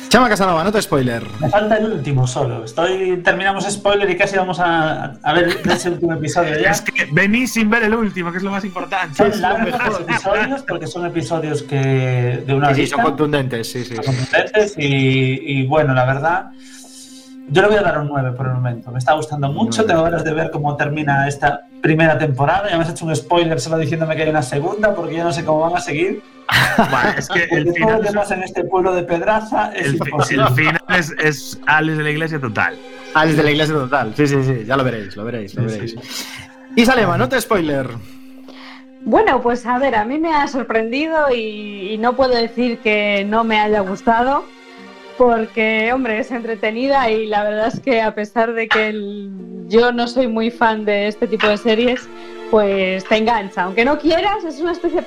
Chama 0.07 0.29
Casanova, 0.29 0.63
nota 0.63 0.81
spoiler. 0.81 1.21
Me 1.41 1.49
falta 1.49 1.75
el 1.75 1.91
último 1.91 2.25
solo. 2.25 2.63
Estoy, 2.63 3.17
terminamos 3.25 3.65
spoiler 3.69 4.09
y 4.09 4.15
casi 4.15 4.37
vamos 4.37 4.57
a, 4.61 5.15
a 5.21 5.33
ver 5.33 5.59
ese 5.69 5.89
último 5.89 6.13
episodio 6.13 6.57
ya. 6.61 6.71
Es 6.71 6.79
que 6.79 7.09
venís 7.11 7.51
sin 7.51 7.69
ver 7.69 7.83
el 7.83 7.93
último, 7.93 8.31
que 8.31 8.37
es 8.37 8.43
lo 8.43 8.51
más 8.51 8.63
importante. 8.63 9.15
Son 9.29 9.41
largos 9.41 9.85
los 9.85 9.99
episodios 9.99 10.63
porque 10.65 10.87
son 10.87 11.05
episodios 11.07 11.61
que 11.63 12.41
de 12.47 12.53
una 12.53 12.73
Sí, 12.73 12.83
sí, 12.83 12.87
son 12.87 13.01
contundentes, 13.01 13.69
sí, 13.69 13.83
sí. 13.83 13.95
sí. 13.97 14.01
contundentes 14.01 14.75
y, 14.77 15.41
y 15.59 15.67
bueno, 15.67 15.93
la 15.93 16.05
verdad, 16.05 16.51
yo 17.49 17.61
le 17.61 17.67
voy 17.69 17.77
a 17.77 17.81
dar 17.81 17.99
un 17.99 18.07
9 18.07 18.31
por 18.33 18.45
el 18.47 18.53
momento. 18.53 18.91
Me 18.91 18.99
está 18.99 19.13
gustando 19.13 19.51
mucho, 19.51 19.85
tengo 19.85 20.03
ganas 20.03 20.23
de 20.23 20.33
ver 20.33 20.51
cómo 20.51 20.75
termina 20.75 21.27
esta 21.27 21.61
primera 21.81 22.17
temporada. 22.17 22.69
Ya 22.69 22.77
me 22.77 22.83
has 22.83 22.89
hecho 22.89 23.05
un 23.05 23.15
spoiler 23.15 23.59
solo 23.59 23.77
diciéndome 23.77 24.15
que 24.15 24.23
hay 24.23 24.29
una 24.29 24.41
segunda 24.41 24.93
porque 24.93 25.15
yo 25.15 25.23
no 25.23 25.31
sé 25.31 25.45
cómo 25.45 25.61
van 25.61 25.75
a 25.77 25.79
seguir. 25.81 26.21
Vale, 26.91 27.15
es 27.19 27.27
que 27.29 27.43
el 27.51 27.65
Porque 27.65 27.79
todo 27.81 27.91
lo 27.91 27.97
final, 27.99 28.13
pasa 28.13 28.35
en 28.35 28.43
este 28.43 28.63
pueblo 28.65 28.93
de 28.93 29.03
Pedraza 29.03 29.71
es 29.73 29.85
el, 29.87 29.91
fi- 29.93 30.09
imposible. 30.09 30.43
el 30.47 30.53
final 30.53 30.81
es, 30.89 31.11
es 31.19 31.61
Alex 31.65 31.97
de 31.97 32.03
la 32.03 32.09
iglesia 32.11 32.39
total. 32.39 32.75
Alex 33.13 33.37
de 33.37 33.43
la 33.43 33.51
iglesia 33.51 33.75
total. 33.75 34.13
Sí, 34.15 34.27
sí, 34.27 34.43
sí, 34.43 34.63
ya 34.65 34.75
lo 34.77 34.83
veréis, 34.83 35.15
lo 35.15 35.23
veréis, 35.23 35.55
lo 35.55 35.63
veréis. 35.63 35.95
Y 36.75 36.85
Salema, 36.85 37.17
nota 37.17 37.39
spoiler. 37.41 37.89
Bueno, 39.03 39.41
pues 39.41 39.65
a 39.65 39.77
ver, 39.79 39.95
a 39.95 40.03
mí 40.05 40.19
me 40.19 40.33
ha 40.33 40.47
sorprendido 40.47 41.31
y, 41.33 41.93
y 41.93 41.97
no 41.97 42.15
puedo 42.17 42.35
decir 42.35 42.79
que 42.79 43.25
no 43.27 43.43
me 43.43 43.59
haya 43.59 43.79
gustado, 43.79 44.43
porque, 45.17 45.91
hombre, 45.93 46.19
es 46.19 46.31
entretenida 46.31 47.09
y 47.09 47.27
la 47.27 47.43
verdad 47.43 47.67
es 47.67 47.79
que 47.79 48.01
a 48.01 48.13
pesar 48.15 48.53
de 48.53 48.67
que 48.67 48.87
el- 48.89 49.31
yo 49.67 49.91
no 49.91 50.07
soy 50.07 50.27
muy 50.27 50.51
fan 50.51 50.85
de 50.85 51.07
este 51.07 51.27
tipo 51.27 51.47
de 51.47 51.57
series, 51.57 52.07
pues 52.51 53.03
te 53.05 53.17
engancha. 53.17 53.63
Aunque 53.63 53.83
no 53.83 53.97
quieras, 53.99 54.43
es 54.45 54.59
una 54.61 54.71
especie 54.71 55.01
de 55.01 55.05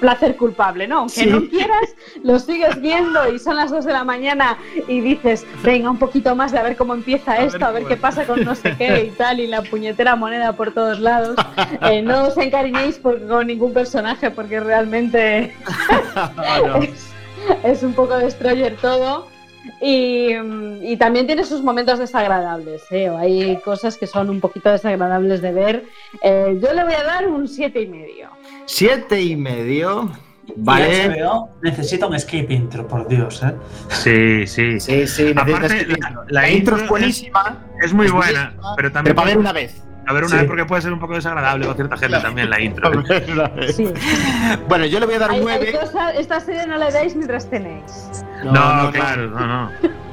placer 0.00 0.36
culpable, 0.36 0.86
¿no? 0.86 0.98
Aunque 0.98 1.14
Sí. 1.24 1.26
no 1.26 1.40
quieras, 1.48 1.96
lo 2.22 2.38
sigues 2.38 2.80
viendo 2.80 3.28
y 3.34 3.40
son 3.40 3.56
las 3.56 3.72
2 3.72 3.84
de 3.84 3.92
la 3.92 4.04
mañana 4.04 4.56
y 4.86 5.00
dices, 5.00 5.44
venga, 5.64 5.90
un 5.90 5.98
poquito 5.98 6.36
más 6.36 6.52
de 6.52 6.58
a 6.58 6.62
ver 6.62 6.76
cómo 6.76 6.94
empieza 6.94 7.38
esto, 7.38 7.66
a 7.66 7.72
ver 7.72 7.84
qué 7.86 7.96
pasa 7.96 8.24
con 8.24 8.44
no 8.44 8.54
sé 8.54 8.76
qué 8.78 9.06
y 9.06 9.16
tal, 9.16 9.40
y 9.40 9.48
la 9.48 9.62
puñetera 9.62 10.14
moneda 10.14 10.52
por 10.52 10.72
todos 10.72 11.00
lados. 11.00 11.34
Eh, 11.90 12.00
no 12.02 12.26
os 12.28 12.36
encariñéis 12.38 12.98
por- 12.98 13.26
con 13.26 13.48
ningún 13.48 13.72
personaje 13.72 14.30
porque 14.30 14.60
realmente 14.60 15.52
es, 16.80 17.10
es 17.64 17.82
un 17.82 17.94
poco 17.94 18.16
destroyer 18.18 18.76
todo. 18.76 19.26
Y, 19.80 20.30
y 20.82 20.96
también 20.96 21.26
tiene 21.26 21.44
sus 21.44 21.62
momentos 21.62 21.98
desagradables. 21.98 22.82
¿eh? 22.90 23.10
O 23.10 23.18
Hay 23.18 23.58
cosas 23.64 23.96
que 23.96 24.06
son 24.06 24.28
un 24.30 24.40
poquito 24.40 24.70
desagradables 24.70 25.40
de 25.40 25.52
ver. 25.52 25.84
Eh, 26.22 26.58
yo 26.60 26.72
le 26.72 26.84
voy 26.84 26.94
a 26.94 27.04
dar 27.04 27.28
un 27.28 27.46
siete 27.46 27.82
y 27.82 27.86
medio. 27.86 28.28
Siete 28.66 29.20
y 29.22 29.36
medio. 29.36 30.10
Vale. 30.56 31.08
HBO 31.22 31.50
necesita 31.62 32.06
un 32.06 32.18
skip 32.18 32.50
intro, 32.50 32.88
por 32.88 33.06
Dios, 33.06 33.42
¿eh? 33.42 33.52
Sí, 33.90 34.46
sí. 34.46 34.80
Sí, 34.80 35.06
sí, 35.06 35.34
Aparte, 35.36 35.86
la, 35.86 36.10
la 36.10 36.24
la 36.28 36.50
intro 36.50 36.76
es 36.76 36.88
buenísima. 36.88 37.58
Es, 37.82 37.92
muy 37.92 38.06
es 38.06 38.12
buena, 38.12 38.44
buenísima, 38.44 38.74
pero 38.76 38.90
también. 38.90 39.14
pero 39.14 39.16
para 39.16 39.28
ver 39.28 39.38
una 39.38 39.52
vez. 39.52 39.82
A 40.06 40.12
ver 40.14 40.22
una 40.24 40.30
Sí. 40.30 40.36
vez 40.38 40.46
porque 40.46 40.64
puede 40.64 40.80
ser 40.80 40.92
un 40.94 41.00
poco 41.00 41.14
desagradable 41.14 41.66
para 41.66 41.76
cierta 41.76 41.96
gente 41.98 42.18
también 42.20 42.48
la 42.48 42.60
intro. 42.62 42.90
Sí. 43.76 43.92
Bueno, 44.66 44.86
yo 44.86 44.98
le 45.00 45.04
voy 45.06 45.16
a 45.16 45.18
dar 45.18 45.30
Hay, 45.32 45.36
hay 45.36 45.42
nueve. 45.42 45.78
cosas- 45.78 46.14
esta 46.16 46.40
serie 46.40 46.66
no 46.66 46.78
le 46.78 46.90
deis 46.92 47.14
mientras 47.14 47.48
tenéis. 47.50 48.24
No, 48.44 48.90
claro, 48.92 49.30
no, 49.30 49.46
no. 49.46 49.70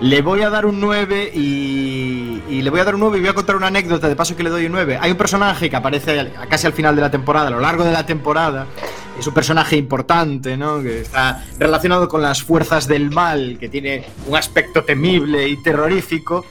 Le 0.00 0.20
voy 0.20 0.42
a 0.42 0.50
dar 0.50 0.66
un 0.66 0.78
9 0.78 1.32
y, 1.34 2.42
y 2.50 2.60
le 2.60 2.68
voy 2.68 2.80
a 2.80 2.84
dar 2.84 2.94
un 2.94 3.00
9 3.00 3.16
y 3.16 3.20
voy 3.22 3.30
a 3.30 3.32
contar 3.32 3.56
una 3.56 3.68
anécdota 3.68 4.08
de 4.08 4.14
paso 4.14 4.36
que 4.36 4.42
le 4.42 4.50
doy 4.50 4.66
un 4.66 4.72
9. 4.72 4.98
Hay 5.00 5.10
un 5.10 5.16
personaje 5.16 5.70
que 5.70 5.76
aparece 5.76 6.32
casi 6.50 6.66
al 6.66 6.74
final 6.74 6.94
de 6.94 7.00
la 7.00 7.10
temporada, 7.10 7.46
a 7.46 7.50
lo 7.50 7.60
largo 7.60 7.82
de 7.82 7.92
la 7.92 8.04
temporada. 8.04 8.66
Es 9.18 9.26
un 9.26 9.32
personaje 9.32 9.76
importante, 9.76 10.58
¿no? 10.58 10.82
Que 10.82 11.00
está 11.00 11.42
relacionado 11.58 12.08
con 12.08 12.20
las 12.20 12.42
fuerzas 12.42 12.86
del 12.86 13.10
mal, 13.10 13.56
que 13.58 13.70
tiene 13.70 14.04
un 14.26 14.36
aspecto 14.36 14.84
temible 14.84 15.48
y 15.48 15.62
terrorífico. 15.62 16.44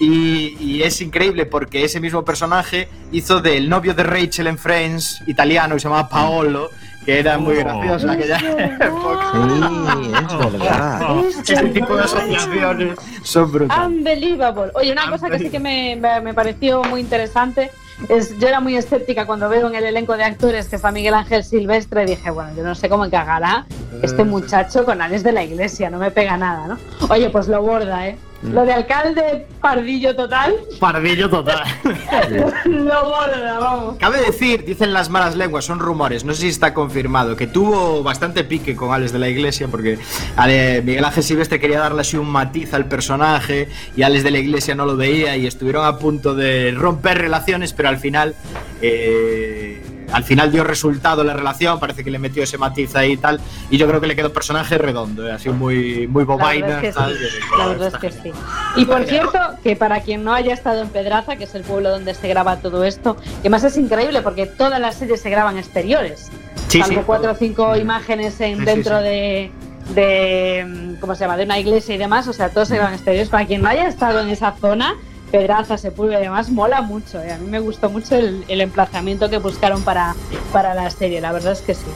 Y, 0.00 0.56
y 0.60 0.82
es 0.84 1.00
increíble 1.00 1.46
porque 1.46 1.84
ese 1.84 1.98
mismo 1.98 2.24
personaje 2.24 2.88
hizo 3.10 3.40
del 3.40 3.68
novio 3.68 3.94
de 3.94 4.04
Rachel 4.04 4.46
en 4.46 4.58
Friends, 4.58 5.22
italiano, 5.26 5.74
que 5.74 5.80
se 5.80 5.88
llamaba 5.88 6.08
Paolo, 6.08 6.70
que 7.04 7.18
era 7.18 7.38
muy 7.38 7.54
Oh. 7.56 7.58
gracioso 7.60 8.06
en 8.06 8.10
aquella 8.10 8.36
época. 8.38 9.32
Sí, 9.32 10.12
es 10.14 10.52
verdad. 10.52 11.16
Este 11.28 11.68
tipo 11.70 11.96
de 11.96 12.02
asociaciones 12.04 12.98
son 13.22 13.52
brutales. 13.52 13.86
Unbelievable. 13.86 14.70
Oye, 14.74 14.92
una 14.92 15.10
cosa 15.10 15.28
que 15.30 15.38
sí 15.38 15.50
que 15.50 15.58
me, 15.60 15.96
me- 15.96 16.20
me 16.20 16.34
pareció 16.34 16.82
muy 16.84 17.00
interesante 17.00 17.70
es, 18.08 18.38
yo 18.38 18.48
era 18.48 18.60
muy 18.60 18.76
escéptica 18.76 19.26
cuando 19.26 19.48
veo 19.48 19.68
en 19.68 19.74
el 19.74 19.84
elenco 19.84 20.16
de 20.16 20.24
actores 20.24 20.68
que 20.68 20.76
está 20.76 20.90
Miguel 20.92 21.14
Ángel 21.14 21.44
Silvestre, 21.44 22.04
dije, 22.06 22.30
bueno, 22.30 22.50
yo 22.56 22.62
no 22.62 22.74
sé 22.74 22.88
cómo 22.88 23.04
encajará 23.04 23.66
este 24.02 24.24
muchacho 24.24 24.84
con 24.84 25.00
Alex 25.00 25.22
de 25.22 25.32
la 25.32 25.44
Iglesia, 25.44 25.90
no 25.90 25.98
me 25.98 26.10
pega 26.10 26.36
nada, 26.36 26.66
¿no? 26.66 26.78
Oye, 27.08 27.30
pues 27.30 27.48
lo 27.48 27.62
borda, 27.62 28.08
¿eh? 28.08 28.16
Lo 28.42 28.64
de 28.64 28.72
alcalde 28.72 29.46
pardillo 29.60 30.16
total, 30.16 30.52
Pardillo 30.80 31.30
total. 31.30 31.62
lo 32.64 33.04
borda, 33.04 33.58
vamos. 33.60 33.96
Cabe 33.98 34.20
decir, 34.20 34.64
dicen 34.64 34.92
las 34.92 35.08
malas 35.10 35.36
lenguas, 35.36 35.64
son 35.64 35.78
rumores, 35.78 36.24
no 36.24 36.34
sé 36.34 36.42
si 36.42 36.48
está 36.48 36.74
confirmado, 36.74 37.36
que 37.36 37.46
tuvo 37.46 38.02
bastante 38.02 38.42
pique 38.42 38.74
con 38.74 38.92
Alex 38.92 39.12
de 39.12 39.20
la 39.20 39.28
Iglesia, 39.28 39.68
porque 39.68 39.96
Ale- 40.34 40.82
Miguel 40.82 41.04
Ángel 41.04 41.22
Silvestre 41.22 41.60
quería 41.60 41.78
darle 41.78 42.00
así 42.00 42.16
un 42.16 42.28
matiz 42.30 42.74
al 42.74 42.86
personaje 42.86 43.68
y 43.96 44.02
Alex 44.02 44.24
de 44.24 44.30
la 44.32 44.38
Iglesia 44.38 44.74
no 44.74 44.86
lo 44.86 44.96
veía 44.96 45.36
y 45.36 45.46
estuvieron 45.46 45.84
a 45.86 45.98
punto 45.98 46.34
de 46.34 46.72
romper 46.76 47.18
relaciones, 47.18 47.72
pero 47.72 47.90
al 47.92 47.98
final. 47.98 48.34
eh, 48.80 49.82
al 50.12 50.24
final 50.24 50.52
dio 50.52 50.62
resultado 50.62 51.24
la 51.24 51.32
relación, 51.32 51.80
parece 51.80 52.04
que 52.04 52.10
le 52.10 52.18
metió 52.18 52.42
ese 52.42 52.58
matiz 52.58 52.94
ahí 52.96 53.12
y 53.12 53.16
tal, 53.16 53.40
y 53.70 53.78
yo 53.78 53.88
creo 53.88 53.98
que 53.98 54.06
le 54.06 54.14
quedó 54.14 54.30
personaje 54.30 54.76
redondo, 54.76 55.26
eh, 55.26 55.32
así 55.32 55.48
muy, 55.48 56.06
muy 56.06 56.24
La 56.24 56.34
bobaina. 56.34 56.66
verdad 56.66 56.84
es 56.84 56.94
que 56.94 57.00
tal, 57.00 57.12
sí, 57.16 57.18
que- 57.50 57.56
la 57.56 57.66
verdad 57.68 57.88
es 57.88 57.98
que 57.98 58.10
sí. 58.12 58.32
Y 58.76 58.84
por 58.84 59.04
cierto, 59.04 59.38
que 59.62 59.74
para 59.74 60.00
quien 60.02 60.22
no 60.22 60.34
haya 60.34 60.52
estado 60.52 60.82
en 60.82 60.88
Pedraza, 60.88 61.36
que 61.36 61.44
es 61.44 61.54
el 61.54 61.62
pueblo 61.62 61.88
donde 61.88 62.12
se 62.12 62.28
graba 62.28 62.56
todo 62.56 62.84
esto, 62.84 63.16
que 63.42 63.48
más 63.48 63.64
es 63.64 63.78
increíble 63.78 64.20
porque 64.20 64.44
todas 64.44 64.78
las 64.80 64.96
series 64.96 65.18
se 65.22 65.30
graban 65.30 65.56
exteriores. 65.56 66.30
Sí, 66.68 66.80
salvo 66.80 66.96
sí. 67.00 67.02
cuatro 67.06 67.32
o 67.32 67.34
cinco 67.34 67.74
imágenes 67.76 68.38
en, 68.42 68.66
dentro 68.66 68.98
de 68.98 69.50
de 69.94 70.64
mm, 70.68 70.94
¿cómo 71.00 71.14
se 71.14 71.24
llama? 71.24 71.36
de 71.38 71.44
una 71.44 71.58
iglesia 71.58 71.94
y 71.94 71.98
demás, 71.98 72.28
o 72.28 72.32
sea, 72.34 72.50
todos 72.50 72.68
se 72.68 72.76
graban 72.76 72.92
exteriores. 72.94 73.30
Para 73.30 73.46
quien 73.46 73.62
no 73.62 73.68
haya 73.68 73.88
estado 73.88 74.20
en 74.20 74.28
esa 74.28 74.52
zona, 74.52 74.94
Pedraza, 75.32 75.78
Sepúlveda 75.78 76.20
y 76.20 76.24
demás, 76.24 76.50
mola 76.50 76.82
mucho. 76.82 77.20
¿eh? 77.20 77.32
A 77.32 77.38
mí 77.38 77.48
me 77.48 77.58
gustó 77.58 77.88
mucho 77.88 78.14
el, 78.14 78.60
emplazamiento 78.60 79.30
que 79.30 79.38
buscaron 79.38 79.82
para, 79.82 80.14
para 80.52 80.74
la 80.74 80.90
serie, 80.90 81.22
la 81.22 81.32
verdad 81.32 81.54
es 81.54 81.62
que 81.62 81.74
sí. 81.74 81.86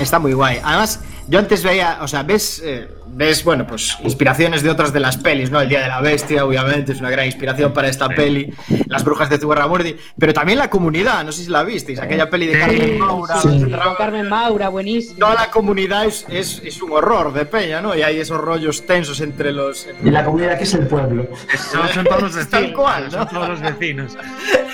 Está 0.00 0.18
muy 0.18 0.32
guay. 0.32 0.58
Además, 0.64 1.00
yo 1.28 1.38
antes 1.38 1.62
veía, 1.62 1.98
o 2.00 2.08
sea, 2.08 2.22
ves, 2.22 2.62
eh, 2.64 2.88
ves, 3.12 3.44
bueno, 3.44 3.66
pues 3.66 3.96
inspiraciones 4.02 4.62
de 4.62 4.70
otras 4.70 4.92
de 4.92 5.00
las 5.00 5.16
pelis, 5.16 5.50
¿no? 5.50 5.60
El 5.60 5.68
Día 5.68 5.80
de 5.82 5.88
la 5.88 6.00
Bestia, 6.00 6.44
obviamente, 6.44 6.92
es 6.92 7.00
una 7.00 7.10
gran 7.10 7.26
inspiración 7.26 7.72
para 7.72 7.88
esta 7.88 8.08
peli. 8.08 8.52
Las 8.86 9.04
Brujas 9.04 9.28
de 9.30 9.38
Zugarramurdi, 9.38 9.96
pero 10.18 10.32
también 10.32 10.58
la 10.58 10.70
comunidad, 10.70 11.24
no 11.24 11.32
sé 11.32 11.44
si 11.44 11.50
la 11.50 11.62
visteis, 11.62 12.00
aquella 12.00 12.30
peli 12.30 12.46
de 12.46 12.58
Carmen 12.58 12.98
Maura. 12.98 13.34
Con 13.42 13.94
Carmen 13.96 14.28
Maura, 14.28 14.68
buenísimo. 14.68 15.18
Toda 15.18 15.34
la 15.34 15.50
comunidad 15.50 16.04
es, 16.06 16.26
es, 16.28 16.62
es 16.64 16.80
un 16.82 16.92
horror 16.92 17.32
de 17.32 17.44
peña, 17.46 17.80
¿no? 17.80 17.94
Y 17.96 18.02
hay 18.02 18.18
esos 18.18 18.40
rollos 18.40 18.86
tensos 18.86 19.20
entre 19.20 19.52
los. 19.52 19.86
Y 20.02 20.10
la 20.10 20.24
comunidad 20.24 20.56
que 20.58 20.64
es 20.64 20.74
el 20.74 20.86
pueblo. 20.86 21.26
Son, 21.72 21.88
son 21.88 22.04
todos 22.04 22.22
los 22.22 22.36
Es 22.36 22.50
vecinos. 22.50 22.50
tal 22.50 22.72
cual, 22.72 23.04
¿no? 23.04 23.10
Son 23.10 23.28
todos 23.28 23.48
los 23.48 23.60
vecinos. 23.60 24.16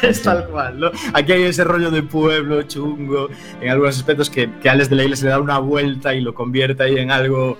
es 0.02 0.22
tal 0.22 0.46
cual, 0.48 0.78
¿no? 0.80 0.90
Aquí 1.14 1.32
hay 1.32 1.42
ese 1.44 1.64
rollo 1.64 1.90
de 1.90 2.02
pueblo 2.02 2.62
chungo, 2.62 3.28
en 3.60 3.70
algunos 3.70 3.96
aspectos 3.96 4.30
que, 4.30 4.50
que 4.62 4.68
a 4.68 4.72
Alex 4.72 4.90
de 4.90 4.96
la 4.96 5.02
Iglesia 5.04 5.24
le 5.26 5.30
da 5.30 5.40
una 5.40 5.58
vuelta 5.58 6.14
y 6.14 6.20
lo 6.20 6.34
convierte 6.34 6.82
ahí 6.82 6.98
en 6.98 7.10
algo, 7.10 7.58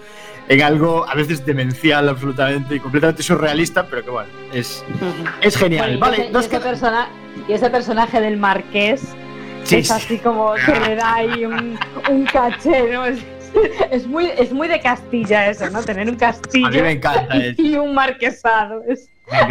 en 0.48 0.62
algo 0.62 1.08
a 1.08 1.14
veces 1.14 1.44
demencial 1.44 2.08
absolutamente 2.08 2.76
y 2.76 2.80
completamente 2.80 3.22
surrealista, 3.22 3.86
pero 3.86 4.04
que 4.04 4.10
bueno, 4.10 4.28
es, 4.52 4.84
es 5.40 5.56
genial. 5.56 5.96
Bueno, 5.98 5.98
y 5.98 6.00
vale, 6.00 6.16
ese- 6.28 6.32
y 6.32 6.56
ese, 6.56 6.60
persona- 6.60 7.08
y 7.48 7.52
ese 7.52 7.70
personaje 7.70 8.20
del 8.20 8.36
marqués 8.36 9.02
es 9.70 9.88
sí. 9.88 9.92
así 9.92 10.18
como 10.18 10.54
que 10.54 10.80
le 10.88 10.94
da 10.94 11.14
ahí 11.14 11.44
un, 11.44 11.78
un 12.08 12.24
caché, 12.26 12.90
¿no? 12.92 13.04
Es, 13.06 13.18
es 13.90 14.06
muy, 14.06 14.26
es 14.36 14.52
muy 14.52 14.68
de 14.68 14.80
Castilla 14.80 15.48
eso, 15.48 15.68
¿no? 15.70 15.82
Tener 15.82 16.08
un 16.08 16.16
castillo 16.16 16.66
A 16.66 16.70
mí 16.70 16.82
me 16.82 16.92
encanta 16.92 17.36
eso. 17.36 17.62
y 17.62 17.76
un 17.76 17.94
marquesado. 17.94 18.82
Es, 18.88 19.08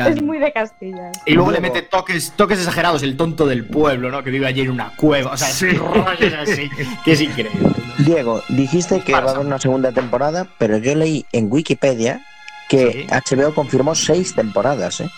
es 0.08 0.22
muy 0.22 0.40
de 0.40 0.52
Castilla. 0.52 1.12
Y 1.26 1.34
luego 1.34 1.52
le 1.52 1.60
mete 1.60 1.82
toques, 1.82 2.34
toques 2.36 2.60
exagerados, 2.60 3.04
el 3.04 3.18
tonto 3.18 3.46
del 3.46 3.66
pueblo, 3.66 4.10
¿no? 4.10 4.24
Que 4.24 4.32
vive 4.32 4.48
allí 4.48 4.62
en 4.62 4.72
una 4.72 4.92
cueva. 4.96 5.32
O 5.34 5.38
sea, 5.38 5.72
rollos 5.78 6.34
así, 6.34 6.70
que 7.04 7.12
es 7.12 7.22
increíble. 7.22 7.60
Diego, 8.00 8.42
dijiste 8.50 9.02
que 9.02 9.14
va 9.14 9.20
a 9.20 9.22
haber 9.22 9.46
una 9.46 9.60
segunda 9.60 9.92
temporada, 9.92 10.48
pero 10.58 10.78
yo 10.78 10.96
leí 10.96 11.26
en 11.32 11.52
Wikipedia 11.52 12.26
que 12.70 13.08
HBO 13.10 13.54
confirmó 13.54 13.96
seis 13.96 14.34
temporadas, 14.34 15.02
¿eh? 15.02 15.10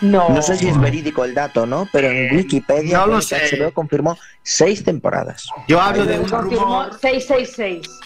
No. 0.00 0.28
No 0.30 0.42
sé 0.42 0.56
si 0.56 0.68
es 0.68 0.80
verídico 0.80 1.24
el 1.24 1.34
dato, 1.34 1.66
¿no? 1.66 1.88
Pero 1.92 2.10
en 2.10 2.36
Wikipedia 2.36 2.98
no 2.98 3.06
lo 3.06 3.22
sé. 3.22 3.36
HBO 3.56 3.72
confirmó 3.72 4.18
seis 4.42 4.84
temporadas. 4.84 5.48
Yo 5.68 5.80
hablo 5.80 6.04
de 6.04 6.18
un 6.18 6.28
Confirmó 6.28 6.64
rumor. 6.64 6.98
666. 7.00 8.00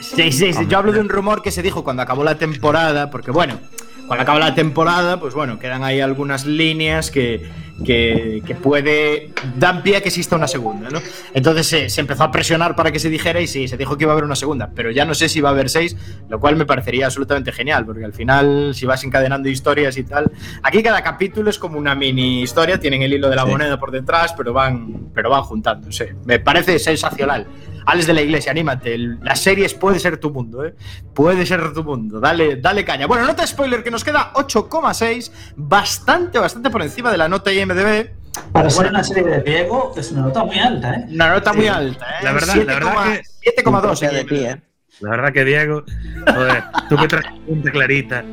Sí, 0.00 0.32
sí, 0.32 0.52
sí. 0.52 0.66
Yo 0.68 0.78
hablo 0.78 0.92
de 0.92 1.00
un 1.00 1.08
rumor 1.08 1.42
que 1.42 1.50
se 1.50 1.62
dijo 1.62 1.84
cuando 1.84 2.02
acabó 2.02 2.24
la 2.24 2.36
temporada, 2.36 3.10
porque 3.10 3.30
bueno, 3.30 3.58
cuando 4.06 4.22
acaba 4.22 4.38
la 4.38 4.54
temporada, 4.54 5.20
pues 5.20 5.34
bueno, 5.34 5.58
quedan 5.58 5.84
ahí 5.84 6.00
algunas 6.00 6.44
líneas 6.46 7.10
que, 7.10 7.50
que, 7.84 8.42
que 8.46 8.54
puede. 8.54 9.30
dan 9.56 9.82
pie 9.82 9.96
a 9.96 10.00
que 10.00 10.08
exista 10.08 10.36
una 10.36 10.48
segunda, 10.48 10.90
¿no? 10.90 11.00
Entonces 11.34 11.66
se, 11.66 11.88
se 11.88 12.00
empezó 12.00 12.24
a 12.24 12.30
presionar 12.30 12.76
para 12.76 12.92
que 12.92 12.98
se 12.98 13.08
dijera 13.08 13.40
y 13.40 13.46
sí, 13.46 13.68
se 13.68 13.76
dijo 13.76 13.96
que 13.96 14.04
iba 14.04 14.12
a 14.12 14.14
haber 14.14 14.24
una 14.24 14.36
segunda, 14.36 14.70
pero 14.74 14.90
ya 14.90 15.04
no 15.04 15.14
sé 15.14 15.28
si 15.28 15.40
va 15.40 15.50
a 15.50 15.52
haber 15.52 15.68
seis, 15.68 15.96
lo 16.28 16.40
cual 16.40 16.56
me 16.56 16.66
parecería 16.66 17.06
absolutamente 17.06 17.52
genial, 17.52 17.84
porque 17.86 18.04
al 18.04 18.12
final, 18.12 18.74
si 18.74 18.86
vas 18.86 19.02
encadenando 19.04 19.48
historias 19.48 19.96
y 19.96 20.04
tal. 20.04 20.30
Aquí 20.62 20.82
cada 20.82 21.02
capítulo 21.02 21.50
es 21.50 21.58
como 21.58 21.78
una 21.78 21.94
mini 21.94 22.42
historia, 22.42 22.78
tienen 22.78 23.02
el 23.02 23.12
hilo 23.12 23.28
de 23.28 23.36
la 23.36 23.46
moneda 23.46 23.78
por 23.78 23.90
detrás, 23.90 24.34
pero 24.36 24.52
van, 24.52 25.10
pero 25.14 25.30
van 25.30 25.42
juntándose. 25.42 26.14
Me 26.24 26.38
parece 26.38 26.78
sensacional. 26.78 27.46
Alex 27.86 28.06
de 28.06 28.12
la 28.14 28.22
Iglesia, 28.22 28.52
anímate. 28.52 28.96
Las 28.98 29.40
series 29.40 29.74
puede 29.74 29.98
ser 29.98 30.18
tu 30.18 30.30
mundo, 30.30 30.64
¿eh? 30.64 30.74
Puede 31.14 31.44
ser 31.46 31.72
tu 31.72 31.82
mundo. 31.84 32.20
Dale, 32.20 32.56
dale 32.56 32.84
caña. 32.84 33.06
Bueno, 33.06 33.26
nota 33.26 33.46
spoiler 33.46 33.82
que 33.82 33.90
nos 33.90 34.04
queda 34.04 34.32
8,6. 34.34 35.30
Bastante, 35.56 36.38
bastante 36.38 36.70
por 36.70 36.82
encima 36.82 37.10
de 37.10 37.18
la 37.18 37.28
nota 37.28 37.52
IMDB. 37.52 38.10
Para 38.52 38.70
ser 38.70 38.76
Bueno, 38.84 38.90
una 38.90 39.04
serie 39.04 39.24
de 39.24 39.40
Diego, 39.42 39.92
es 39.96 40.12
una 40.12 40.22
nota 40.22 40.44
muy 40.44 40.58
alta, 40.58 40.94
¿eh? 40.94 41.06
Una 41.10 41.30
nota 41.34 41.52
muy 41.52 41.66
alta, 41.68 42.06
¿eh? 42.06 42.24
La 42.24 42.32
verdad- 42.32 42.56
la 42.56 42.74
verdad 42.74 42.92
que- 43.04 43.22
7,2 43.62 44.02
en 44.02 44.10
de 44.14 44.24
pie, 44.24 44.62
La 45.00 45.10
verdad 45.10 45.32
que 45.32 45.44
Diego, 45.44 45.82
joder, 46.26 46.62
tú 46.88 46.96
que 46.96 47.08
traes 47.08 47.26
clarita. 47.72 48.24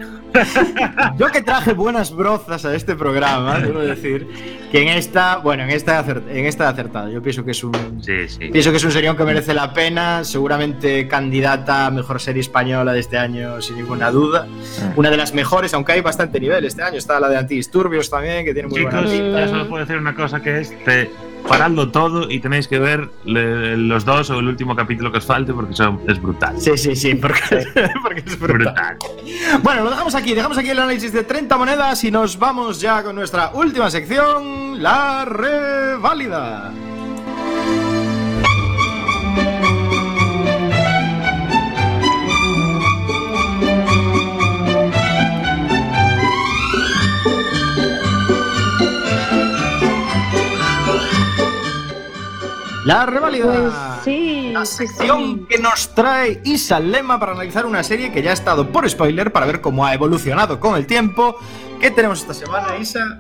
Yo 1.18 1.28
que 1.28 1.41
traje 1.41 1.74
buenas 1.74 2.13
brozas 2.13 2.65
a 2.65 2.76
este 2.76 2.95
programa, 2.95 3.59
debo 3.59 3.80
decir 3.80 4.28
que 4.72 4.82
en 4.82 4.89
esta, 4.89 5.38
bueno, 5.38 5.63
en 5.63 5.70
esta, 5.70 5.99
en 6.30 6.45
esta 6.45 6.65
he 6.65 6.68
acertado. 6.68 7.09
Yo 7.09 7.22
pienso 7.24 7.43
que 7.45 7.51
es 7.51 7.63
un, 7.63 7.74
Sí, 8.03 8.28
sí. 8.28 8.49
pienso 8.51 8.72
que 8.72 8.78
es 8.78 8.84
un 8.84 8.91
serión 8.91 9.15
que 9.15 9.24
merece 9.24 9.53
la 9.53 9.74
pena. 9.74 10.24
Seguramente 10.24 11.07
candidata 11.07 11.86
a 11.88 11.91
mejor 11.91 12.20
serie 12.20 12.41
española 12.41 12.91
de 12.93 12.99
este 12.99 13.18
año, 13.18 13.61
sin 13.61 13.78
ninguna 13.78 14.11
duda. 14.11 14.45
Una 14.95 15.09
de 15.09 15.18
las 15.18 15.34
mejores, 15.34 15.74
aunque 15.74 15.93
hay 15.93 16.01
bastante 16.01 16.39
nivel 16.39 16.65
este 16.65 16.84
año. 16.84 16.97
Está 16.97 17.20
la 17.20 17.30
de 17.30 17.38
Antidisturbios 17.38 18.09
también, 18.09 18.43
que 18.45 18.53
tiene 18.53 18.68
muy 18.68 18.82
buena 18.82 18.99
Chicos, 18.99 19.13
pinta. 19.13 19.41
yo 19.45 19.47
solo 19.49 19.70
puedo 19.70 19.86
decir 19.86 19.97
una 19.97 20.13
cosa 20.13 20.41
que 20.41 20.59
es, 20.59 20.84
te- 20.84 21.09
paradlo 21.47 21.89
todo 21.91 22.29
y 22.29 22.39
tenéis 22.39 22.67
que 22.67 22.79
ver 22.79 23.09
le- 23.25 23.77
los 23.77 24.05
dos 24.05 24.29
o 24.29 24.39
el 24.39 24.47
último 24.47 24.75
capítulo 24.75 25.11
que 25.11 25.17
os 25.19 25.25
falte 25.25 25.53
porque 25.53 25.73
son, 25.73 25.99
es 26.07 26.21
brutal. 26.21 26.59
Sí, 26.59 26.77
sí, 26.77 26.95
sí, 26.95 27.15
porque, 27.15 27.65
porque 28.03 28.23
es 28.25 28.39
brutal. 28.39 28.97
Bueno, 29.63 29.83
lo 29.83 29.89
dejamos 29.89 30.15
aquí, 30.15 30.33
dejamos 30.33 30.57
aquí 30.57 30.69
el 30.69 30.79
análisis 30.79 31.11
de 31.13 31.23
30 31.23 31.57
monedas 31.57 32.03
y 32.03 32.11
nos 32.11 32.38
vamos 32.39 32.79
ya 32.81 33.03
con 33.03 33.15
nuestra 33.15 33.51
última 33.53 33.89
sección, 33.89 34.81
la 34.81 35.25
reválida. 35.25 36.71
La 52.88 53.05
reválida. 53.05 53.45
Pues 53.45 53.73
sí, 54.05 54.51
La 54.53 54.65
sección 54.65 55.45
que 55.47 55.57
nos 55.57 55.93
trae 55.93 56.39
Isa 56.45 56.79
Lema 56.79 57.19
para 57.19 57.33
analizar 57.33 57.65
una 57.65 57.83
serie 57.83 58.13
que 58.13 58.21
ya 58.21 58.29
ha 58.29 58.33
estado 58.33 58.69
por 58.69 58.89
spoiler 58.89 59.33
para 59.33 59.45
ver 59.45 59.59
cómo 59.59 59.85
ha 59.85 59.93
evolucionado 59.93 60.61
con 60.61 60.77
el 60.77 60.88
tiempo. 60.88 61.35
¿Qué 61.81 61.91
tenemos 61.91 62.21
esta 62.21 62.33
semana, 62.33 62.77
Isa? 62.77 63.17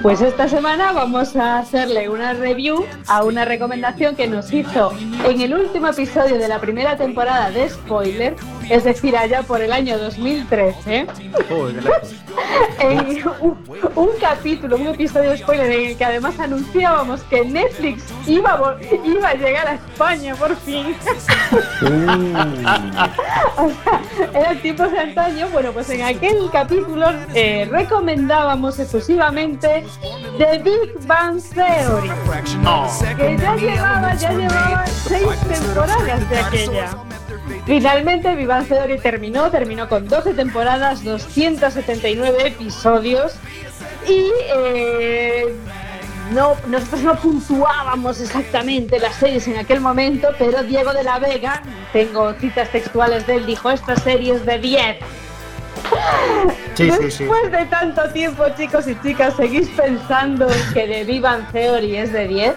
Pues 0.00 0.20
esta 0.20 0.48
semana 0.48 0.92
vamos 0.92 1.34
a 1.34 1.58
hacerle 1.58 2.08
una 2.08 2.34
review 2.34 2.86
a 3.08 3.24
una 3.24 3.44
recomendación 3.44 4.14
que 4.14 4.28
nos 4.28 4.52
hizo 4.52 4.92
en 5.28 5.40
el 5.40 5.54
último 5.54 5.88
episodio 5.88 6.38
de 6.38 6.46
la 6.46 6.60
primera 6.60 6.96
temporada 6.96 7.50
de 7.50 7.68
Spoiler, 7.68 8.36
es 8.70 8.84
decir, 8.84 9.16
allá 9.16 9.42
por 9.42 9.60
el 9.60 9.72
año 9.72 9.98
2013. 9.98 11.06
en 12.78 12.98
un, 13.40 13.58
un 13.96 14.08
capítulo, 14.20 14.76
un 14.76 14.86
episodio 14.86 15.30
de 15.30 15.38
spoiler 15.38 15.70
en 15.70 15.90
el 15.90 15.96
que 15.96 16.04
además 16.04 16.38
anunciábamos 16.38 17.20
que 17.24 17.44
Netflix 17.44 18.04
iba 18.26 18.52
a, 18.54 18.58
vol- 18.60 19.00
iba 19.04 19.28
a 19.28 19.34
llegar 19.34 19.66
a 19.68 19.74
España 19.74 20.34
por 20.36 20.54
fin. 20.56 20.94
o 23.56 23.68
sea, 23.84 24.00
eran 24.34 24.58
tiempos 24.62 24.90
de 24.92 24.98
antaño. 25.00 25.48
Bueno, 25.52 25.72
pues 25.72 25.90
en 25.90 26.02
aquel 26.02 26.48
capítulo 26.52 27.06
eh, 27.34 27.66
recomendábamos 27.70 28.78
exclusivamente 28.78 29.84
The 30.38 30.58
Big 30.58 31.06
Bang 31.06 31.40
Theory. 31.54 32.10
Que 33.16 33.36
ya 33.36 33.56
llevaba, 33.56 34.14
ya 34.14 34.30
llevaba 34.32 34.86
seis 34.86 35.26
temporadas 35.48 36.30
de 36.30 36.38
aquella. 36.38 36.88
Finalmente, 37.66 38.46
Bang 38.46 38.66
Theory 38.66 38.98
terminó, 38.98 39.50
terminó 39.50 39.88
con 39.88 40.08
12 40.08 40.34
temporadas, 40.34 41.04
279 41.04 42.48
episodios 42.48 43.34
y 44.08 44.30
eh, 44.54 45.54
no, 46.32 46.56
nosotros 46.68 47.02
no 47.02 47.14
puntuábamos 47.16 48.20
exactamente 48.20 48.98
las 48.98 49.16
series 49.16 49.46
en 49.48 49.58
aquel 49.58 49.80
momento, 49.80 50.28
pero 50.38 50.62
Diego 50.62 50.92
de 50.92 51.02
la 51.02 51.18
Vega, 51.18 51.62
tengo 51.92 52.32
citas 52.34 52.70
textuales 52.70 53.26
de 53.26 53.36
él, 53.36 53.46
dijo, 53.46 53.70
esta 53.70 53.96
serie 53.96 54.34
es 54.34 54.46
de 54.46 54.58
10. 54.58 54.96
Sí, 56.74 56.90
sí, 56.90 57.10
sí. 57.10 57.24
Después 57.24 57.52
de 57.52 57.66
tanto 57.66 58.08
tiempo, 58.12 58.44
chicos 58.56 58.86
y 58.88 58.98
chicas, 59.02 59.34
¿seguís 59.36 59.68
pensando 59.68 60.48
que 60.72 61.04
Big 61.04 61.20
Bang 61.20 61.42
Theory 61.52 61.96
es 61.96 62.12
de 62.12 62.26
10? 62.26 62.54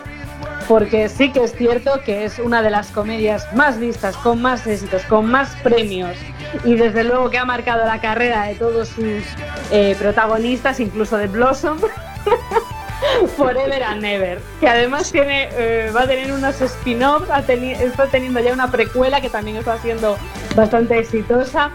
Porque 0.67 1.09
sí 1.09 1.31
que 1.31 1.43
es 1.43 1.53
cierto 1.55 2.01
que 2.05 2.25
es 2.25 2.39
una 2.39 2.61
de 2.61 2.69
las 2.71 2.87
comedias 2.89 3.51
más 3.53 3.77
vistas, 3.79 4.15
con 4.17 4.41
más 4.41 4.65
éxitos, 4.65 5.03
con 5.03 5.25
más 5.29 5.55
premios 5.63 6.17
y 6.63 6.75
desde 6.75 7.03
luego 7.03 7.29
que 7.29 7.37
ha 7.37 7.45
marcado 7.45 7.83
la 7.85 7.99
carrera 7.99 8.43
de 8.45 8.55
todos 8.55 8.87
sus 8.89 9.23
eh, 9.71 9.95
protagonistas, 9.99 10.79
incluso 10.79 11.17
de 11.17 11.27
Blossom. 11.27 11.77
Forever 13.37 13.83
and 13.83 14.01
Never, 14.01 14.39
que 14.61 14.67
además 14.67 15.11
tiene, 15.11 15.49
eh, 15.51 15.91
va 15.93 16.03
a 16.03 16.07
tener 16.07 16.31
unos 16.31 16.61
spin-offs, 16.61 17.27
teni- 17.47 17.75
está 17.79 18.05
teniendo 18.07 18.39
ya 18.39 18.53
una 18.53 18.71
precuela 18.71 19.19
que 19.19 19.29
también 19.29 19.57
está 19.57 19.77
siendo 19.79 20.17
bastante 20.55 20.97
exitosa. 20.99 21.69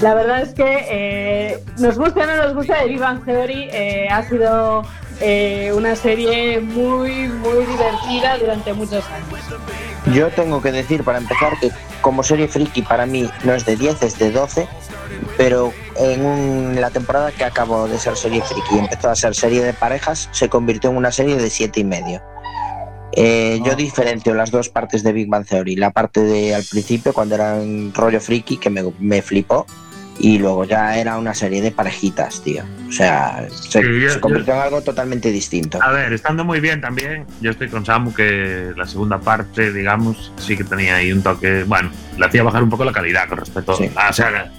La 0.00 0.14
verdad 0.14 0.40
es 0.42 0.54
que 0.54 0.86
eh, 0.90 1.58
nos 1.78 1.96
gusta 1.98 2.24
o 2.24 2.26
no 2.26 2.36
nos 2.36 2.54
gusta, 2.54 2.82
Big 2.84 2.98
Bang 2.98 3.24
Theory 3.24 3.68
eh, 3.72 4.08
ha 4.10 4.22
sido 4.24 4.82
eh, 5.22 5.72
una 5.74 5.94
serie 5.96 6.60
muy, 6.60 7.28
muy 7.28 7.64
divertida 7.64 8.38
durante 8.38 8.72
muchos 8.72 9.04
años. 9.06 9.40
Yo 10.12 10.30
tengo 10.30 10.60
que 10.60 10.72
decir 10.72 11.04
para 11.04 11.18
empezar 11.18 11.58
que 11.60 11.70
como 12.00 12.22
serie 12.22 12.48
friki 12.48 12.82
para 12.82 13.06
mí 13.06 13.30
no 13.44 13.54
es 13.54 13.64
de 13.64 13.76
10, 13.76 14.02
es 14.02 14.18
de 14.18 14.32
12, 14.32 14.66
pero 15.36 15.72
en 15.96 16.24
un- 16.26 16.80
la 16.80 16.90
temporada 16.90 17.30
que 17.30 17.44
acabó 17.44 17.86
de 17.86 17.98
ser 17.98 18.16
serie 18.16 18.42
friki 18.42 18.74
y 18.74 18.78
empezó 18.80 19.10
a 19.10 19.14
ser 19.14 19.34
serie 19.34 19.62
de 19.62 19.72
parejas, 19.72 20.28
se 20.32 20.48
convirtió 20.48 20.90
en 20.90 20.96
una 20.96 21.12
serie 21.12 21.36
de 21.36 21.48
7 21.50 21.80
y 21.80 21.84
medio. 21.84 22.20
Eh, 23.14 23.60
Yo 23.64 23.76
diferencio 23.76 24.34
las 24.34 24.50
dos 24.50 24.70
partes 24.70 25.02
de 25.02 25.12
Big 25.12 25.28
Bang 25.28 25.46
Theory, 25.46 25.76
la 25.76 25.90
parte 25.90 26.20
de 26.20 26.54
al 26.54 26.64
principio 26.64 27.12
cuando 27.12 27.34
era 27.34 27.54
un 27.54 27.92
rollo 27.94 28.20
friki 28.20 28.56
que 28.56 28.70
me, 28.70 28.82
me 28.98 29.20
flipó 29.22 29.66
y 30.22 30.38
luego 30.38 30.64
ya 30.64 30.96
era 30.96 31.18
una 31.18 31.34
serie 31.34 31.60
de 31.60 31.72
parejitas, 31.72 32.40
tío. 32.42 32.62
O 32.88 32.92
sea, 32.92 33.46
se, 33.50 33.82
Sí, 33.82 34.00
yo- 34.00 34.08
se 34.10 34.20
convirtió 34.20 34.54
en 34.54 34.60
algo 34.60 34.80
totalmente 34.80 35.30
distinto. 35.32 35.78
A 35.82 35.90
ver, 35.90 36.12
estando 36.12 36.44
muy 36.44 36.60
bien 36.60 36.80
también, 36.80 37.26
yo 37.40 37.50
estoy 37.50 37.68
con 37.68 37.84
Samu 37.84 38.14
que 38.14 38.72
la 38.76 38.86
segunda 38.86 39.18
parte, 39.18 39.72
digamos, 39.72 40.32
sí 40.36 40.56
que 40.56 40.62
tenía 40.64 40.94
ahí 40.96 41.12
un 41.12 41.22
toque, 41.22 41.64
bueno, 41.64 41.90
le 42.16 42.24
hacía 42.26 42.42
bajar 42.44 42.62
un 42.62 42.70
poco 42.70 42.84
la 42.84 42.92
calidad 42.92 43.28
con 43.28 43.38
respecto 43.38 43.72
a, 43.96 44.08
o 44.10 44.12
sea, 44.12 44.50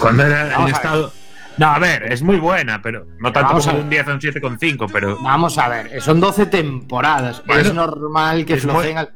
cuando 0.00 0.24
era 0.26 0.48
Vamos 0.48 0.70
en 0.70 0.74
estado... 0.76 1.12
No, 1.58 1.68
a 1.68 1.78
ver, 1.78 2.12
es 2.12 2.20
muy 2.22 2.36
buena, 2.36 2.82
pero 2.82 3.06
no 3.18 3.32
tanto 3.32 3.48
Vamos 3.48 3.66
como 3.66 3.78
a 3.78 3.80
un 3.82 3.88
10 3.88 4.08
o 4.08 4.12
un 4.12 4.20
7,5, 4.20 4.90
pero... 4.92 5.18
Vamos 5.22 5.56
a 5.56 5.68
ver, 5.70 6.02
son 6.02 6.20
12 6.20 6.44
temporadas. 6.46 7.42
Bueno, 7.46 7.62
es 7.62 7.72
normal 7.72 8.44
que 8.44 8.54
es 8.54 8.64
muy- 8.66 8.72
flojeen 8.74 8.98
al- 8.98 9.12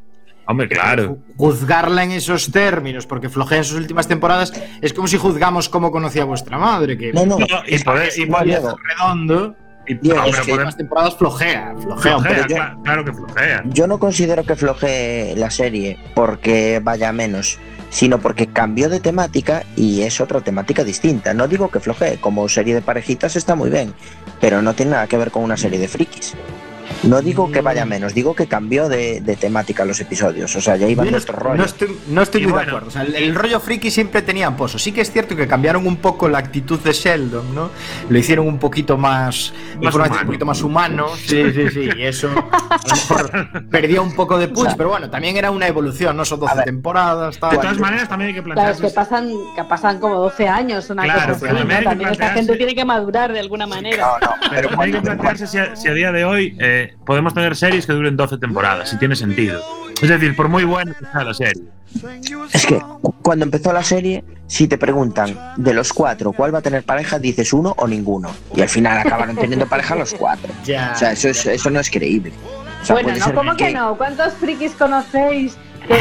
Hombre, 0.51 0.69
claro. 0.69 1.19
Juzgarla 1.37 2.03
en 2.05 2.11
esos 2.13 2.51
términos, 2.51 3.07
porque 3.07 3.29
flojea 3.29 3.59
en 3.59 3.65
sus 3.65 3.77
últimas 3.79 4.09
temporadas, 4.09 4.53
es 4.81 4.93
como 4.93 5.07
si 5.07 5.17
juzgamos 5.17 5.69
cómo 5.69 5.93
conocía 5.93 6.25
vuestra 6.25 6.59
madre. 6.59 6.99
Que 6.99 7.13
No, 7.13 7.25
no, 7.25 7.39
y 7.39 7.79
poder- 7.79 8.11
y 8.17 8.27
poder- 8.27 8.63
redondo. 8.99 9.55
Y, 9.87 9.95
Diego, 9.95 10.19
no, 10.21 10.25
es 10.27 10.31
pero 10.33 10.45
que- 10.45 10.51
podemos- 10.51 10.65
Las 10.67 10.77
temporadas 10.77 11.17
flojea, 11.17 11.75
flojea. 11.81 12.13
flojea, 12.19 12.33
pero 12.37 12.49
yo- 12.49 12.57
cla- 12.57 12.83
claro 12.83 13.05
que 13.05 13.13
flojea. 13.13 13.63
Yo 13.67 13.87
no 13.87 13.99
considero 13.99 14.45
que 14.45 14.55
floje 14.57 15.35
la 15.37 15.51
serie 15.51 15.99
porque 16.15 16.81
vaya 16.83 17.13
menos, 17.13 17.59
sino 17.89 18.19
porque 18.19 18.47
cambió 18.47 18.89
de 18.89 19.01
temática 19.01 19.65
y 19.77 20.03
es 20.03 20.21
otra 20.21 20.41
temática 20.43 20.85
distinta. 20.85 21.33
No 21.35 21.49
digo 21.49 21.71
que 21.71 21.81
floje, 21.81 22.19
como 22.21 22.49
serie 22.49 22.75
de 22.75 22.83
parejitas 22.83 23.35
está 23.37 23.55
muy 23.55 23.71
bien, 23.71 23.95
pero 24.41 24.63
no 24.63 24.75
tiene 24.75 24.93
nada 24.93 25.07
que 25.07 25.17
ver 25.17 25.31
con 25.31 25.43
una 25.43 25.57
serie 25.57 25.79
de 25.79 25.89
frikis. 25.89 26.35
No 27.03 27.23
digo 27.23 27.51
que 27.51 27.61
vaya 27.63 27.83
a 27.83 27.87
menos, 27.87 28.13
digo 28.15 28.35
que 28.35 28.47
cambió 28.47 28.89
de, 28.89 29.21
de 29.23 29.37
temática 29.37 29.85
los 29.85 30.01
episodios. 30.01 30.55
O 30.55 30.61
sea, 30.61 30.77
ya 30.77 30.87
iban 30.87 31.11
no, 31.11 31.17
otro 31.17 31.33
estoy- 31.35 31.37
rollo. 31.43 31.57
no 31.57 31.65
estoy, 31.65 31.99
no 32.09 32.23
estoy 32.23 32.43
muy 32.43 32.53
bueno. 32.53 32.65
de 32.67 32.71
acuerdo. 32.73 32.89
O 32.89 32.91
sea, 32.91 33.03
el, 33.03 33.15
el 33.15 33.35
rollo 33.35 33.59
friki 33.61 33.91
siempre 33.91 34.23
tenía 34.23 34.51
pozo. 34.57 34.79
Sí 34.79 34.93
que 34.93 35.01
es 35.01 35.11
cierto 35.11 35.35
que 35.35 35.47
cambiaron 35.49 35.87
un 35.87 35.97
poco 35.97 36.29
la 36.29 36.39
actitud 36.39 36.79
de 36.81 36.93
Sheldon, 36.93 37.55
¿no? 37.55 37.71
Lo 38.09 38.19
hicieron 38.19 38.47
un 38.47 38.59
poquito 38.59 38.99
más. 38.99 39.53
Más 39.81 39.95
un 39.95 40.01
humano. 40.03 40.27
poquito 40.27 40.47
más 40.47 40.63
humano. 40.63 41.07
Sí, 41.17 41.43
sí, 41.53 41.71
sí. 41.71 41.89
Y 41.97 42.03
eso 42.03 42.29
a 42.29 42.77
lo 42.89 42.95
mejor 42.95 43.67
perdió 43.71 44.03
un 44.03 44.15
poco 44.15 44.39
de 44.39 44.49
punch, 44.49 44.77
pero 44.77 44.91
bueno, 44.91 45.09
también 45.11 45.37
era 45.37 45.51
una 45.51 45.67
evolución, 45.69 46.17
¿no? 46.17 46.25
Son 46.25 46.39
12 46.41 46.63
temporadas, 46.65 47.39
tal. 47.39 47.53
De 47.53 47.59
todas 47.59 47.79
maneras, 47.79 48.09
también 48.09 48.29
hay 48.29 48.35
que 48.35 48.43
Claro, 48.43 48.55
plantearse... 48.55 48.87
es 48.87 48.93
que 48.93 48.95
pasan, 48.95 49.31
que 49.57 49.65
pasan 49.65 49.99
como 50.01 50.17
12 50.17 50.49
años, 50.49 50.91
una 50.91 51.05
Claro, 51.05 51.33
cosa 51.35 51.41
pero 51.41 51.53
así, 51.53 51.59
también 51.61 51.85
¿no? 51.85 51.91
También 51.91 52.11
esta 52.11 52.29
gente 52.31 52.57
tiene 52.57 52.75
que 52.75 52.85
madurar 52.85 53.33
de 53.33 53.41
alguna 53.41 53.67
manera. 53.67 54.09
Pero 54.51 54.69
también 54.71 54.81
hay 54.97 55.01
que 55.01 55.05
plantearse 55.07 55.47
si 55.47 55.59
a, 55.59 55.75
si 55.77 55.89
a 55.89 55.95
día 55.95 56.13
de 56.13 56.25
hoy 56.25 56.57
eh, 56.59 56.80
podemos 57.07 57.35
tener 57.35 57.57
series 57.57 57.87
que 57.87 57.93
duren 57.93 58.17
12 58.17 58.39
temporadas, 58.39 58.91
si 58.91 58.97
tiene 58.99 59.17
sentido. 59.17 59.63
Es 60.03 60.09
decir, 60.09 60.35
por 60.37 60.49
muy 60.49 60.65
buena 60.65 60.93
que 60.95 61.05
sea 61.07 61.25
la 61.25 61.35
serie. 61.35 61.63
Es 62.53 62.65
que 62.67 62.79
cu- 62.79 63.15
cuando 63.23 63.45
empezó 63.45 63.73
la 63.73 63.83
serie, 63.83 64.25
si 64.47 64.67
te 64.69 64.79
preguntan 64.79 65.37
de 65.57 65.75
los 65.75 65.93
cuatro 65.93 66.33
cuál 66.33 66.55
va 66.55 66.59
a 66.61 66.63
tener 66.63 66.83
pareja, 66.85 67.19
dices 67.19 67.53
uno 67.53 67.75
o 67.77 67.87
ninguno. 67.87 68.31
Y 68.55 68.61
al 68.63 68.69
final 68.69 68.97
acabaron 68.99 69.37
teniendo 69.37 69.67
pareja 69.67 69.95
los 69.97 70.15
cuatro. 70.15 70.53
Ya. 70.65 70.93
O 70.95 70.99
sea, 70.99 71.13
eso, 71.13 71.29
es- 71.29 71.47
eso 71.47 71.71
no 71.71 71.81
es 71.81 71.91
creíble. 71.91 72.33
O 72.83 72.85
sea, 72.87 72.95
bueno, 72.95 73.15
no, 73.19 73.35
¿cómo 73.35 73.57
que 73.57 73.73
no? 73.73 73.97
¿Cuántos 73.97 74.33
frikis 74.35 74.73
conocéis 74.73 75.57
que 75.87 75.95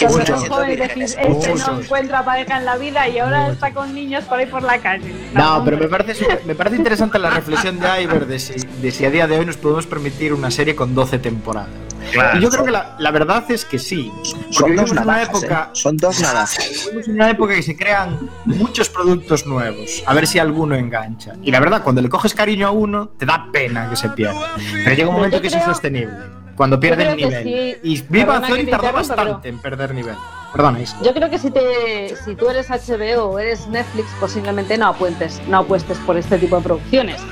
Muchos. 0.00 0.48
jóvenes 0.48 0.78
decís, 0.78 1.16
este 1.18 1.54
no 1.54 1.80
encuentra 1.80 2.24
pareja 2.24 2.58
en 2.58 2.64
la 2.64 2.76
vida 2.76 3.08
y 3.08 3.18
ahora 3.18 3.50
está 3.50 3.72
con 3.72 3.94
niños 3.94 4.24
por 4.24 4.38
ahí 4.38 4.46
por 4.46 4.62
la 4.62 4.78
calle? 4.78 5.12
No, 5.34 5.62
pero 5.64 5.78
me 5.78 5.88
parece, 5.88 6.40
me 6.44 6.54
parece 6.54 6.76
interesante 6.76 7.18
la 7.18 7.30
reflexión 7.30 7.78
de 7.78 8.02
Iver 8.02 8.26
de 8.26 8.38
si, 8.38 8.54
de 8.80 8.90
si 8.90 9.04
a 9.04 9.10
día 9.10 9.26
de 9.26 9.38
hoy 9.38 9.46
nos 9.46 9.56
podemos 9.56 9.86
permitir 9.86 10.32
una 10.32 10.50
serie 10.50 10.74
con 10.74 10.94
12 10.94 11.18
temporadas. 11.18 11.70
Claro. 12.10 12.38
Y 12.38 12.42
yo 12.42 12.50
creo 12.50 12.64
que 12.64 12.70
la, 12.72 12.96
la 12.98 13.10
verdad 13.10 13.44
es 13.48 13.64
que 13.64 13.78
sí. 13.78 14.10
Porque 14.12 14.54
Son 14.54 14.64
vivimos 14.70 14.90
dos 14.90 14.98
en 14.98 15.04
una 15.04 15.22
época. 15.22 15.68
¿eh? 15.68 15.70
Son 15.72 15.96
dos 15.96 16.20
navajas. 16.20 16.84
Vivimos 16.86 17.08
en 17.08 17.14
una 17.14 17.30
época 17.30 17.54
que 17.54 17.62
se 17.62 17.76
crean 17.76 18.28
muchos 18.44 18.88
productos 18.88 19.46
nuevos, 19.46 20.02
a 20.04 20.12
ver 20.12 20.26
si 20.26 20.38
alguno 20.38 20.74
engancha. 20.74 21.34
Y 21.42 21.50
la 21.50 21.60
verdad, 21.60 21.82
cuando 21.82 22.02
le 22.02 22.08
coges 22.08 22.34
cariño 22.34 22.66
a 22.66 22.70
uno, 22.70 23.08
te 23.16 23.24
da 23.24 23.48
pena 23.52 23.88
que 23.88 23.96
se 23.96 24.08
pierda. 24.10 24.56
Pero 24.84 24.96
llega 24.96 25.08
un 25.08 25.14
momento 25.14 25.40
que 25.40 25.46
es 25.46 25.54
insostenible. 25.54 26.41
Cuando 26.56 26.78
pierde 26.78 27.02
el 27.04 27.14
creo 27.14 27.30
que 27.30 27.40
nivel. 27.42 27.44
sí. 27.44 27.76
Y 27.82 28.02
Viva 28.08 28.40
te 28.40 28.64
tardó 28.66 28.92
bastante 28.92 29.48
en 29.48 29.60
perder 29.60 29.94
nivel. 29.94 30.14
Perdona, 30.52 30.80
Isa. 30.80 30.98
Yo 31.02 31.14
creo 31.14 31.30
que 31.30 31.38
si 31.38 31.50
te 31.50 32.14
si 32.24 32.34
tú 32.34 32.50
eres 32.50 32.68
HBO 32.68 33.24
o 33.24 33.38
eres 33.38 33.66
Netflix, 33.68 34.08
posiblemente 34.20 34.76
no 34.76 34.88
apuestes, 34.88 35.40
no 35.48 35.58
apuestes 35.58 35.96
por 35.98 36.16
este 36.16 36.38
tipo 36.38 36.56
de 36.56 36.62
producciones. 36.62 37.22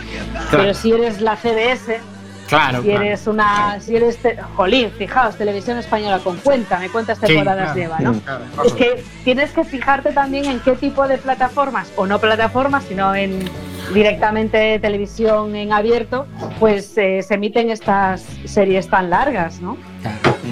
Pero 0.50 0.72
si 0.72 0.92
eres 0.92 1.20
la 1.20 1.36
CBS, 1.36 2.00
Claro, 2.51 2.82
si 2.82 2.88
claro. 2.88 3.05
eres 3.07 3.26
una, 3.26 3.80
si 3.80 3.96
eres, 3.96 4.16
te- 4.18 4.36
jolín, 4.57 4.90
fijaos, 4.98 5.36
televisión 5.36 5.78
española 5.78 6.18
con 6.18 6.36
cuéntame 6.38 6.90
cuántas 6.90 7.18
Sí, 7.18 7.26
temporadas 7.26 7.72
claro. 7.72 7.78
lleva, 7.80 7.98
¿no? 8.01 8.12
Claro, 8.20 8.44
Es 8.66 8.72
que 8.74 9.03
tienes 9.24 9.53
que 9.53 9.64
fijarte 9.64 10.12
también 10.12 10.44
en 10.46 10.61
qué 10.61 10.72
tipo 10.72 11.07
de 11.09 11.16
plataformas, 11.18 11.90
o 11.96 12.07
no 12.07 12.18
plataformas, 12.18 12.84
sino 12.84 13.14
en 13.14 13.48
directamente 13.94 14.78
televisión 14.80 15.55
en 15.57 15.72
abierto, 15.72 16.26
pues 16.59 16.96
eh, 16.98 17.22
se 17.22 17.34
emiten 17.34 17.70
estas 17.70 18.22
series 18.44 18.88
tan 18.88 19.11
largas, 19.11 19.61
¿no? 19.61 19.76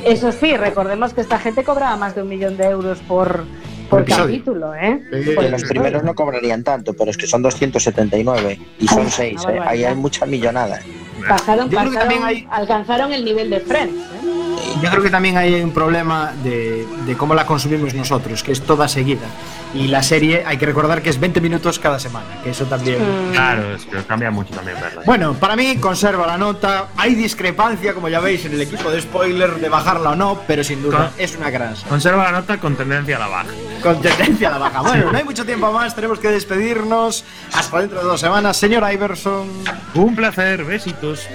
Eso 0.05 0.32
sí, 0.32 0.57
recordemos 0.57 1.12
que 1.14 1.20
esta 1.20 1.38
gente 1.38 1.64
cobraba 1.64 1.96
más 1.96 2.14
de 2.14 2.22
un 2.22 2.28
millón 2.28 2.57
de 2.57 2.64
euros 2.66 2.99
por, 3.01 3.44
por 3.90 4.05
capítulo, 4.05 4.74
¿eh? 4.74 5.03
Por 5.34 5.44
Que 5.44 5.49
los 5.51 5.62
primeros 5.64 6.03
no 6.05 6.14
cobrarían 6.14 6.62
tanto, 6.62 6.94
pero 6.94 7.11
es 7.11 7.16
que 7.16 7.26
son 7.26 7.42
279 7.42 8.59
y 8.78 8.86
son 8.88 9.11
6. 9.11 9.32
una 9.34 9.42
barbaridad. 9.44 9.68
Ahí 9.72 9.84
hay 9.84 9.94
mucha 9.94 10.26
millonada. 10.26 10.78
Pasaron, 11.26 11.68
pasaron- 11.70 11.94
también 11.94 12.22
hay- 12.22 12.46
alcanzaron 12.50 13.12
el 13.12 13.24
nivel 13.24 13.50
de 13.50 13.60
Friends. 13.60 13.94
¿eh? 13.94 14.47
Yo 14.82 14.90
creo 14.90 15.02
que 15.02 15.11
también 15.11 15.36
hay 15.36 15.61
un 15.61 15.72
problema 15.72 16.32
de, 16.44 16.86
de 17.04 17.16
cómo 17.16 17.34
la 17.34 17.44
consumimos 17.46 17.94
nosotros, 17.94 18.42
que 18.42 18.52
es 18.52 18.61
toda 18.62 18.86
seguida. 18.88 19.26
Y 19.74 19.88
la 19.88 20.02
serie 20.02 20.44
hay 20.46 20.56
que 20.56 20.66
recordar 20.66 21.02
que 21.02 21.11
es 21.11 21.18
20 21.20 21.40
minutos 21.40 21.78
cada 21.78 21.98
semana, 21.98 22.26
que 22.44 22.50
eso 22.50 22.64
también... 22.66 22.98
Claro, 23.32 23.74
es 23.74 23.84
que 23.84 23.98
cambia 24.04 24.30
mucho 24.30 24.54
también 24.54 24.80
verla. 24.80 25.02
Bueno, 25.04 25.34
para 25.34 25.56
mí 25.56 25.76
conserva 25.78 26.26
la 26.26 26.38
nota. 26.38 26.88
Hay 26.96 27.14
discrepancia, 27.16 27.92
como 27.92 28.09
ya 28.09 28.20
veis, 28.20 28.44
en 28.44 28.52
el 28.52 28.61
equipo 28.62 28.90
de 28.90 29.00
spoiler 29.02 29.56
de 29.56 29.68
bajarla 29.68 30.11
o 30.11 30.14
no, 30.16 30.40
pero 30.46 30.62
sin 30.64 30.80
duda 30.82 31.11
Con- 31.11 31.20
es 31.24 31.36
una 31.36 31.50
gran 31.50 31.74
serie. 31.74 31.90
Conserva 31.90 32.24
la 32.24 32.32
nota 32.32 32.59
con 32.59 32.76
tendencia 32.76 33.16
a 33.16 33.20
la 33.20 33.26
baja. 33.28 33.48
Con 33.82 34.00
tendencia 34.00 34.48
a 34.48 34.52
la 34.52 34.59
baja. 34.59 34.80
Bueno, 34.82 35.11
no 35.12 35.18
hay 35.18 35.24
mucho 35.24 35.44
tiempo 35.44 35.70
más, 35.72 35.94
tenemos 35.94 36.18
que 36.20 36.28
despedirnos. 36.30 37.24
Hasta 37.52 37.80
dentro 37.80 37.98
de 37.98 38.04
dos 38.04 38.20
semanas. 38.20 38.56
Señor 38.56 38.90
Iverson, 38.92 39.48
Un 39.94 40.14
placer, 40.14 40.64
besitos. 40.64 41.26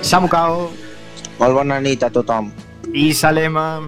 Samu 0.00 0.28
Kao 0.28 0.72
Molt 1.40 1.56
bona 1.56 1.78
nit 1.80 2.02
a 2.04 2.10
tothom. 2.12 2.50
Salema. 3.16 3.80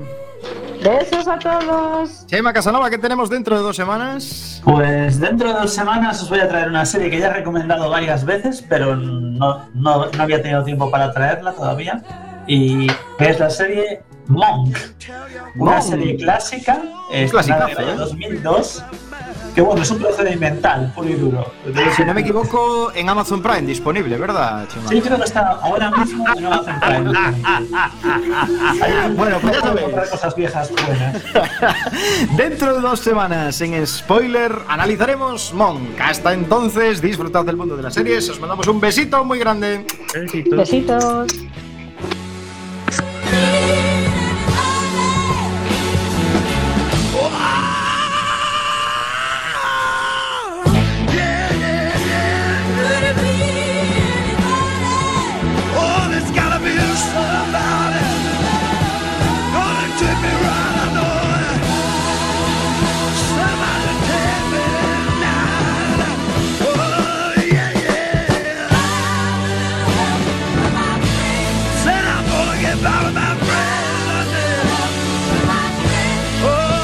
Besos 0.83 1.29
a 1.29 1.39
todos. 1.39 2.27
Chema 2.27 2.53
Casanova, 2.53 2.89
¿qué 2.89 2.97
tenemos 2.97 3.29
dentro 3.29 3.55
de 3.57 3.63
dos 3.63 3.77
semanas? 3.77 4.63
Pues 4.65 5.21
dentro 5.21 5.53
de 5.53 5.61
dos 5.61 5.73
semanas 5.73 6.23
os 6.23 6.31
voy 6.31 6.41
a 6.41 6.49
traer 6.49 6.69
una 6.69 6.87
serie 6.87 7.11
que 7.11 7.19
ya 7.19 7.27
he 7.27 7.33
recomendado 7.33 7.91
varias 7.91 8.25
veces, 8.25 8.65
pero 8.67 8.97
no, 8.97 9.69
no, 9.75 10.07
no 10.07 10.23
había 10.23 10.41
tenido 10.41 10.65
tiempo 10.65 10.91
para 10.91 11.13
traerla 11.13 11.53
todavía. 11.53 12.03
Y 12.47 12.87
que 13.19 13.29
es 13.29 13.39
la 13.39 13.51
serie 13.51 14.03
Monk. 14.29 14.77
Una 15.57 15.73
Monk. 15.73 15.83
serie 15.83 16.16
clásica, 16.16 16.83
estrenada 17.11 17.70
en 17.70 17.89
¿eh? 17.89 17.95
2002. 17.97 18.85
Que 19.55 19.61
bueno, 19.61 19.83
es 19.83 19.91
un 19.91 19.99
procedimental, 19.99 20.91
puro 20.95 21.09
y 21.11 21.12
duro. 21.12 21.53
Si 21.95 22.03
no 22.07 22.14
me 22.14 22.23
equivoco, 22.23 22.91
en 22.95 23.07
Amazon 23.11 23.43
Prime 23.43 23.62
disponible, 23.62 24.16
¿verdad, 24.16 24.66
Chema? 24.66 24.89
Sí, 24.89 25.01
creo 25.03 25.18
que 25.18 25.25
está 25.25 25.47
ahora 25.61 25.91
mismo 25.91 26.25
en 26.35 26.47
Amazon 26.47 26.81
Prime. 26.81 27.11
Ahí 28.83 29.14
Bueno, 29.14 29.39
pues 29.41 29.53
ya 29.55 29.61
sabéis. 29.61 30.11
cosas 30.11 30.35
viejas 30.37 30.70
buenas. 30.70 31.23
Dentro 32.37 32.75
de 32.75 32.81
dos 32.81 33.01
semanas 33.01 33.61
en 33.61 33.87
Spoiler 33.87 34.57
analizaremos 34.68 35.53
Monk. 35.53 36.01
Hasta 36.01 36.33
entonces, 36.33 37.03
disfrutad 37.03 37.45
del 37.45 37.57
mundo 37.59 37.77
de 37.77 37.83
las 37.83 37.93
series. 37.93 38.31
Os 38.31 38.41
mandamos 38.41 38.66
un 38.68 38.81
besito 38.81 39.23
muy 39.25 39.39
grande. 39.39 39.85
Besitos. 40.14 40.59
Besitos. 40.59 41.27